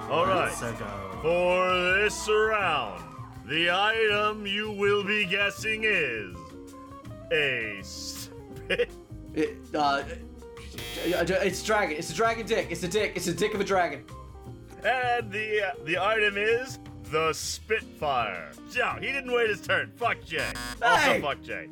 All 0.10 0.26
right. 0.28 0.46
Let's 0.46 0.62
uh, 0.62 0.72
go. 0.74 1.20
For 1.24 2.02
this 2.02 2.30
round, 2.30 3.04
the 3.46 3.72
item 3.72 4.46
you 4.46 4.72
will 4.72 5.04
be 5.04 5.26
guessing 5.26 5.84
is 5.86 6.36
a 7.32 7.80
spit. 7.82 8.92
It, 9.34 9.58
uh, 9.74 10.04
it's 11.04 11.64
dragon. 11.64 11.98
It's 11.98 12.12
a 12.12 12.16
dragon 12.16 12.46
dick. 12.46 12.68
It's 12.70 12.84
a 12.84 12.88
dick. 12.88 13.14
It's 13.16 13.28
a 13.28 13.34
dick 13.34 13.54
of 13.54 13.62
a 13.62 13.64
dragon. 13.64 14.04
And 14.86 15.32
the 15.32 15.74
the 15.86 15.98
item 15.98 16.38
is 16.38 16.80
the 17.12 17.32
Spitfire. 17.34 18.52
Yeah, 18.76 19.00
he 19.00 19.08
didn't 19.12 19.32
wait 19.32 19.50
his 19.50 19.62
turn. 19.62 19.92
Fuck 19.96 20.24
Jay. 20.26 20.52
Also 20.82 21.22
fuck 21.22 21.42
Jay. 21.42 21.70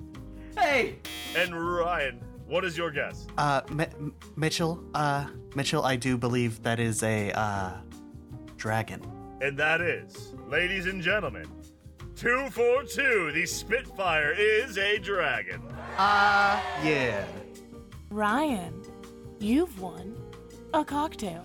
Hey, 0.58 0.96
And 1.36 1.56
Ryan, 1.78 2.20
what 2.46 2.66
is 2.66 2.78
your 2.78 2.92
guess? 2.92 3.26
Uh, 3.38 3.62
M- 3.70 3.80
M- 3.80 4.14
Mitchell, 4.36 4.84
uh, 4.94 5.28
Mitchell, 5.56 5.84
I 5.86 5.96
do 5.96 6.18
believe 6.18 6.62
that 6.64 6.78
is 6.80 7.02
a, 7.04 7.32
uh, 7.32 7.72
dragon. 8.58 9.02
And 9.42 9.58
that 9.58 9.80
is, 9.82 10.34
ladies 10.50 10.86
and 10.88 11.02
gentlemen, 11.02 11.48
two 12.18 12.50
for 12.52 12.84
two. 12.84 13.32
The 13.34 13.46
Spitfire 13.46 14.34
is 14.38 14.78
a 14.78 14.98
dragon. 15.00 15.62
Uh, 15.98 16.62
yeah. 16.84 17.24
Ryan, 18.10 18.81
you've 19.42 19.80
won 19.80 20.16
a 20.74 20.86
cocktail. 20.86 21.44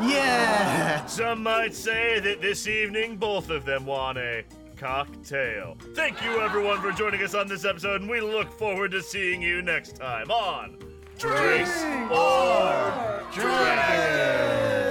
Yeah! 0.00 1.04
Some 1.06 1.42
might 1.42 1.74
say 1.74 2.20
that 2.20 2.40
this 2.40 2.66
evening 2.68 3.16
both 3.16 3.50
of 3.50 3.64
them 3.64 3.86
won 3.86 4.16
a 4.16 4.44
cocktail. 4.76 5.76
Thank 5.94 6.22
you 6.22 6.40
everyone 6.40 6.80
for 6.80 6.92
joining 6.92 7.22
us 7.22 7.34
on 7.34 7.48
this 7.48 7.64
episode, 7.64 8.02
and 8.02 8.10
we 8.10 8.20
look 8.20 8.50
forward 8.52 8.92
to 8.92 9.02
seeing 9.02 9.42
you 9.42 9.62
next 9.62 9.96
time 9.96 10.30
on 10.30 10.78
Drinks 11.18 11.82
or 12.10 13.24
Dragons. 13.32 14.87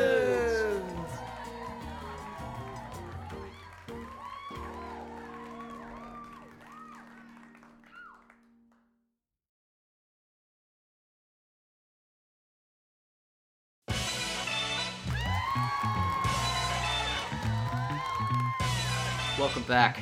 Welcome 19.37 19.63
back, 19.63 19.99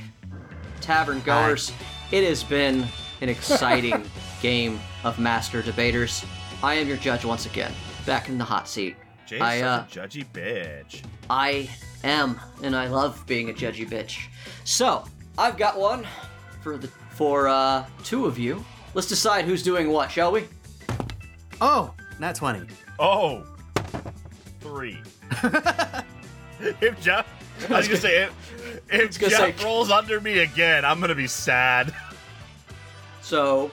tavern 0.79 1.19
goers. 1.21 1.73
It 2.11 2.23
has 2.23 2.43
been 2.43 2.85
an 3.19 3.27
exciting 3.27 4.03
game 4.41 4.79
of 5.03 5.19
master 5.19 5.61
debaters. 5.61 6.23
I 6.63 6.75
am 6.75 6.87
your 6.87 6.97
judge 6.97 7.25
once 7.25 7.45
again, 7.45 7.73
back 8.05 8.29
in 8.29 8.37
the 8.37 8.45
hot 8.45 8.69
seat. 8.69 8.95
Jay's 9.25 9.41
I, 9.41 9.61
uh, 9.61 9.87
such 9.87 9.97
a 9.97 9.99
judgy 9.99 10.25
bitch. 10.31 11.03
I 11.29 11.69
am, 12.03 12.39
and 12.63 12.75
I 12.75 12.87
love 12.87 13.25
being 13.27 13.49
a 13.49 13.53
judgy 13.53 13.89
bitch. 13.89 14.27
So, 14.63 15.03
I've 15.37 15.57
got 15.57 15.77
one 15.77 16.07
for 16.61 16.77
the 16.77 16.87
for 17.09 17.47
uh 17.47 17.85
two 18.03 18.25
of 18.25 18.37
you. 18.37 18.63
Let's 18.93 19.07
decide 19.07 19.43
who's 19.43 19.63
doing 19.63 19.89
what, 19.89 20.11
shall 20.11 20.31
we? 20.31 20.45
Oh, 21.59 21.93
not 22.19 22.35
20. 22.35 22.67
Oh, 22.99 23.43
three. 24.61 25.01
if 26.81 27.01
Jeff, 27.01 27.27
I 27.69 27.77
was 27.77 27.87
gonna 27.87 27.99
say 27.99 28.23
if, 28.23 28.81
if 28.89 29.19
gonna 29.19 29.31
Jeff 29.31 29.59
say- 29.59 29.65
rolls 29.65 29.89
under 29.91 30.19
me 30.21 30.39
again, 30.39 30.83
I'm 30.85 30.99
gonna 30.99 31.15
be 31.15 31.27
sad. 31.27 31.93
So, 33.21 33.71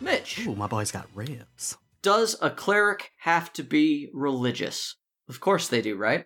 Mitch, 0.00 0.46
Ooh, 0.46 0.54
my 0.54 0.66
boy's 0.66 0.90
got 0.92 1.06
ribs. 1.14 1.76
does 2.02 2.36
a 2.40 2.50
cleric 2.50 3.10
have 3.20 3.52
to 3.54 3.62
be 3.62 4.08
religious? 4.12 4.96
Of 5.28 5.40
course 5.40 5.68
they 5.68 5.80
do, 5.82 5.96
right? 5.96 6.24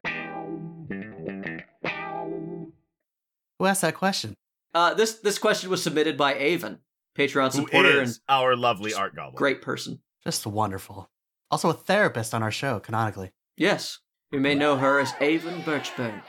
Who 3.58 3.66
asked 3.66 3.82
that 3.82 3.94
question? 3.94 4.34
Uh, 4.74 4.94
this 4.94 5.14
this 5.14 5.38
question 5.38 5.70
was 5.70 5.82
submitted 5.82 6.16
by 6.16 6.34
Avon. 6.34 6.78
Patreon 7.16 7.52
Who 7.52 7.62
supporter 7.62 7.90
and 7.90 8.02
is 8.08 8.20
our 8.28 8.54
lovely 8.54 8.94
art 8.94 9.16
goblin? 9.16 9.34
great 9.34 9.60
person. 9.62 10.00
Just 10.24 10.46
wonderful. 10.46 11.10
Also 11.50 11.70
a 11.70 11.72
therapist 11.74 12.32
on 12.34 12.42
our 12.42 12.50
show, 12.52 12.78
canonically. 12.78 13.32
Yes, 13.56 13.98
we 14.30 14.38
may 14.38 14.54
know 14.54 14.76
her 14.76 14.98
as 15.00 15.12
Avon 15.20 15.62
Birchburn. 15.62 16.22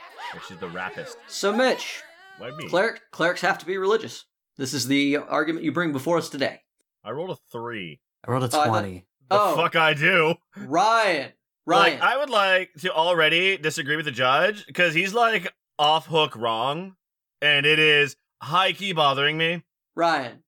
She's 0.48 0.56
the 0.58 0.68
rapist. 0.68 1.16
So, 1.26 1.52
Mitch, 1.52 2.02
Why 2.38 2.50
me? 2.52 2.68
cleric, 2.68 3.00
clerics 3.10 3.40
have 3.42 3.58
to 3.58 3.66
be 3.66 3.76
religious. 3.76 4.24
This 4.56 4.72
is 4.74 4.86
the 4.86 5.16
argument 5.16 5.64
you 5.64 5.72
bring 5.72 5.92
before 5.92 6.18
us 6.18 6.28
today. 6.28 6.60
I 7.04 7.10
rolled 7.10 7.30
a 7.30 7.36
three. 7.50 8.00
I 8.26 8.30
rolled 8.30 8.44
a 8.44 8.46
uh, 8.46 8.50
Oh, 8.52 8.60
I 8.60 8.64
thought- 8.64 8.68
20. 8.80 9.06
The 9.30 9.36
Oh. 9.40 9.54
fuck 9.56 9.76
I 9.76 9.94
do. 9.94 10.34
Ryan, 10.56 11.32
Ryan, 11.64 12.00
Like, 12.00 12.02
I 12.02 12.16
would 12.16 12.30
like 12.30 12.70
to 12.80 12.92
already 12.92 13.56
disagree 13.56 13.94
with 13.96 14.06
the 14.06 14.10
judge 14.10 14.66
because 14.66 14.92
he's 14.92 15.14
like 15.14 15.52
off 15.78 16.06
hook 16.06 16.34
wrong, 16.34 16.96
and 17.40 17.64
it 17.64 17.78
is 17.78 18.16
high 18.42 18.72
key 18.72 18.92
bothering 18.92 19.38
me. 19.38 19.62
Ryan. 19.94 20.42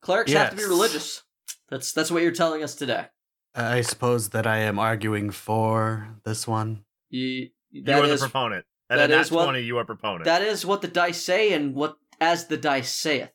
Clerics 0.00 0.32
have 0.32 0.50
to 0.50 0.56
be 0.56 0.62
Yes. 0.62 0.68
religious. 0.70 1.22
That's 1.68 1.92
that's 1.92 2.10
what 2.10 2.22
you're 2.22 2.32
telling 2.32 2.62
us 2.62 2.74
today. 2.74 3.06
I 3.54 3.82
suppose 3.82 4.30
that 4.30 4.46
I 4.46 4.58
am 4.58 4.78
arguing 4.78 5.30
for 5.30 6.16
this 6.24 6.46
one. 6.48 6.83
You, 7.14 7.50
you 7.70 7.92
are 7.92 8.04
is 8.04 8.20
the 8.20 8.26
proponent. 8.28 8.64
And 8.90 8.98
that 8.98 9.10
at 9.10 9.20
is 9.20 9.28
that 9.28 9.34
what- 9.36 9.44
20, 9.44 9.60
you 9.60 9.78
are 9.78 9.84
proponent. 9.84 10.24
that 10.24 10.42
is 10.42 10.66
what 10.66 10.82
the 10.82 10.88
dice 10.88 11.22
say, 11.22 11.52
and 11.52 11.74
what 11.74 11.96
as 12.20 12.48
the 12.48 12.56
dice 12.56 12.92
saith. 12.92 13.30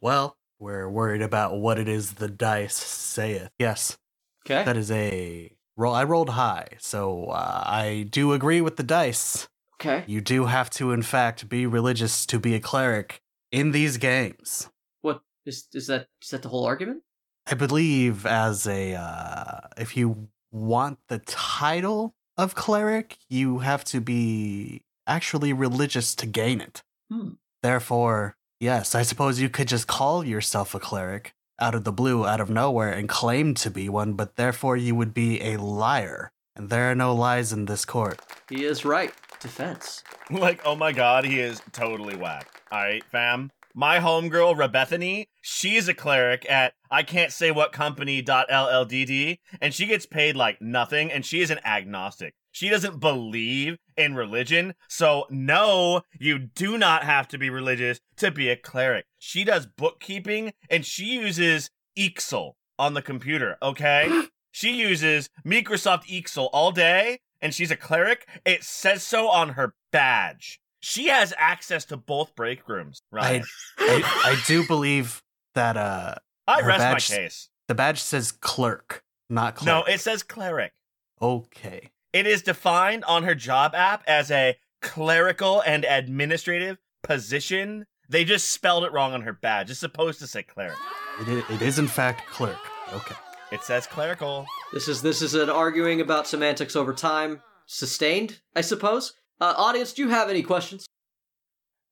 Well, 0.00 0.36
we're 0.60 0.88
worried 0.88 1.22
about 1.22 1.56
what 1.58 1.78
it 1.78 1.88
is 1.88 2.14
the 2.14 2.28
dice 2.28 2.76
saith. 2.76 3.50
Yes, 3.58 3.98
Okay. 4.46 4.62
that 4.64 4.76
is 4.76 4.90
a 4.90 5.52
roll. 5.76 5.92
I 5.94 6.04
rolled 6.04 6.30
high, 6.30 6.68
so 6.78 7.26
uh, 7.26 7.64
I 7.66 8.06
do 8.08 8.32
agree 8.32 8.60
with 8.60 8.76
the 8.76 8.82
dice. 8.84 9.48
okay. 9.80 10.04
You 10.06 10.20
do 10.20 10.46
have 10.46 10.70
to, 10.70 10.92
in 10.92 11.02
fact, 11.02 11.48
be 11.48 11.66
religious 11.66 12.24
to 12.26 12.38
be 12.38 12.54
a 12.54 12.60
cleric 12.60 13.20
in 13.50 13.72
these 13.72 13.96
games. 13.98 14.70
What 15.02 15.20
is 15.44 15.66
is 15.74 15.88
that? 15.88 16.08
Is 16.22 16.30
that 16.30 16.42
the 16.42 16.48
whole 16.48 16.64
argument? 16.64 17.02
I 17.46 17.54
believe 17.54 18.24
as 18.24 18.66
a 18.66 18.94
uh, 18.94 19.60
if 19.76 19.96
you 19.96 20.28
want 20.52 20.98
the 21.08 21.18
title 21.18 22.14
of 22.36 22.54
cleric, 22.54 23.18
you 23.28 23.60
have 23.60 23.84
to 23.84 24.00
be 24.00 24.82
actually 25.06 25.52
religious 25.52 26.14
to 26.16 26.26
gain 26.26 26.60
it. 26.60 26.82
Hmm. 27.10 27.30
Therefore, 27.62 28.36
yes, 28.60 28.94
I 28.94 29.02
suppose 29.02 29.40
you 29.40 29.48
could 29.48 29.68
just 29.68 29.86
call 29.86 30.24
yourself 30.24 30.74
a 30.74 30.80
cleric 30.80 31.34
out 31.58 31.74
of 31.74 31.84
the 31.84 31.92
blue, 31.92 32.26
out 32.26 32.40
of 32.40 32.50
nowhere, 32.50 32.92
and 32.92 33.08
claim 33.08 33.54
to 33.54 33.70
be 33.70 33.88
one, 33.88 34.12
but 34.12 34.36
therefore 34.36 34.76
you 34.76 34.94
would 34.94 35.14
be 35.14 35.42
a 35.42 35.56
liar. 35.56 36.30
And 36.54 36.70
there 36.70 36.90
are 36.90 36.94
no 36.94 37.14
lies 37.14 37.52
in 37.52 37.66
this 37.66 37.84
court. 37.84 38.20
He 38.48 38.64
is 38.64 38.84
right. 38.84 39.12
Defense. 39.40 40.02
like, 40.30 40.60
oh 40.64 40.74
my 40.74 40.92
god, 40.92 41.24
he 41.24 41.40
is 41.40 41.60
totally 41.72 42.16
whack. 42.16 42.62
Alright, 42.72 43.04
fam. 43.04 43.50
My 43.78 43.98
homegirl, 43.98 44.56
Rebethany, 44.56 45.26
she's 45.42 45.86
a 45.86 45.92
cleric 45.92 46.50
at 46.50 46.72
I 46.90 47.02
can't 47.02 47.30
say 47.30 47.50
what 47.50 47.72
company 47.72 48.22
LLDD, 48.22 49.38
and 49.60 49.74
she 49.74 49.84
gets 49.84 50.06
paid 50.06 50.34
like 50.34 50.62
nothing, 50.62 51.12
and 51.12 51.26
she 51.26 51.42
is 51.42 51.50
an 51.50 51.60
agnostic. 51.62 52.32
She 52.50 52.70
doesn't 52.70 53.00
believe 53.00 53.76
in 53.94 54.14
religion, 54.14 54.76
so 54.88 55.26
no, 55.28 56.00
you 56.18 56.38
do 56.38 56.78
not 56.78 57.04
have 57.04 57.28
to 57.28 57.36
be 57.36 57.50
religious 57.50 58.00
to 58.16 58.30
be 58.30 58.48
a 58.48 58.56
cleric. 58.56 59.04
She 59.18 59.44
does 59.44 59.66
bookkeeping, 59.66 60.54
and 60.70 60.86
she 60.86 61.04
uses 61.04 61.68
Excel 61.94 62.56
on 62.78 62.94
the 62.94 63.02
computer, 63.02 63.58
okay? 63.60 64.22
she 64.50 64.72
uses 64.72 65.28
Microsoft 65.44 66.10
Excel 66.10 66.46
all 66.46 66.72
day, 66.72 67.18
and 67.42 67.52
she's 67.52 67.70
a 67.70 67.76
cleric. 67.76 68.26
It 68.46 68.64
says 68.64 69.02
so 69.02 69.28
on 69.28 69.50
her 69.50 69.74
badge. 69.92 70.62
She 70.80 71.08
has 71.08 71.32
access 71.38 71.84
to 71.86 71.96
both 71.96 72.34
break 72.36 72.68
rooms, 72.68 73.02
right? 73.10 73.42
I, 73.78 74.02
I 74.24 74.42
do 74.46 74.66
believe 74.66 75.22
that 75.54 75.76
uh, 75.76 76.14
I, 76.46 76.60
rest 76.62 76.78
badge- 76.78 77.10
my 77.10 77.16
case. 77.16 77.48
the 77.68 77.74
badge 77.74 78.00
says 78.00 78.30
clerk, 78.32 79.02
not 79.30 79.64
No, 79.64 79.82
it 79.84 80.00
says 80.00 80.22
cleric. 80.22 80.72
okay. 81.20 81.90
It 82.12 82.26
is 82.26 82.40
defined 82.42 83.04
on 83.04 83.24
her 83.24 83.34
job 83.34 83.74
app 83.74 84.02
as 84.06 84.30
a 84.30 84.56
clerical 84.80 85.60
and 85.60 85.84
administrative 85.84 86.78
position. 87.02 87.86
They 88.08 88.24
just 88.24 88.50
spelled 88.52 88.84
it 88.84 88.92
wrong 88.92 89.12
on 89.12 89.22
her 89.22 89.32
badge. 89.34 89.70
It's 89.70 89.80
supposed 89.80 90.20
to 90.20 90.26
say 90.26 90.42
cleric. 90.42 90.78
It 91.20 91.28
is, 91.28 91.44
it 91.50 91.62
is 91.62 91.78
in 91.78 91.88
fact 91.88 92.26
clerk. 92.30 92.58
Okay. 92.92 93.14
It 93.52 93.62
says 93.64 93.86
clerical. 93.86 94.46
This 94.72 94.88
is 94.88 95.02
this 95.02 95.20
is 95.22 95.34
an 95.34 95.50
arguing 95.50 96.00
about 96.00 96.26
semantics 96.26 96.74
over 96.76 96.92
time. 96.94 97.42
Sustained, 97.66 98.40
I 98.54 98.60
suppose. 98.60 99.12
Uh, 99.40 99.54
audience, 99.56 99.92
do 99.92 100.02
you 100.02 100.08
have 100.08 100.30
any 100.30 100.42
questions? 100.42 100.86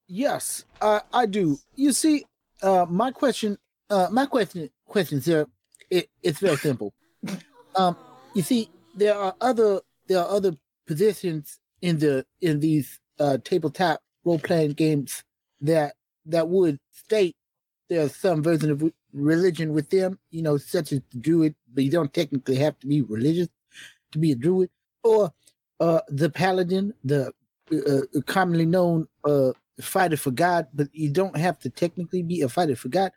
Yes, 0.07 0.64
uh, 0.80 1.01
I 1.12 1.26
do. 1.26 1.59
You 1.74 1.92
see, 1.92 2.24
uh, 2.62 2.86
my 2.88 3.11
question, 3.11 3.59
uh, 3.90 4.09
my 4.11 4.26
question, 4.26 4.70
question, 4.86 5.20
sir, 5.20 5.47
it, 5.90 6.09
it's 6.22 6.38
very 6.40 6.57
simple. 6.57 6.92
Um, 7.76 7.97
you 8.34 8.42
see, 8.42 8.70
there 8.95 9.16
are 9.16 9.34
other 9.40 9.80
there 10.07 10.20
are 10.20 10.28
other 10.28 10.57
positions 10.86 11.59
in 11.82 11.99
the 11.99 12.24
in 12.40 12.61
these 12.61 13.01
uh, 13.18 13.38
tabletop 13.42 14.01
role 14.24 14.38
playing 14.38 14.74
games 14.74 15.24
that 15.61 15.95
that 16.26 16.47
would 16.47 16.78
state 16.92 17.34
there's 17.88 18.14
some 18.14 18.45
version 18.45 18.70
of 18.70 18.92
religion 19.12 19.72
with 19.72 19.90
them. 19.90 20.20
You 20.30 20.42
know, 20.42 20.57
such 20.57 20.92
as 20.92 21.01
the 21.11 21.18
druid, 21.18 21.57
but 21.74 21.82
you 21.82 21.90
don't 21.90 22.14
technically 22.14 22.59
have 22.59 22.78
to 22.78 22.86
be 22.86 23.03
religious 23.03 23.49
to 24.12 24.18
be 24.20 24.30
a 24.30 24.36
druid, 24.36 24.70
or 25.03 25.32
uh, 25.81 26.01
the 26.09 26.31
paladin, 26.31 26.95
the 27.05 27.33
uh, 27.72 28.20
commonly 28.27 28.66
known 28.66 29.07
uh, 29.25 29.53
fighter 29.81 30.16
for 30.16 30.31
God, 30.31 30.68
but 30.75 30.89
you 30.93 31.11
don't 31.11 31.37
have 31.37 31.59
to 31.61 31.70
technically 31.70 32.22
be 32.22 32.43
a 32.43 32.49
fighter 32.49 32.77
for 32.77 32.89
God. 32.89 33.12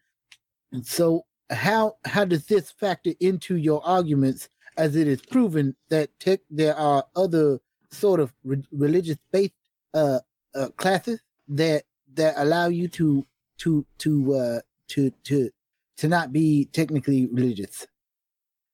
And 0.71 0.85
so, 0.85 1.25
how 1.49 1.97
how 2.05 2.25
does 2.25 2.45
this 2.47 2.71
factor 2.71 3.13
into 3.19 3.55
your 3.55 3.85
arguments, 3.85 4.49
as 4.77 4.95
it 4.95 5.07
is 5.07 5.21
proven 5.21 5.75
that 5.89 6.09
tech, 6.19 6.41
there 6.49 6.75
are 6.75 7.05
other 7.15 7.59
sort 7.91 8.19
of 8.19 8.33
re- 8.43 8.63
religious 8.71 9.17
based 9.31 9.53
uh, 9.93 10.19
uh, 10.55 10.69
classes 10.77 11.21
that 11.47 11.83
that 12.13 12.33
allow 12.37 12.67
you 12.67 12.87
to 12.89 13.25
to 13.59 13.85
to 13.99 14.33
uh, 14.35 14.59
to 14.89 15.11
to 15.23 15.49
to 15.97 16.07
not 16.07 16.33
be 16.33 16.65
technically 16.65 17.27
religious? 17.27 17.87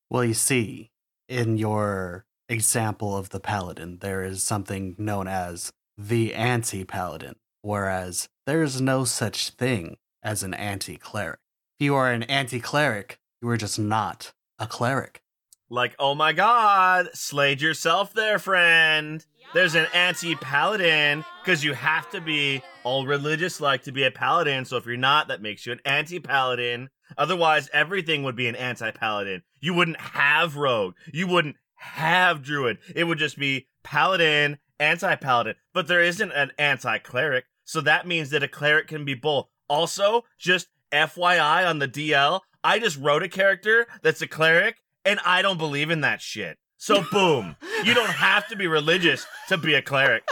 Well, 0.09 0.25
you 0.25 0.33
see, 0.33 0.91
in 1.27 1.57
your 1.57 2.25
example 2.49 3.17
of 3.17 3.29
the 3.29 3.39
paladin, 3.39 3.99
there 4.01 4.23
is 4.23 4.43
something 4.43 4.95
known 4.97 5.27
as 5.27 5.71
the 5.97 6.33
anti 6.33 6.83
paladin, 6.83 7.35
whereas 7.61 8.27
there 8.45 8.63
is 8.63 8.81
no 8.81 9.05
such 9.05 9.51
thing 9.51 9.97
as 10.21 10.43
an 10.43 10.53
anti 10.53 10.97
cleric. 10.97 11.39
If 11.79 11.85
you 11.85 11.95
are 11.95 12.11
an 12.11 12.23
anti 12.23 12.59
cleric, 12.59 13.17
you 13.41 13.49
are 13.49 13.57
just 13.57 13.79
not 13.79 14.33
a 14.59 14.67
cleric. 14.67 15.21
Like, 15.69 15.95
oh 15.97 16.13
my 16.13 16.33
god, 16.33 17.09
slayed 17.13 17.61
yourself 17.61 18.13
there, 18.13 18.37
friend. 18.37 19.25
There's 19.53 19.75
an 19.75 19.87
anti 19.93 20.35
paladin 20.35 21.25
because 21.41 21.63
you 21.63 21.73
have 21.73 22.09
to 22.11 22.21
be 22.21 22.61
all 22.83 23.05
religious 23.05 23.59
like 23.59 23.83
to 23.83 23.91
be 23.91 24.03
a 24.03 24.11
paladin. 24.11 24.65
So 24.65 24.77
if 24.77 24.85
you're 24.85 24.97
not, 24.97 25.27
that 25.27 25.41
makes 25.41 25.65
you 25.65 25.71
an 25.71 25.79
anti 25.85 26.19
paladin. 26.19 26.89
Otherwise, 27.17 27.69
everything 27.73 28.23
would 28.23 28.35
be 28.35 28.47
an 28.47 28.55
anti 28.55 28.91
paladin. 28.91 29.43
You 29.59 29.73
wouldn't 29.73 29.99
have 29.99 30.55
rogue. 30.57 30.95
You 31.11 31.27
wouldn't 31.27 31.55
have 31.83 32.41
druid. 32.41 32.79
It 32.95 33.03
would 33.03 33.19
just 33.19 33.37
be 33.37 33.67
paladin, 33.83 34.57
anti 34.79 35.15
paladin. 35.15 35.55
But 35.73 35.87
there 35.87 36.01
isn't 36.01 36.31
an 36.31 36.51
anti 36.57 36.97
cleric. 36.97 37.45
So 37.65 37.81
that 37.81 38.07
means 38.07 38.29
that 38.31 38.43
a 38.43 38.47
cleric 38.47 38.87
can 38.87 39.05
be 39.05 39.13
both. 39.13 39.47
Also, 39.69 40.23
just 40.37 40.67
FYI 40.91 41.67
on 41.67 41.79
the 41.79 41.87
DL, 41.87 42.41
I 42.63 42.79
just 42.79 42.99
wrote 42.99 43.23
a 43.23 43.29
character 43.29 43.87
that's 44.01 44.21
a 44.21 44.27
cleric 44.27 44.77
and 45.05 45.19
I 45.25 45.41
don't 45.41 45.57
believe 45.57 45.89
in 45.89 46.01
that 46.01 46.21
shit. 46.21 46.57
So 46.77 47.03
boom, 47.11 47.55
you 47.83 47.93
don't 47.93 48.09
have 48.09 48.47
to 48.49 48.55
be 48.55 48.67
religious 48.67 49.25
to 49.49 49.57
be 49.57 49.73
a 49.73 49.81
cleric. 49.81 50.23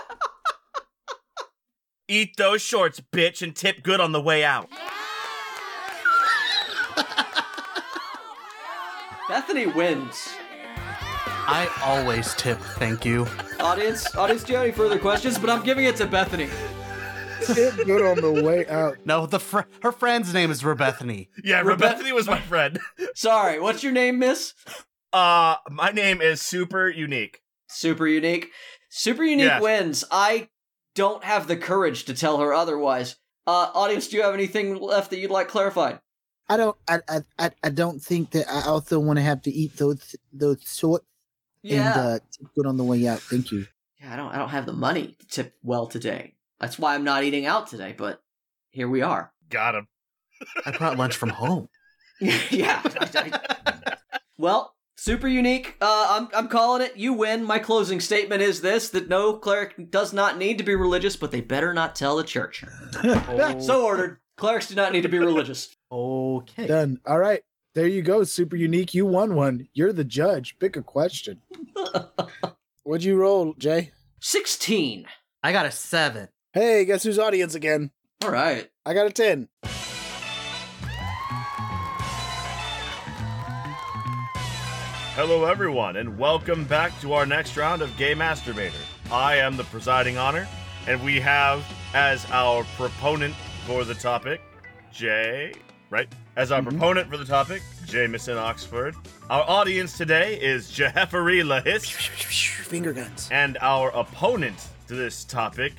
Eat 2.08 2.36
those 2.38 2.62
shorts, 2.62 3.00
bitch, 3.00 3.42
and 3.42 3.56
tip 3.56 3.84
good 3.84 4.02
on 4.02 4.12
the 4.12 4.22
way 4.22 4.44
out. 4.44 4.70
Bethany 9.30 9.66
wins. 9.66 10.34
I 11.48 11.70
always 11.84 12.34
tip, 12.36 12.60
thank 12.60 13.06
you. 13.06 13.28
Audience, 13.60 14.16
audience, 14.16 14.44
do 14.44 14.52
you 14.54 14.58
have 14.58 14.66
any 14.66 14.74
further 14.74 15.00
questions? 15.00 15.38
But 15.38 15.50
I'm 15.50 15.64
giving 15.64 15.86
it 15.86 15.96
to 15.98 16.06
Bethany. 16.06 16.48
It's 17.42 17.76
good 17.84 18.02
on 18.06 18.22
the 18.22 18.44
way 18.44 18.68
out. 18.68 18.98
No, 19.06 19.26
the 19.26 19.40
fr- 19.40 19.62
her 19.82 19.92
friend's 19.92 20.34
name 20.34 20.52
is 20.52 20.62
Rebethany. 20.62 21.28
Yeah, 21.44 21.64
Rebe- 21.64 21.78
Rebethany 21.80 22.14
was 22.14 22.28
my 22.28 22.40
friend. 22.40 22.80
Sorry, 23.16 23.60
what's 23.60 23.84
your 23.84 23.92
name, 23.92 24.20
Miss? 24.20 24.54
Uh, 25.12 25.56
my 25.70 25.90
name 25.92 26.22
is 26.22 26.42
super 26.42 26.88
unique. 26.88 27.42
Super 27.68 28.08
unique. 28.08 28.50
Super 28.90 29.24
unique 29.24 29.46
Yes. 29.46 29.62
wins. 29.62 30.04
I 30.12 30.50
don't 30.96 31.24
have 31.24 31.48
the 31.48 31.58
courage 31.58 32.06
to 32.06 32.14
tell 32.14 32.38
her 32.38 32.54
otherwise. 32.54 33.16
Uh, 33.48 33.72
audience, 33.74 34.08
do 34.08 34.18
you 34.18 34.24
have 34.24 34.34
anything 34.36 34.80
left 34.80 35.10
that 35.10 35.18
you'd 35.18 35.32
like 35.32 35.48
clarified? 35.48 36.00
I 36.48 36.58
don't. 36.58 36.78
I. 36.88 37.00
I. 37.10 37.20
I, 37.40 37.52
I 37.64 37.70
don't 37.70 38.00
think 38.02 38.32
that 38.32 38.48
I 38.50 38.68
also 38.68 39.00
want 39.00 39.18
to 39.18 39.24
have 39.24 39.42
to 39.44 39.52
eat 39.52 39.78
those 39.78 40.16
those 40.34 40.62
shorts 41.64 41.74
and 41.74 41.98
uh, 41.98 42.20
good 42.56 42.66
on 42.66 42.78
the 42.78 42.84
way 42.84 43.08
out. 43.08 43.20
Thank 43.20 43.52
you. 43.52 43.66
Yeah, 44.00 44.14
I 44.14 44.16
don't 44.16 44.34
I 44.34 44.38
don't 44.38 44.50
have 44.50 44.66
the 44.66 44.74
money 44.74 45.16
to 45.20 45.28
tip 45.28 45.56
well 45.64 45.88
today. 45.88 46.36
That's 46.60 46.78
why 46.78 46.96
I'm 46.96 47.04
not 47.04 47.24
eating 47.24 47.46
out 47.46 47.68
today, 47.68 47.94
but 47.98 48.22
here 48.72 48.88
we 48.88 49.02
are. 49.02 49.34
Got 49.50 49.76
him. 49.76 49.88
I 50.66 50.76
brought 50.78 50.98
lunch 50.98 51.16
from 51.16 51.30
home. 51.30 51.70
yeah. 52.50 52.82
well, 54.38 54.76
super 54.96 55.28
unique. 55.28 55.76
Uh, 55.82 56.08
I'm 56.10 56.30
I'm 56.34 56.48
calling 56.48 56.82
it. 56.82 56.98
You 56.98 57.14
win. 57.14 57.44
My 57.44 57.60
closing 57.60 58.00
statement 58.00 58.42
is 58.42 58.62
this: 58.62 58.90
that 58.90 59.10
no 59.10 59.34
cleric 59.34 59.90
does 59.90 60.14
not 60.14 60.38
need 60.38 60.58
to 60.60 60.64
be 60.64 60.76
religious, 60.76 61.16
but 61.16 61.32
they 61.32 61.42
better 61.42 61.74
not 61.74 61.96
tell 61.96 62.18
the 62.18 62.24
church. 62.24 62.64
So 63.62 63.86
ordered. 63.86 64.18
Clerics 64.38 64.68
do 64.68 64.76
not 64.76 64.92
need 64.94 65.02
to 65.02 65.10
be 65.10 65.20
religious. 65.20 65.76
Okay. 65.92 66.66
Done. 66.66 67.00
All 67.06 67.20
right. 67.20 67.44
There 67.74 67.88
you 67.88 68.02
go. 68.02 68.26
Super 68.26 68.58
unique. 68.58 68.94
You 68.94 69.06
won 69.06 69.34
one. 69.34 69.70
You're 69.74 69.94
the 69.94 70.04
judge. 70.04 70.60
Pick 70.60 70.76
a 70.76 70.82
question. 70.82 71.42
What'd 72.84 73.06
you 73.06 73.16
roll, 73.16 73.54
Jay? 73.54 73.92
Sixteen. 74.20 75.06
I 75.42 75.54
got 75.54 75.66
a 75.66 75.72
seven. 75.72 76.28
Hey, 76.52 76.84
guess 76.84 77.04
who's 77.04 77.18
audience 77.18 77.56
again? 77.56 77.92
All 78.22 78.30
right. 78.30 78.70
I 78.86 78.94
got 78.94 79.08
a 79.08 79.10
10. 79.10 79.48
Hello, 85.16 85.46
everyone, 85.46 85.96
and 85.96 86.18
welcome 86.20 86.66
back 86.66 87.00
to 87.00 87.14
our 87.14 87.26
next 87.26 87.56
round 87.56 87.82
of 87.82 87.96
Gay 87.96 88.14
Masturbator. 88.14 88.74
I 89.10 89.36
am 89.36 89.56
the 89.56 89.64
presiding 89.64 90.18
honor, 90.18 90.46
and 90.88 91.02
we 91.04 91.22
have 91.22 91.66
as 91.94 92.26
our 92.32 92.66
proponent 92.76 93.34
for 93.66 93.86
the 93.86 93.96
topic, 93.96 94.42
Jay, 94.92 95.54
right? 95.90 96.14
As 96.38 96.52
our 96.52 96.62
mm-hmm. 96.62 96.70
proponent 96.70 97.10
for 97.10 97.18
the 97.18 97.26
topic, 97.26 97.62
Jameson 97.86 98.38
Oxford. 98.38 98.96
Our 99.30 99.44
audience 99.50 99.98
today 99.98 100.40
is 100.40 100.72
Jeheferi 100.72 101.44
Lahis, 101.44 101.86
Finger 102.66 102.94
guns. 102.94 103.28
and 103.32 103.58
our 103.60 103.90
opponent 103.90 104.56
to 104.88 104.96
this 104.96 105.26
topic 105.26 105.74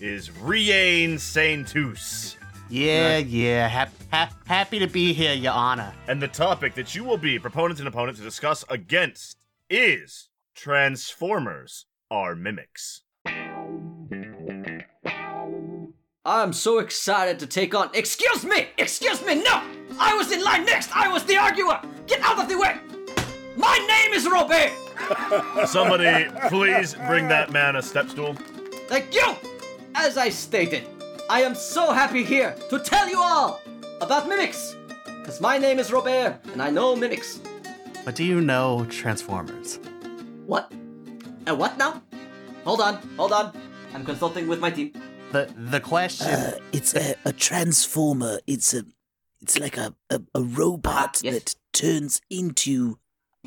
is 0.00 0.30
Riane 0.30 1.16
Saintus. 1.16 2.36
Yeah, 2.70 3.18
yeah. 3.18 3.68
Hap- 3.68 3.92
hap- 4.10 4.46
happy 4.46 4.78
to 4.78 4.86
be 4.86 5.12
here, 5.12 5.34
Your 5.34 5.52
Honor. 5.52 5.92
And 6.06 6.22
the 6.22 6.28
topic 6.28 6.74
that 6.74 6.94
you 6.94 7.04
will 7.04 7.18
be 7.18 7.38
proponents 7.38 7.80
and 7.80 7.88
opponents 7.88 8.18
to 8.20 8.24
discuss 8.24 8.64
against 8.70 9.36
is 9.68 10.28
Transformers 10.54 11.86
are 12.10 12.34
mimics. 12.34 13.02
I'm 16.24 16.52
so 16.52 16.78
excited 16.78 17.38
to 17.38 17.46
take 17.46 17.74
on. 17.74 17.90
Excuse 17.94 18.44
me! 18.44 18.68
Excuse 18.76 19.24
me! 19.24 19.42
No! 19.42 19.77
I 20.00 20.14
was 20.14 20.32
in 20.32 20.42
line 20.42 20.64
next! 20.64 20.94
I 20.94 21.08
was 21.08 21.24
the 21.24 21.36
arguer! 21.36 21.80
Get 22.06 22.20
out 22.22 22.38
of 22.38 22.48
the 22.48 22.58
way! 22.58 22.76
My 23.56 23.76
name 23.86 24.12
is 24.14 24.26
Robert! 24.26 24.72
Somebody, 25.68 26.28
please 26.48 26.94
bring 27.06 27.28
that 27.28 27.50
man 27.50 27.76
a 27.76 27.82
step 27.82 28.08
stool. 28.08 28.34
Thank 28.88 29.14
you! 29.14 29.34
As 29.94 30.16
I 30.16 30.28
stated, 30.28 30.86
I 31.28 31.42
am 31.42 31.54
so 31.54 31.92
happy 31.92 32.22
here 32.24 32.56
to 32.70 32.78
tell 32.78 33.08
you 33.08 33.20
all 33.20 33.60
about 34.00 34.28
mimics! 34.28 34.76
Because 35.04 35.40
my 35.40 35.58
name 35.58 35.78
is 35.78 35.92
Robert, 35.92 36.38
and 36.52 36.62
I 36.62 36.70
know 36.70 36.96
mimics. 36.96 37.40
But 38.04 38.14
do 38.14 38.24
you 38.24 38.40
know 38.40 38.86
Transformers? 38.88 39.78
What? 40.46 40.72
Uh, 41.46 41.54
what 41.54 41.76
now? 41.76 42.02
Hold 42.64 42.80
on, 42.80 42.94
hold 43.16 43.32
on. 43.32 43.52
I'm 43.94 44.04
consulting 44.04 44.48
with 44.48 44.60
my 44.60 44.70
team. 44.70 44.92
The 45.32 45.52
the 45.56 45.80
question. 45.80 46.28
Uh, 46.28 46.58
it's 46.72 46.94
a, 46.94 47.14
a 47.26 47.32
transformer. 47.32 48.40
It's 48.46 48.72
a, 48.72 48.84
it's 49.40 49.58
like 49.58 49.76
a 49.76 49.94
a, 50.10 50.20
a 50.34 50.42
robot 50.42 51.16
Ah, 51.16 51.20
yes. 51.24 51.34
that 51.34 51.54
turns 51.72 52.20
into 52.30 52.98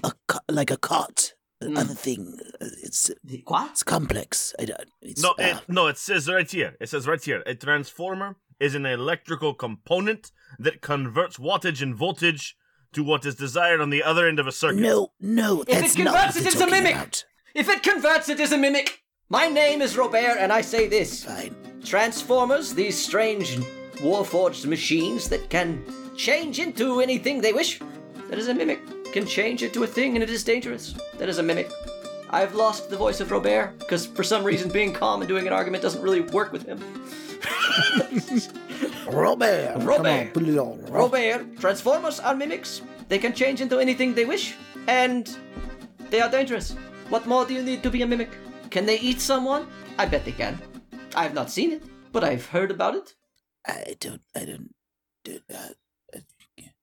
a 0.04 0.12
co- 0.28 0.40
like 0.50 0.72
a 0.72 0.78
cot. 0.78 1.34
Mm. 1.64 1.78
Other 1.78 1.94
thing. 1.94 2.40
Uh, 2.60 2.66
It's 2.84 3.12
What? 3.46 3.70
it's 3.72 3.84
complex. 3.84 4.56
I 4.60 4.66
don't. 4.66 4.90
It's, 5.02 5.22
No, 5.22 5.32
uh, 5.32 5.36
it, 5.40 5.58
no, 5.68 5.88
it 5.88 5.98
says 6.00 6.28
right 6.28 6.50
here. 6.50 6.76
It 6.82 6.90
says 6.90 7.06
right 7.08 7.24
here. 7.24 7.44
A 7.46 7.54
transformer 7.54 8.36
is 8.60 8.74
an 8.74 8.86
electrical 8.88 9.54
component 9.54 10.32
that 10.58 10.82
converts 10.82 11.38
wattage 11.38 11.82
and 11.84 11.94
voltage 11.96 12.56
to 12.94 13.04
what 13.04 13.26
is 13.28 13.36
desired 13.36 13.80
on 13.80 13.92
the 13.92 14.02
other 14.02 14.28
end 14.28 14.40
of 14.40 14.48
a 14.48 14.52
circuit. 14.52 14.82
no, 14.82 15.12
no. 15.20 15.62
If 15.62 15.68
That's 15.68 15.96
it 15.96 16.04
not 16.04 16.14
converts 16.16 16.36
what 16.36 16.38
it, 16.38 16.44
they're 16.44 16.52
it's 16.54 16.62
a 16.62 16.68
mimic. 16.68 16.96
about. 16.96 17.26
If 17.54 17.70
it 17.70 17.84
converts, 17.84 18.28
it 18.30 18.40
is 18.40 18.52
a 18.52 18.58
mimic. 18.58 19.04
My 19.30 19.48
name 19.48 19.82
is 19.84 19.96
Robert, 19.98 20.38
and 20.40 20.52
I 20.52 20.62
say 20.62 20.88
this. 20.88 21.24
Fine. 21.26 21.56
Transformers, 21.84 22.74
these 22.74 22.98
strange 22.98 23.60
warforged 24.02 24.66
machines 24.66 25.30
that 25.30 25.50
can 25.50 25.84
change 26.18 26.60
into 26.60 27.00
anything 27.02 27.42
they 27.42 27.54
wish. 27.54 27.80
That 28.30 28.40
is 28.40 28.48
a 28.48 28.54
mimic. 28.54 28.80
Can 29.12 29.26
change 29.26 29.64
into 29.64 29.84
a 29.84 29.88
thing 29.88 30.16
and 30.16 30.24
it 30.24 30.30
is 30.30 30.44
dangerous. 30.44 30.96
That 31.18 31.30
is 31.30 31.38
a 31.38 31.44
mimic. 31.44 31.70
I've 32.30 32.56
lost 32.56 32.90
the 32.90 32.96
voice 32.98 33.20
of 33.20 33.30
Robert 33.30 33.78
because 33.80 34.06
for 34.06 34.24
some 34.24 34.44
reason 34.44 34.70
being 34.72 34.94
calm 34.94 35.22
and 35.22 35.28
doing 35.28 35.48
an 35.48 35.54
argument 35.54 35.84
doesn't 35.84 36.02
really 36.02 36.22
work 36.22 36.52
with 36.52 36.66
him. 36.66 36.80
Robert. 39.12 39.76
Robert. 39.84 40.08
on, 40.08 40.28
put 40.30 40.48
it 40.48 40.58
on. 40.58 40.86
Robert, 40.86 41.60
Transformers 41.60 42.20
are 42.20 42.36
mimics. 42.36 42.82
They 43.10 43.20
can 43.20 43.34
change 43.34 43.60
into 43.60 43.80
anything 43.80 44.14
they 44.14 44.24
wish, 44.26 44.56
and 44.88 45.30
they 46.10 46.22
are 46.22 46.30
dangerous. 46.30 46.76
What 47.10 47.28
more 47.28 47.46
do 47.46 47.54
you 47.54 47.62
need 47.62 47.84
to 47.84 47.90
be 47.90 48.02
a 48.04 48.08
mimic? 48.08 48.30
Can 48.70 48.86
they 48.86 49.00
eat 49.00 49.20
someone? 49.20 49.68
I 49.98 50.06
bet 50.06 50.24
they 50.24 50.32
can. 50.32 50.58
I 51.16 51.24
have 51.24 51.34
not 51.34 51.52
seen 51.52 51.74
it, 51.74 51.84
but 52.14 52.24
I've 52.24 52.46
heard 52.46 52.72
about 52.72 52.96
it. 52.96 53.14
I 53.66 53.96
don't. 54.00 54.22
I 54.36 54.46
don't. 54.46 54.74
do- 55.24 55.42
Uh, 55.54 55.70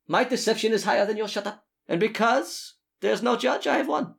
My 0.07 0.25
deception 0.25 0.73
is 0.73 0.85
higher 0.85 1.05
than 1.07 1.17
your 1.17 1.29
shut 1.29 1.47
up. 1.47 1.65
And 1.89 2.01
because 2.01 2.75
there's 3.01 3.23
no 3.23 3.37
judge, 3.37 3.67
I 3.67 3.77
have 3.77 3.89
won. 3.89 4.15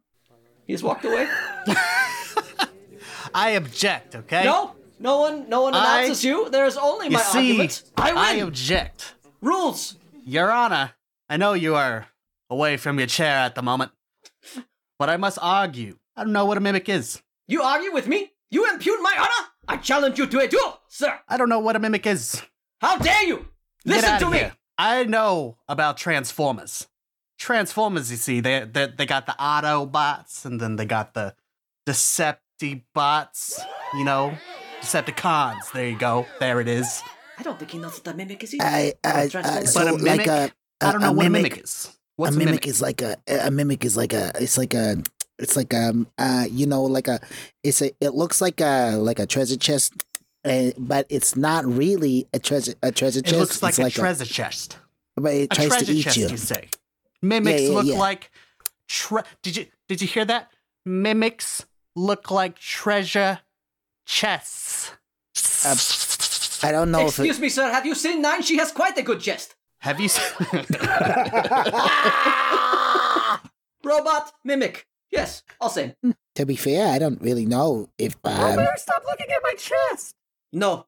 He's 0.68 0.84
walked 0.84 1.04
away. 1.06 1.28
I 3.34 3.52
object. 3.52 4.16
Okay. 4.16 4.44
no, 4.44 4.76
no 5.00 5.20
one, 5.20 5.50
no 5.50 5.62
one 5.62 5.74
I- 5.74 6.02
announces 6.02 6.24
you. 6.24 6.50
There 6.50 6.66
is 6.66 6.78
only 6.78 7.08
You 7.08 7.14
my 7.14 7.22
see, 7.22 7.52
argument. 7.52 7.84
I 7.98 8.10
win. 8.12 8.18
I 8.18 8.34
object. 8.48 9.16
Rules. 9.42 9.96
Your 10.26 10.52
Honor, 10.52 10.92
I 11.30 11.38
know 11.38 11.54
you 11.54 11.76
are 11.76 12.08
away 12.50 12.78
from 12.78 12.98
your 13.00 13.08
chair 13.08 13.38
at 13.38 13.56
the 13.56 13.62
moment, 13.62 13.92
but 15.00 15.10
I 15.10 15.18
must 15.18 15.40
argue. 15.42 15.98
I 16.16 16.24
don't 16.24 16.34
know 16.34 16.46
what 16.46 16.58
a 16.58 16.62
mimic 16.62 16.90
is. 16.90 17.22
You 17.48 17.62
argue 17.64 17.92
with 17.94 18.08
me? 18.08 18.32
You 18.52 18.70
impugn 18.72 19.02
my 19.02 19.16
honor? 19.18 19.48
I 19.68 19.78
challenge 19.78 20.18
you 20.20 20.28
to 20.28 20.40
a 20.40 20.48
duel, 20.48 20.80
sir. 20.88 21.20
I 21.28 21.38
don't 21.38 21.50
know 21.50 21.60
what 21.60 21.76
a 21.76 21.80
mimic 21.80 22.06
is. 22.06 22.42
How 22.82 22.98
dare 22.98 23.24
you? 23.24 23.48
Listen 23.86 24.20
to 24.20 24.30
me. 24.30 24.38
here. 24.40 24.54
I 24.78 25.04
know 25.04 25.58
about 25.68 25.98
Transformers. 25.98 26.88
Transformers, 27.38 28.12
you 28.12 28.18
see, 28.18 28.40
they, 28.42 28.66
they 28.72 28.88
they 28.88 29.06
got 29.06 29.26
the 29.26 29.34
Autobots, 29.40 30.46
and 30.46 30.60
then 30.60 30.76
they 30.76 30.86
got 30.86 31.14
the 31.14 31.36
Deceptibots. 31.88 33.60
You 33.94 34.04
know, 34.06 34.34
Decepticons. 34.82 35.72
There 35.74 35.88
you 35.90 35.98
go. 35.98 36.26
There 36.40 36.60
it 36.62 36.68
is. 36.68 37.02
I 37.38 37.44
don't 37.44 37.58
think 37.58 37.72
he 37.72 37.78
knows 37.78 37.98
what 37.98 38.08
a 38.08 38.14
mimic 38.14 38.44
is 38.44 38.54
either. 38.54 38.64
I. 38.66 38.94
I. 39.04 39.28
Transformers. 39.28 39.76
I 39.76 39.80
But 39.80 39.88
so 39.88 39.90
a 39.90 39.92
like 39.94 40.02
mimic? 40.02 40.28
a. 40.28 40.52
I 40.82 40.92
don't 40.92 41.02
know 41.02 41.10
a 41.10 41.14
what 41.14 41.24
mimic, 41.24 41.40
a 41.40 41.44
mimic 41.56 41.64
is. 41.64 41.98
What's 42.16 42.36
a 42.36 42.40
mimic, 42.40 42.68
is 42.68 42.82
like 42.82 43.02
a 43.02 43.16
a 43.28 43.50
mimic 43.52 43.86
is 43.86 43.96
like 43.96 44.12
a 44.14 44.32
it's 44.40 44.58
like 44.58 44.74
a 44.74 45.02
it's 45.38 45.56
like 45.56 45.74
um 45.74 46.08
uh 46.18 46.46
you 46.50 46.66
know 46.68 46.84
like 46.84 47.08
a 47.08 47.20
it's 47.64 47.82
a 47.82 47.92
it 48.02 48.14
looks 48.14 48.42
like 48.42 48.60
a 48.60 48.98
like 48.98 49.20
a 49.20 49.26
treasure 49.26 49.56
chest 49.56 49.94
uh, 50.50 50.72
but 50.78 51.06
it's 51.10 51.36
not 51.36 51.66
really 51.66 52.28
a 52.34 52.40
treasure 52.40 52.74
a 52.82 52.92
treasure 52.92 53.22
chest. 53.22 53.36
It 53.36 53.40
looks 53.40 53.62
like 53.64 53.70
it's 53.72 53.80
a 53.80 53.84
like 53.84 53.94
treasure 53.94 54.26
chest. 54.26 54.78
a, 55.18 55.22
but 55.22 55.34
it 55.34 55.44
A 55.52 55.56
tries 55.56 55.68
treasure 55.70 55.86
to 55.86 55.92
eat 55.94 56.04
chest, 56.04 56.18
you 56.18 56.28
you 56.30 56.38
say. 56.38 56.70
Mimics 57.22 57.62
yeah, 57.62 57.70
look 57.70 57.86
yeah. 57.86 57.98
like 57.98 58.32
tre- 58.88 59.24
Did 59.44 59.58
you 59.58 59.66
did 59.88 60.02
you 60.02 60.08
hear 60.08 60.26
that? 60.26 60.52
Mimics 60.86 61.66
look 61.96 62.32
like 62.32 62.58
treasure 62.58 63.40
chests. 64.06 64.92
I 66.64 66.72
don't 66.72 66.92
know 66.92 67.02
if 67.08 67.20
it, 67.20 67.26
Excuse 67.26 67.40
me, 67.40 67.50
sir. 67.50 67.70
Have 67.72 67.86
you 67.86 67.96
seen 67.96 68.22
Nine? 68.22 68.42
She 68.42 68.58
has 68.58 68.72
quite 68.72 68.98
a 68.98 69.02
good 69.04 69.20
chest. 69.22 69.56
Have 69.80 70.00
you 70.00 70.10
seen 70.10 70.26
Robot, 73.84 74.34
mimic. 74.44 74.88
Yes, 75.12 75.44
all 75.60 75.70
same. 75.70 75.94
to 76.36 76.46
be 76.46 76.56
fair 76.56 76.88
I 76.94 77.00
don't 77.00 77.22
really 77.22 77.46
know 77.46 77.90
if 77.98 78.16
um 78.24 78.60
stop 78.78 79.04
looking 79.08 79.28
at 79.32 79.42
my 79.44 79.54
chest. 79.58 80.16
No. 80.52 80.86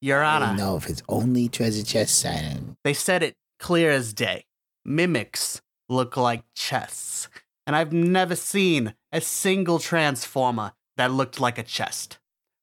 Your 0.00 0.22
I 0.22 0.36
Honor, 0.36 0.46
don't 0.46 0.56
if 0.76 0.88
it's 0.88 1.02
only 1.08 1.48
treasure 1.48 1.82
chests 1.82 2.24
I 2.24 2.40
don't 2.42 2.76
they 2.84 2.94
said 2.94 3.22
it 3.22 3.34
clear 3.58 3.90
as 3.90 4.12
day. 4.12 4.44
Mimics 4.84 5.60
look 5.88 6.16
like 6.16 6.44
chests. 6.54 7.28
And 7.66 7.74
I've 7.74 7.92
never 7.92 8.36
seen 8.36 8.94
a 9.12 9.20
single 9.20 9.78
transformer 9.78 10.72
that 10.96 11.10
looked 11.10 11.40
like 11.40 11.58
a 11.58 11.62
chest. 11.62 12.18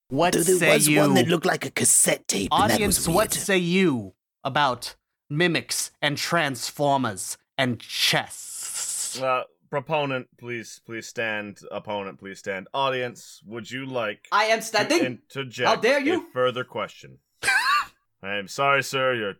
What 0.09 0.33
Dude, 0.33 0.45
there 0.45 0.55
say 0.57 0.73
was 0.75 0.87
you? 0.87 0.99
one 0.99 1.13
that 1.15 1.27
looked 1.27 1.45
like 1.45 1.65
a 1.65 1.71
cassette 1.71 2.27
tape 2.27 2.49
and 2.51 2.69
that 2.69 2.75
Audience, 2.75 3.05
was 3.07 3.15
what 3.15 3.33
say 3.33 3.57
you 3.57 4.13
about 4.43 4.95
mimics 5.29 5.91
and 6.01 6.17
transformers 6.17 7.37
and 7.57 7.79
chests? 7.79 9.21
Uh, 9.21 9.43
proponent, 9.75 10.27
please, 10.37 10.79
please 10.85 11.05
stand. 11.05 11.59
Opponent, 11.69 12.17
please 12.17 12.39
stand. 12.39 12.69
Audience, 12.73 13.41
would 13.45 13.69
you 13.69 13.85
like 13.85 14.25
I 14.31 14.45
am 14.45 14.59
to 14.59 14.65
standing. 14.65 15.03
interject 15.03 15.67
How 15.67 15.75
dare 15.75 15.99
you? 15.99 16.21
a 16.21 16.31
further 16.31 16.63
question? 16.63 17.17
I 18.23 18.35
am 18.35 18.47
sorry, 18.47 18.83
sir. 18.83 19.13
You're 19.15 19.35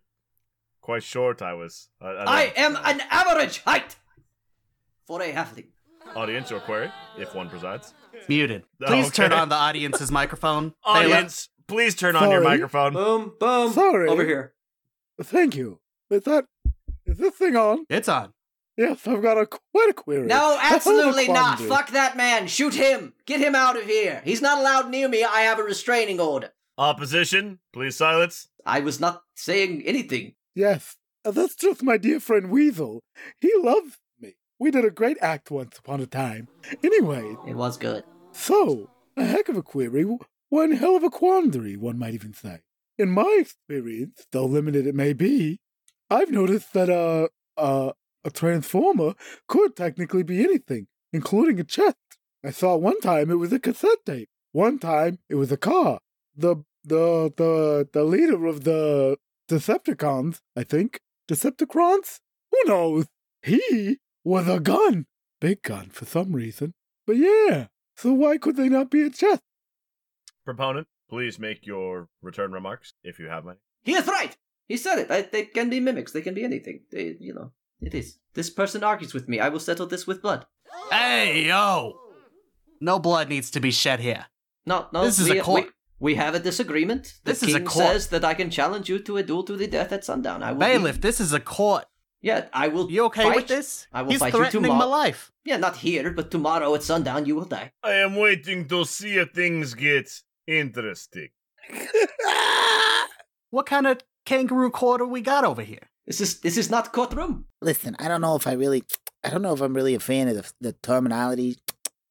quite 0.81 1.03
short. 1.03 1.41
I 1.41 1.53
was. 1.53 1.87
I, 2.01 2.07
I 2.09 2.25
I 2.25 2.53
am 2.57 2.75
an 2.83 3.01
average 3.09 3.59
height 3.63 3.95
for 5.07 5.21
a 5.21 5.31
halfling. 5.31 5.67
Audience, 6.15 6.51
your 6.51 6.59
query, 6.59 6.91
if 7.17 7.33
one 7.33 7.49
presides. 7.49 7.93
Muted. 8.27 8.63
Please 8.85 9.09
turn 9.11 9.31
on 9.31 9.47
the 9.47 9.55
audience's 9.55 10.11
microphone. 10.11 10.73
They 10.85 10.91
let- 10.93 11.05
Audience, 11.05 11.49
please 11.67 11.95
turn 11.95 12.17
on 12.17 12.29
your 12.29 12.41
microphone. 12.43 12.91
Boom, 12.91 13.33
boom. 13.39 13.71
Sorry. 13.71 14.09
Over 14.09 14.25
here. 14.25 14.53
Thank 15.23 15.55
you. 15.55 15.79
Is 16.09 16.23
that 16.23 16.45
is 17.05 17.17
this 17.19 17.35
thing 17.35 17.55
on? 17.55 17.85
It's 17.89 18.09
on. 18.09 18.33
Yes, 18.77 19.07
I've 19.07 19.21
got 19.21 19.37
a 19.37 19.45
quite 19.45 19.89
a 19.89 19.93
query. 19.93 20.27
No, 20.27 20.55
A 20.55 20.57
hell 20.59 20.67
of 20.67 20.71
a 20.71 20.75
absolutely 20.75 21.27
not. 21.29 21.59
Fuck 21.59 21.91
that 21.91 22.17
man. 22.17 22.47
Shoot 22.47 22.73
him. 22.73 23.13
Get 23.25 23.39
him 23.39 23.55
out 23.55 23.77
of 23.77 23.83
here. 23.85 24.21
He's 24.25 24.41
not 24.41 24.57
allowed 24.59 24.89
near 24.89 25.07
me. 25.07 25.23
I 25.23 25.41
have 25.41 25.59
a 25.59 25.63
restraining 25.63 26.19
order. 26.19 26.51
Opposition, 26.77 27.59
please 27.71 27.95
silence. 27.95 28.49
I 28.65 28.81
was 28.81 28.99
not 28.99 29.23
saying 29.35 29.83
anything. 29.85 30.33
Yes, 30.55 30.97
uh, 31.23 31.31
that's 31.31 31.55
just 31.55 31.83
my 31.83 31.97
dear 31.97 32.19
friend 32.19 32.49
Weasel. 32.49 33.01
He 33.39 33.51
loves 33.57 33.97
me. 34.19 34.35
We 34.59 34.71
did 34.71 34.83
a 34.83 34.91
great 34.91 35.17
act 35.21 35.49
once 35.51 35.77
upon 35.77 36.01
a 36.01 36.05
time. 36.05 36.49
Anyway, 36.83 37.35
It 37.47 37.55
was 37.55 37.77
good. 37.77 38.03
so 38.33 38.89
a 39.15 39.23
heck 39.23 39.47
of 39.47 39.55
a 39.55 39.61
query, 39.63 40.05
one 40.49 40.71
hell 40.73 40.97
of 40.97 41.03
a 41.03 41.09
quandary, 41.09 41.77
one 41.77 41.97
might 41.97 42.13
even 42.13 42.33
say. 42.33 42.59
In 42.97 43.09
my 43.09 43.37
experience, 43.39 44.25
though 44.31 44.45
limited 44.45 44.85
it 44.85 44.95
may 44.95 45.13
be, 45.13 45.59
I've 46.09 46.31
noticed 46.31 46.73
that 46.73 46.89
uh, 46.89 47.27
uh, 47.57 47.93
a 48.25 48.31
transformer 48.31 49.13
could 49.47 49.75
technically 49.75 50.23
be 50.23 50.43
anything, 50.43 50.87
including 51.13 51.59
a 51.59 51.63
chest. 51.63 51.95
I 52.43 52.49
saw 52.49 52.75
one 52.75 52.99
time 52.99 53.31
it 53.31 53.35
was 53.35 53.53
a 53.53 53.59
cassette 53.59 54.05
tape. 54.05 54.29
One 54.51 54.79
time 54.79 55.19
it 55.29 55.35
was 55.35 55.51
a 55.51 55.57
car. 55.57 55.99
The 56.35 56.57
the 56.83 57.31
the 57.37 57.87
the 57.93 58.03
leader 58.03 58.45
of 58.45 58.63
the 58.63 59.17
Decepticons, 59.49 60.39
I 60.55 60.63
think. 60.63 60.99
Decepticons? 61.29 62.19
Who 62.51 62.69
knows? 62.69 63.05
He 63.41 63.99
was 64.23 64.47
a 64.47 64.59
gun. 64.59 65.05
Big 65.39 65.61
gun 65.61 65.89
for 65.89 66.05
some 66.05 66.33
reason. 66.33 66.73
But 67.05 67.17
yeah. 67.17 67.67
So 67.95 68.13
why 68.13 68.37
could 68.37 68.57
they 68.57 68.69
not 68.69 68.89
be 68.89 69.03
a 69.03 69.09
chest? 69.09 69.41
Proponent, 70.43 70.87
please 71.09 71.39
make 71.39 71.65
your 71.65 72.09
return 72.21 72.51
remarks 72.51 72.93
if 73.03 73.19
you 73.19 73.27
have 73.27 73.47
any. 73.47 73.57
He 73.83 73.93
is 73.93 74.07
right. 74.07 74.35
He 74.67 74.77
said 74.77 74.99
it. 74.99 75.11
I, 75.11 75.21
they 75.21 75.43
can 75.43 75.69
be 75.69 75.79
mimics. 75.79 76.11
They 76.11 76.21
can 76.21 76.33
be 76.33 76.43
anything. 76.43 76.81
They, 76.91 77.15
you 77.19 77.33
know, 77.33 77.51
it 77.81 77.93
is. 77.93 78.17
This 78.33 78.49
person 78.49 78.83
argues 78.83 79.13
with 79.13 79.27
me. 79.29 79.39
I 79.39 79.49
will 79.49 79.59
settle 79.59 79.87
this 79.87 80.05
with 80.05 80.21
blood. 80.21 80.45
Hey, 80.91 81.45
yo! 81.45 81.99
No 82.81 82.99
blood 82.99 83.29
needs 83.29 83.49
to 83.51 83.59
be 83.59 83.71
shed 83.71 83.99
here. 83.99 84.25
No, 84.65 84.87
no. 84.91 85.05
This 85.05 85.19
is 85.19 85.29
we, 85.29 85.39
a 85.39 85.43
court. 85.43 85.65
We, 85.99 86.13
we 86.13 86.15
have 86.15 86.35
a 86.35 86.39
disagreement. 86.39 87.15
The 87.23 87.31
This 87.31 87.43
is 87.43 87.53
a 87.55 87.59
king 87.59 87.67
court. 87.67 87.85
says 87.85 88.07
that 88.09 88.25
I 88.25 88.33
can 88.33 88.49
challenge 88.49 88.89
you 88.89 88.99
to 88.99 89.17
a 89.17 89.23
duel 89.23 89.43
to 89.43 89.55
the 89.55 89.67
death 89.67 89.91
at 89.91 90.03
sundown. 90.03 90.43
I 90.43 90.51
will. 90.51 90.59
be- 90.59 90.65
Bailiff, 90.65 91.01
this 91.01 91.21
is 91.21 91.33
a 91.33 91.39
court. 91.39 91.85
Yeah, 92.21 92.47
I 92.51 92.69
will. 92.69 92.89
You 92.91 93.05
okay 93.05 93.23
fight. 93.23 93.35
with 93.35 93.47
this? 93.47 93.87
I 93.93 94.01
will 94.01 94.11
He's 94.11 94.19
fight 94.19 94.33
you 94.33 94.39
threatening 94.39 94.63
tomorrow. 94.63 94.79
my 94.89 94.97
life. 95.03 95.31
Yeah, 95.45 95.57
not 95.57 95.77
here, 95.77 96.11
but 96.11 96.31
tomorrow 96.31 96.73
at 96.73 96.81
sundown 96.83 97.25
you 97.25 97.35
will 97.35 97.45
die. 97.45 97.71
I 97.83 97.93
am 97.93 98.15
waiting 98.15 98.67
to 98.69 98.83
see 98.83 99.17
if 99.17 99.31
things 99.31 99.73
get 99.75 100.09
interesting. 100.47 101.29
What 103.51 103.67
kind 103.67 103.87
of 103.87 103.99
kangaroo 104.25 104.69
court 104.69 104.99
do 104.99 105.07
we 105.07 105.21
got 105.21 105.45
over 105.45 105.61
here? 105.61 105.87
This 106.07 106.21
is 106.21 106.39
this 106.41 106.57
is 106.57 106.69
not 106.69 106.93
courtroom. 106.93 107.45
Listen, 107.61 107.95
I 107.99 108.07
don't 108.07 108.21
know 108.21 108.35
if 108.35 108.45
I 108.47 108.53
really, 108.53 108.83
I 109.23 109.29
don't 109.29 109.41
know 109.41 109.53
if 109.53 109.61
I'm 109.61 109.73
really 109.73 109.95
a 109.95 109.99
fan 109.99 110.27
of 110.27 110.35
the, 110.35 110.51
the 110.61 110.73
terminology 110.73 111.57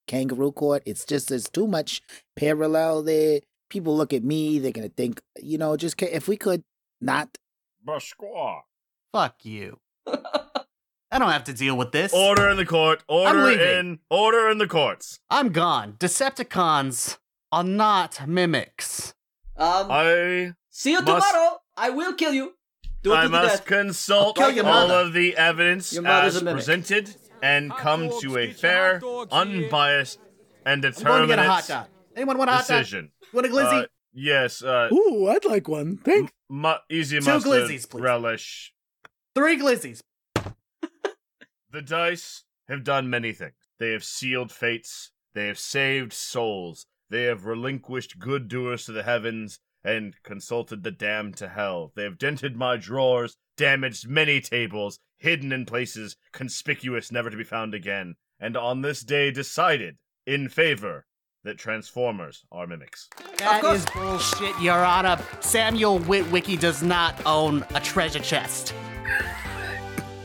kangaroo 0.08 0.52
court. 0.52 0.82
It's 0.84 1.04
just 1.04 1.28
there's 1.28 1.48
too 1.48 1.66
much 1.66 2.02
parallel 2.36 3.02
there. 3.04 3.40
People 3.70 3.96
look 3.96 4.12
at 4.12 4.24
me, 4.24 4.58
they're 4.58 4.72
gonna 4.72 4.88
think, 4.88 5.20
you 5.40 5.58
know, 5.58 5.76
just 5.76 5.96
ca- 5.96 6.10
if 6.12 6.26
we 6.28 6.36
could 6.36 6.62
not. 7.00 7.38
Bashqua. 7.86 8.62
Fuck 9.12 9.44
you. 9.44 9.78
I 10.06 11.18
don't 11.18 11.30
have 11.30 11.44
to 11.44 11.52
deal 11.52 11.76
with 11.76 11.92
this. 11.92 12.12
Order 12.12 12.48
in 12.48 12.56
the 12.56 12.66
court. 12.66 13.04
Order 13.08 13.44
leaving. 13.44 13.78
in. 13.78 13.98
Order 14.10 14.48
in 14.50 14.58
the 14.58 14.66
courts. 14.66 15.20
I'm 15.30 15.50
gone. 15.50 15.92
Decepticons 15.98 17.18
are 17.52 17.62
not 17.62 18.26
mimics. 18.26 19.14
Um, 19.56 19.86
I 19.90 20.52
see 20.70 20.90
you 20.92 21.02
must- 21.02 21.28
tomorrow. 21.30 21.60
I 21.76 21.90
will 21.90 22.14
kill 22.14 22.32
you. 22.32 22.54
Do 23.04 23.12
I 23.12 23.26
must 23.28 23.58
death. 23.58 23.64
consult 23.66 24.38
I'll 24.38 24.46
kill 24.46 24.56
your 24.56 24.66
all 24.66 24.90
of 24.90 25.12
the 25.12 25.36
evidence 25.36 25.94
as 25.96 26.42
presented 26.42 27.14
and 27.42 27.70
come 27.70 28.10
to 28.22 28.38
a 28.38 28.50
fair, 28.50 29.02
unbiased, 29.30 30.18
and 30.64 30.82
I'm 30.82 30.92
going 30.92 31.20
to 31.20 31.26
get 31.26 31.38
a 31.38 31.42
hot 31.42 31.62
determinate 31.62 31.68
dog. 31.68 31.86
Anyone 32.16 32.38
want 32.38 32.48
a 32.50 32.54
hot 32.54 32.66
dog? 32.66 32.78
decision. 32.78 33.10
Want 33.34 33.46
a 33.46 33.50
glizzy? 33.50 33.82
Uh, 33.82 33.86
yes. 34.14 34.62
Uh, 34.62 34.88
Ooh, 34.90 35.28
I'd 35.28 35.44
like 35.44 35.68
one. 35.68 35.98
Thanks. 35.98 36.32
mu- 36.48 36.72
easy 36.88 37.20
Two 37.20 37.26
mustard 37.26 37.52
glizzies, 37.52 37.90
please. 37.90 38.00
relish. 38.00 38.72
Three 39.34 39.58
glizzies. 39.58 40.00
The 41.70 41.82
dice 41.82 42.44
have 42.68 42.84
done 42.84 43.10
many 43.10 43.32
things. 43.32 43.56
They 43.80 43.90
have 43.90 44.04
sealed 44.04 44.52
fates. 44.52 45.10
They 45.34 45.48
have 45.48 45.58
saved 45.58 46.12
souls. 46.12 46.86
They 47.10 47.24
have 47.24 47.44
relinquished 47.46 48.18
good 48.20 48.46
doers 48.48 48.86
to 48.86 48.92
the 48.92 49.02
heavens 49.02 49.58
and 49.84 50.14
consulted 50.22 50.82
the 50.82 50.90
damned 50.90 51.36
to 51.36 51.48
hell. 51.48 51.92
They 51.94 52.04
have 52.04 52.18
dented 52.18 52.56
my 52.56 52.76
drawers, 52.76 53.36
damaged 53.56 54.08
many 54.08 54.40
tables, 54.40 54.98
hidden 55.18 55.52
in 55.52 55.66
places 55.66 56.16
conspicuous 56.32 57.12
never 57.12 57.30
to 57.30 57.36
be 57.36 57.44
found 57.44 57.74
again, 57.74 58.14
and 58.40 58.56
on 58.56 58.80
this 58.82 59.02
day 59.02 59.30
decided 59.30 59.96
in 60.26 60.48
favor 60.48 61.06
that 61.44 61.58
Transformers 61.58 62.44
are 62.50 62.66
mimics. 62.66 63.08
That 63.38 63.62
is 63.62 63.84
course. 63.84 64.22
is 64.24 64.30
bullshit, 64.40 64.60
Your 64.62 64.82
Honor. 64.82 65.22
Samuel 65.40 66.00
Witwicky 66.00 66.58
does 66.58 66.82
not 66.82 67.20
own 67.26 67.64
a 67.74 67.80
treasure 67.80 68.20
chest. 68.20 68.72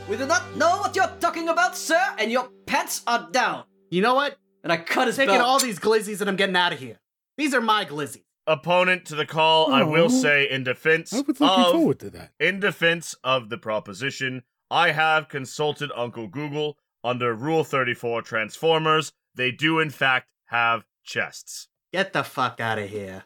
We 0.08 0.16
do 0.16 0.26
not 0.26 0.56
know 0.56 0.78
what 0.78 0.96
you're 0.96 1.12
talking 1.20 1.50
about, 1.50 1.76
sir, 1.76 2.02
and 2.18 2.32
your 2.32 2.48
pants 2.66 3.02
are 3.06 3.28
down. 3.30 3.64
You 3.90 4.00
know 4.02 4.14
what? 4.14 4.36
And 4.64 4.72
I 4.72 4.78
cut 4.78 5.06
his 5.06 5.18
I'm 5.18 5.26
taking 5.26 5.38
belt. 5.38 5.48
all 5.48 5.58
these 5.60 5.78
glizzies 5.78 6.20
and 6.20 6.28
I'm 6.28 6.36
getting 6.36 6.56
out 6.56 6.72
of 6.72 6.78
here. 6.78 6.98
These 7.36 7.54
are 7.54 7.60
my 7.60 7.84
glizzies. 7.84 8.24
Opponent 8.50 9.04
to 9.06 9.14
the 9.14 9.26
call, 9.26 9.72
I 9.72 9.84
will 9.84 10.10
say 10.10 10.50
in 10.50 10.64
defense 10.64 11.12
I 11.12 11.18
was 11.18 11.28
looking 11.28 11.46
of 11.46 11.70
forward 11.70 12.00
to 12.00 12.10
that. 12.10 12.32
In 12.40 12.58
defense 12.58 13.14
of 13.22 13.48
the 13.48 13.56
proposition, 13.56 14.42
I 14.68 14.90
have 14.90 15.28
consulted 15.28 15.92
Uncle 15.94 16.26
Google 16.26 16.76
under 17.04 17.32
Rule 17.32 17.62
34 17.62 18.22
Transformers. 18.22 19.12
They 19.36 19.52
do, 19.52 19.78
in 19.78 19.90
fact, 19.90 20.30
have 20.46 20.82
chests. 21.04 21.68
Get 21.92 22.12
the 22.12 22.24
fuck 22.24 22.58
out 22.58 22.80
of 22.80 22.90
here. 22.90 23.22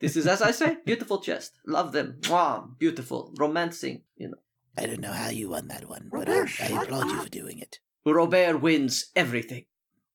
This 0.00 0.16
is, 0.16 0.26
as 0.26 0.42
I 0.42 0.50
say, 0.50 0.78
beautiful 0.84 1.20
chest. 1.20 1.60
Love 1.64 1.92
them. 1.92 2.16
Mwah, 2.22 2.76
beautiful, 2.80 3.32
romancing. 3.38 4.02
You 4.16 4.30
know, 4.30 4.38
I 4.76 4.86
don't 4.86 4.98
know 4.98 5.12
how 5.12 5.28
you 5.28 5.50
won 5.50 5.68
that 5.68 5.88
one, 5.88 6.08
but 6.10 6.28
I, 6.28 6.40
I 6.40 6.82
applaud 6.82 7.12
you 7.12 7.22
for 7.22 7.28
doing 7.28 7.60
it. 7.60 7.78
Robert 8.04 8.60
wins 8.60 9.06
everything. 9.14 9.66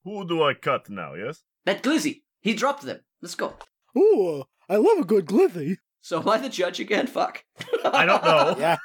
Who 0.04 0.28
do 0.28 0.44
I 0.44 0.54
cut 0.54 0.90
now, 0.90 1.14
yes? 1.14 1.44
That 1.64 1.82
Glizzy, 1.82 2.24
he 2.42 2.54
dropped 2.54 2.84
them. 2.84 3.00
Let's 3.22 3.36
go. 3.36 3.54
Ooh, 3.98 4.44
I 4.70 4.76
love 4.78 5.00
a 5.00 5.06
good 5.06 5.26
glithy. 5.26 5.78
So 6.02 6.20
am 6.22 6.30
I 6.30 6.38
the 6.38 6.50
judge 6.50 6.80
again? 6.80 7.08
Fuck. 7.08 7.44
I 7.86 8.06
don't 8.06 8.24
know. 8.24 8.56
Yeah. 8.60 8.78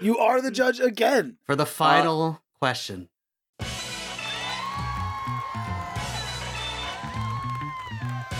You 0.00 0.16
are 0.18 0.40
the 0.40 0.52
judge 0.52 0.78
again. 0.78 1.38
For 1.44 1.56
the 1.56 1.66
final 1.66 2.40
question. 2.60 3.08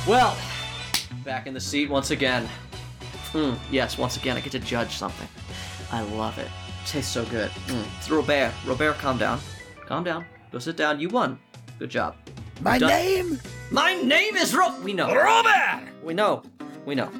Well, 0.06 0.36
back 1.24 1.46
in 1.46 1.52
the 1.52 1.60
seat 1.60 1.90
once 1.90 2.10
again. 2.10 2.48
Mm, 3.32 3.58
yes, 3.70 3.98
once 3.98 4.16
again 4.16 4.36
I 4.36 4.40
get 4.40 4.52
to 4.52 4.58
judge 4.58 4.96
something. 4.96 5.28
I 5.92 6.00
love 6.00 6.38
it. 6.38 6.48
tastes 6.86 7.12
so 7.12 7.24
good. 7.26 7.50
Mm. 7.66 7.84
It's 7.98 8.10
Robert. 8.10 8.52
Robert, 8.66 8.94
calm 8.98 9.18
down. 9.18 9.38
Calm 9.86 10.04
down. 10.04 10.24
Go 10.50 10.58
sit 10.58 10.76
down. 10.76 10.98
You 10.98 11.10
won. 11.10 11.38
Good 11.78 11.90
job. 11.90 12.16
My 12.60 12.78
Done. 12.78 12.88
name? 12.90 13.40
My 13.70 13.94
name 13.94 14.36
is 14.36 14.54
Ro. 14.54 14.78
We 14.80 14.92
know. 14.92 15.14
Robert! 15.14 15.88
We 16.02 16.14
know. 16.14 16.42
We 16.84 16.94
know. 16.94 17.10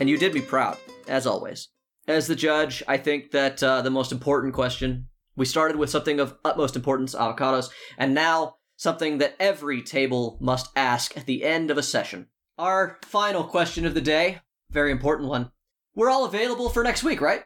And 0.00 0.08
you 0.08 0.18
did 0.18 0.34
me 0.34 0.40
proud, 0.40 0.78
as 1.06 1.26
always. 1.26 1.68
As 2.08 2.26
the 2.26 2.34
judge, 2.34 2.82
I 2.88 2.96
think 2.96 3.30
that 3.30 3.62
uh, 3.62 3.82
the 3.82 3.90
most 3.90 4.10
important 4.12 4.54
question. 4.54 5.06
We 5.36 5.46
started 5.46 5.76
with 5.76 5.90
something 5.90 6.18
of 6.18 6.36
utmost 6.44 6.74
importance, 6.76 7.14
avocados, 7.14 7.70
and 7.98 8.14
now 8.14 8.56
something 8.76 9.18
that 9.18 9.36
every 9.38 9.80
table 9.82 10.38
must 10.40 10.70
ask 10.74 11.16
at 11.16 11.26
the 11.26 11.44
end 11.44 11.70
of 11.70 11.78
a 11.78 11.82
session. 11.82 12.26
Our 12.58 12.98
final 13.04 13.44
question 13.44 13.86
of 13.86 13.94
the 13.94 14.00
day, 14.00 14.40
very 14.70 14.90
important 14.90 15.28
one. 15.28 15.50
We're 15.94 16.10
all 16.10 16.24
available 16.24 16.68
for 16.68 16.82
next 16.82 17.02
week, 17.04 17.20
right? 17.20 17.42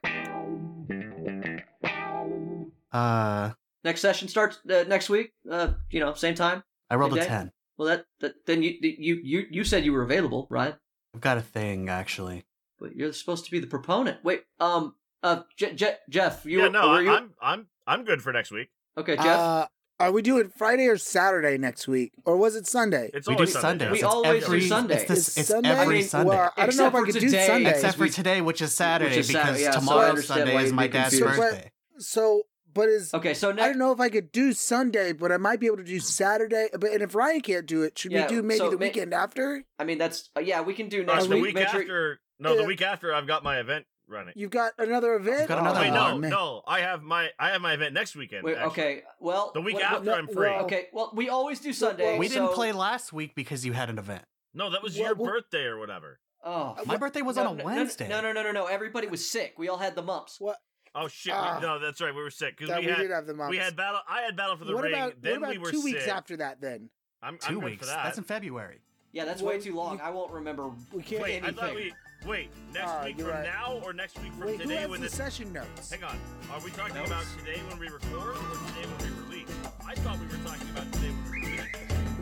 Uh, 2.92 3.51
Next 3.84 4.01
session 4.01 4.28
starts 4.28 4.59
uh, 4.70 4.84
next 4.88 5.11
week. 5.11 5.32
Uh, 5.51 5.72
you 5.90 6.01
know, 6.01 6.14
same 6.14 6.34
time. 6.34 6.62
I 6.95 6.97
rolled 6.97 7.12
a 7.12 7.16
Okay. 7.16 7.26
10. 7.26 7.53
Well, 7.76 7.88
that, 7.88 8.05
that 8.20 8.47
then 8.47 8.62
you 8.62 8.74
you 8.80 9.16
you 9.22 9.47
you 9.51 9.64
said 9.64 9.84
you 9.84 9.92
were 9.92 10.03
available, 10.03 10.47
right? 10.49 10.76
I've 11.12 11.20
got 11.20 11.38
a 11.38 11.42
thing, 11.42 11.88
actually. 11.88 12.45
But 12.78 12.95
you're 12.95 13.12
supposed 13.12 13.45
to 13.47 13.51
be 13.51 13.59
the 13.59 13.66
proponent. 13.66 14.18
Wait, 14.22 14.45
um, 14.61 14.95
uh, 15.24 15.42
Je- 15.57 15.74
Je- 15.74 15.97
Jeff, 16.09 16.45
you 16.47 16.61
yeah, 16.61 16.68
no, 16.68 16.88
were 16.90 16.95
I, 16.97 17.01
you? 17.01 17.11
I'm 17.11 17.30
I'm 17.42 17.66
I'm 17.86 18.05
good 18.05 18.22
for 18.22 18.32
next 18.32 18.53
week. 18.53 18.68
okay, 18.97 19.16
Jeff. 19.16 19.26
Uh, 19.26 19.66
are 20.01 20.12
we 20.12 20.22
doing 20.22 20.51
Friday 20.57 20.86
or 20.86 20.97
Saturday 20.99 21.57
next 21.59 21.88
week, 21.88 22.12
or 22.24 22.36
was 22.36 22.55
it 22.55 22.66
Sunday? 22.68 23.11
It's 23.12 23.26
we 23.26 23.34
do 23.34 23.38
always 23.42 23.59
Sundays. 23.59 23.90
We 23.90 23.99
It's 23.99 24.05
always 24.05 24.47
do 24.47 24.61
Sunday. 24.61 24.95
It's, 24.95 25.05
this, 25.09 25.38
it's 25.38 25.49
Sunday? 25.49 25.70
every 25.70 25.97
I 25.97 25.99
mean, 25.99 26.09
Sunday. 26.09 26.28
well, 26.30 26.53
I 26.57 26.66
don't 26.66 26.76
know 26.76 26.86
if 26.86 26.92
for 26.92 27.03
I 27.07 27.11
could 27.11 27.20
do. 27.20 27.28
Sunday. 27.30 27.70
Except 27.70 27.97
for 27.99 28.09
today, 28.09 28.40
which 28.40 28.61
is 28.62 28.72
Saturday, 28.72 29.18
is 29.18 29.26
Saturday, 29.28 29.47
because 29.53 29.62
yeah, 29.62 29.70
tomorrow 29.72 30.09
understand 30.11 30.40
Sunday 30.49 30.64
is 30.64 30.72
my 30.72 30.86
be 30.86 30.92
dad's 30.92 31.18
confused. 31.18 31.40
birthday. 31.40 31.70
So, 31.99 32.42
but 32.75 32.89
is 32.89 33.14
okay, 33.14 33.33
so 33.35 33.51
I 33.51 33.55
don't 33.55 33.79
know 33.79 33.93
if 33.93 34.01
I 34.01 34.09
could 34.09 34.33
do 34.33 34.53
Sunday, 34.53 35.12
but 35.12 35.33
I 35.33 35.37
might 35.39 35.61
be 35.61 35.66
able 35.66 35.79
to 35.79 35.85
do 35.85 36.01
Saturday. 36.01 36.68
But 36.72 36.91
and 36.93 37.03
if 37.03 37.14
Ryan 37.14 37.41
can't 37.41 37.66
do 37.66 37.83
it, 37.83 37.99
should 37.99 38.12
Yeah, 38.12 38.22
we 38.29 38.37
do 38.37 38.43
maybe 38.43 38.59
so 38.59 38.70
the 38.70 38.79
may- 38.79 38.87
weekend 38.89 39.14
after? 39.14 39.64
I 39.79 39.85
mean, 39.85 39.99
that's 39.99 40.29
uh, 40.37 40.41
yeah. 40.41 40.61
We 40.61 40.75
can 40.75 40.89
do 40.89 41.03
Uh, 41.03 41.14
next 41.14 41.29
the 41.29 41.37
week. 41.37 41.55
week 41.55 41.68
sure- 41.68 41.81
after, 41.81 42.20
no, 42.39 42.57
the 42.57 42.64
week 42.64 42.83
after, 42.83 43.14
I've 43.14 43.27
got 43.27 43.43
my 43.45 43.59
event 43.61 43.87
running. 44.07 44.35
You've 44.37 44.51
got 44.51 44.72
another 44.79 45.14
event. 45.14 45.39
You've 45.41 45.49
got 45.49 45.59
Oh, 45.59 45.62
another 45.62 45.81
Wait, 45.81 45.91
one. 45.93 46.11
no, 46.14 46.18
man. 46.18 46.31
no. 46.31 46.62
I 46.66 46.81
have 46.81 47.03
my 47.03 47.31
I 47.39 47.51
have 47.51 47.61
my 47.62 47.72
event 47.75 47.95
next 47.95 48.16
weekend. 48.16 48.43
Wait, 48.45 48.59
okay. 48.59 49.03
Well, 49.20 49.51
The 49.55 49.61
week 49.62 49.75
what- 49.77 49.85
after, 49.85 50.11
what- 50.11 50.18
I'm 50.18 50.27
free. 50.29 50.51
well- 50.51 50.64
Okay. 50.64 50.89
Well, 50.93 51.11
we 51.14 51.29
always 51.29 51.61
do 51.61 51.72
Sunday. 51.72 52.18
We 52.18 52.29
didn't 52.29 52.49
so- 52.49 52.55
play 52.55 52.72
last 52.72 53.12
week 53.12 53.35
because 53.35 53.64
you 53.64 53.72
had 53.72 53.89
an 53.89 53.99
event. 53.99 54.25
No, 54.53 54.70
that 54.70 54.83
was 54.83 54.95
Well, 54.97 55.07
your 55.07 55.14
well- 55.14 55.33
birthday 55.33 55.64
or 55.64 55.79
whatever. 55.79 56.20
Oh, 56.47 56.77
My 56.85 56.99
birthday 56.99 57.22
was 57.22 57.37
no, 57.37 57.47
on 57.47 57.55
a 57.55 57.59
no, 57.59 57.64
Wednesday. 57.64 58.07
No, 58.07 58.20
no, 58.20 58.31
no, 58.33 58.43
no, 58.43 58.53
no. 58.53 58.66
Everybody 58.66 59.07
was 59.07 59.29
sick. 59.31 59.55
We 59.57 59.68
all 59.70 59.79
had 59.79 59.95
the 59.95 60.03
mumps. 60.03 60.39
What? 60.39 60.59
Oh 60.95 61.09
shit! 61.09 61.32
Ah. 61.34 61.59
we, 61.61 61.66
no, 61.66 61.78
that's 61.78 62.01
right. 62.01 62.14
We 62.14 62.22
were 62.22 62.30
sick 62.30 62.57
because 62.57 62.74
we, 62.78 62.86
we 62.86 62.90
had 62.92 62.99
did 62.99 63.11
have 63.11 63.26
the 63.26 63.34
we 63.51 63.57
had 63.57 63.74
battle. 63.76 64.01
I 64.09 64.22
had 64.22 64.36
battle 64.36 64.57
for 64.57 64.64
the 64.64 64.74
what 64.74 64.84
ring. 64.84 64.95
about 64.95 65.20
then 65.20 65.32
what 65.32 65.38
about 65.38 65.51
we 65.51 65.59
were 65.59 65.70
two 65.72 65.82
weeks 65.82 66.07
after 66.07 66.36
that? 66.38 66.61
Then 66.61 66.88
I'm, 67.22 67.38
Two 67.38 67.47
I'm 67.49 67.55
good 67.55 67.64
weeks. 67.64 67.80
for 67.80 67.86
that. 67.86 68.05
That's 68.05 68.18
in 68.18 68.24
February. 68.24 68.80
Yeah, 69.12 69.24
that's 69.24 69.42
Well, 69.42 69.55
way 69.55 69.61
too 69.61 69.74
long. 69.74 69.99
you- 69.99 70.05
I 70.05 70.11
won't 70.11 70.32
remember. 70.32 70.70
we 70.92 71.03
can't. 71.03 71.22
Wait, 71.22 71.42
I 71.45 71.53
thought 71.53 71.70
anything. 71.70 71.92
we 72.22 72.28
wait 72.28 72.51
next 72.72 72.90
Ah, 72.90 73.05
week 73.05 73.18
from 73.18 73.28
right. 73.28 73.45
now 73.45 73.80
or 73.84 73.92
next 73.92 74.20
week 74.20 74.32
from 74.32 74.47
Wait, 74.47 74.57
who 74.57 74.62
today 74.62 74.76
has 74.82 74.90
when 74.90 75.01
the 75.01 75.07
this. 75.07 75.16
session 75.16 75.53
notes? 75.53 75.90
Hang 75.92 76.03
on, 76.05 76.16
are 76.53 76.61
we 76.64 76.70
talking 76.72 76.95
Notes? 76.97 77.11
about 77.11 77.24
today 77.38 77.61
when 77.68 77.78
we 77.78 77.88
record 77.88 78.36
or 78.36 78.57
today 78.68 78.86
when 78.88 79.12
we 79.12 79.36
release? 79.36 79.57
I 79.86 79.95
thought 79.97 80.18
we 80.18 80.26
were 80.26 80.45
talking 80.45 80.68
about 80.70 80.92
today 80.92 81.11
when 81.11 81.30
we 81.30 81.40
release. 81.40 81.61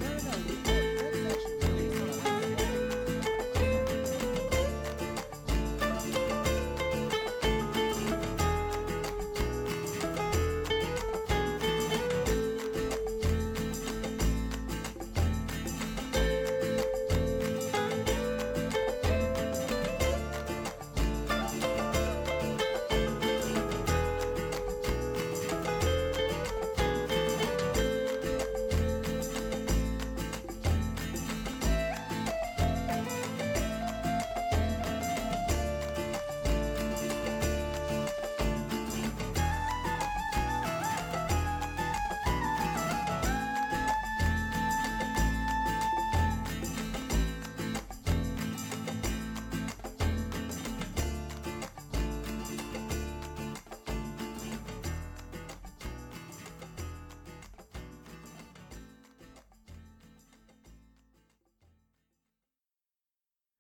No, 0.01 0.31
no, 0.31 0.73
no. 0.75 0.82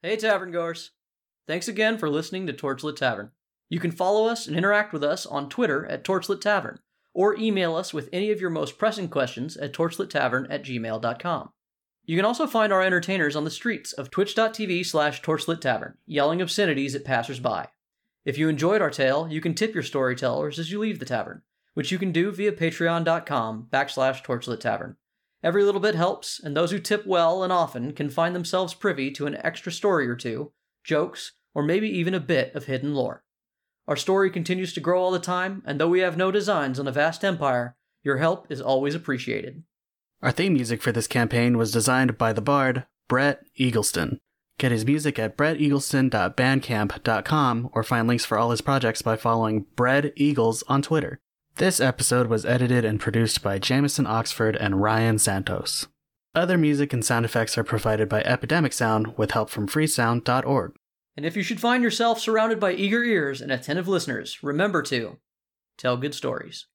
Hey, 0.05 0.16
tavern 0.16 0.50
goers. 0.50 0.90
Thanks 1.46 1.68
again 1.68 1.96
for 1.96 2.11
listening 2.11 2.48
to 2.48 2.53
Torchlit 2.53 2.96
Tavern. 2.96 3.30
You 3.68 3.78
can 3.78 3.92
follow 3.92 4.26
us 4.26 4.48
and 4.48 4.57
interact 4.57 4.92
with 4.92 5.05
us 5.05 5.24
on 5.26 5.48
Twitter 5.48 5.86
at 5.86 6.03
Torchlit 6.03 6.40
Tavern, 6.40 6.80
or 7.14 7.36
email 7.36 7.76
us 7.76 7.94
with 7.94 8.09
any 8.12 8.32
of 8.32 8.40
your 8.40 8.50
most 8.50 8.78
pressing 8.78 9.09
questions 9.09 9.57
at 9.57 9.72
torchlittavern 9.72 10.48
at 10.50 10.64
gmail.com. 10.64 11.50
You 12.05 12.16
can 12.16 12.24
also 12.24 12.48
find 12.48 12.72
our 12.72 12.82
entertainers 12.82 13.36
on 13.36 13.44
the 13.44 13.50
streets 13.50 13.92
of 13.92 14.11
twitch.tv 14.11 14.84
slash 14.84 15.22
torchlittavern, 15.22 15.94
yelling 16.05 16.42
obscenities 16.42 16.96
at 16.96 17.05
passersby. 17.05 17.66
If 18.24 18.36
you 18.36 18.48
enjoyed 18.48 18.82
our 18.82 18.90
tale, 18.90 19.28
you 19.30 19.40
can 19.40 19.55
tip 19.55 19.72
your 19.72 19.84
storytellers 19.84 20.59
as 20.59 20.72
you 20.72 20.80
leave 20.80 20.98
the 20.98 21.05
tavern, 21.05 21.42
which 21.74 21.92
you 21.92 21.98
can 22.00 22.11
do 22.11 22.32
via 22.32 22.50
patreon.com 22.50 23.68
backslash 23.70 24.24
torchlittavern. 24.24 24.96
Every 25.43 25.64
little 25.64 25.80
bit 25.80 25.97
helps, 25.97 26.38
and 26.38 26.57
those 26.57 26.70
who 26.70 26.78
tip 26.78 27.07
well 27.07 27.43
and 27.43 27.53
often 27.53 27.93
can 27.93 28.11
find 28.11 28.34
themselves 28.34 28.74
privy 28.74 29.11
to 29.12 29.26
an 29.26 29.38
extra 29.43 29.72
story 29.72 30.07
or 30.09 30.14
two, 30.14 30.53
jokes, 30.84 31.32
or 31.55 31.62
maybe 31.62 31.88
even 31.88 32.14
a 32.14 32.20
bit 32.20 32.55
of 32.55 32.66
hidden 32.66 32.95
lore. 32.95 33.24
Our 33.88 33.97
story 33.97 34.30
continues 34.30 34.72
to 34.74 34.80
grow 34.80 35.03
all 35.03 35.11
the 35.11 35.18
time, 35.18 35.62
and 35.66 35.80
though 35.80 35.88
we 35.88 36.01
have 36.01 36.16
no 36.16 36.30
designs 36.30 36.78
on 36.78 36.86
a 36.86 36.93
vast 36.93 37.24
empire, 37.24 37.74
your 38.05 38.18
help 38.18 38.47
is 38.51 38.61
always 38.61 38.95
appreciated. 38.95 39.64
Our 40.22 40.30
theme 40.30 40.55
music 40.55 40.80
for 40.80 40.93
this 40.93 41.09
campaign 41.09 41.59
was 41.59 41.72
designed 41.72 42.16
by 42.16 42.32
the 42.32 42.40
bard, 42.40 42.86
Brett 43.09 43.43
Eagleston. 43.59 44.18
Get 44.59 44.70
his 44.70 44.86
music 44.86 45.18
at 45.18 45.36
bretteagleston.bandcamp.com 45.36 47.70
or 47.72 47.82
find 47.82 48.07
links 48.07 48.24
for 48.24 48.38
all 48.38 48.53
his 48.53 48.61
projects 48.61 49.03
by 49.03 49.16
following 49.16 49.66
Brett 49.74 50.12
Eagles 50.14 50.62
on 50.68 50.82
Twitter. 50.82 51.18
This 51.57 51.80
episode 51.80 52.28
was 52.28 52.46
edited 52.46 52.82
and 52.82 52.98
produced 52.98 53.42
by 53.42 53.59
Jamison 53.59 54.07
Oxford 54.07 54.57
and 54.57 54.80
Ryan 54.80 55.18
Santos. 55.18 55.86
Other 56.34 56.57
music 56.57 56.94
and 56.94 57.05
sound 57.05 57.26
effects 57.26 57.59
are 57.59 57.64
provided 57.64 58.09
by 58.09 58.22
Epidemic 58.22 58.72
Sound 58.72 59.18
with 59.18 59.32
help 59.32 59.50
from 59.50 59.68
freesound.org. 59.68 60.72
And 61.14 61.26
if 61.26 61.36
you 61.36 61.42
should 61.42 61.61
find 61.61 61.82
yourself 61.82 62.18
surrounded 62.18 62.59
by 62.59 62.72
eager 62.72 63.05
ears 63.05 63.42
and 63.42 63.53
attentive 63.53 63.86
listeners, 63.86 64.42
remember 64.42 64.80
to 64.84 65.18
tell 65.76 65.98
good 65.98 66.14
stories. 66.14 66.68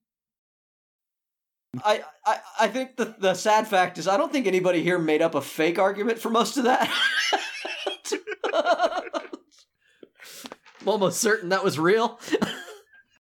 I, 1.84 2.04
I, 2.24 2.40
I 2.60 2.68
think 2.68 2.98
the, 2.98 3.16
the 3.18 3.34
sad 3.34 3.68
fact 3.68 3.98
is 3.98 4.08
I 4.08 4.16
don't 4.16 4.32
think 4.32 4.46
anybody 4.46 4.84
here 4.84 5.00
made 5.00 5.24
up 5.24 5.34
a 5.34 5.42
fake 5.42 5.80
argument 5.80 6.20
for 6.20 6.30
most 6.30 6.56
of 6.56 6.66
that. 6.66 6.88
I'm 10.82 10.88
almost 10.88 11.20
certain 11.20 11.50
that 11.50 11.64
was 11.64 11.80
real. 11.80 12.20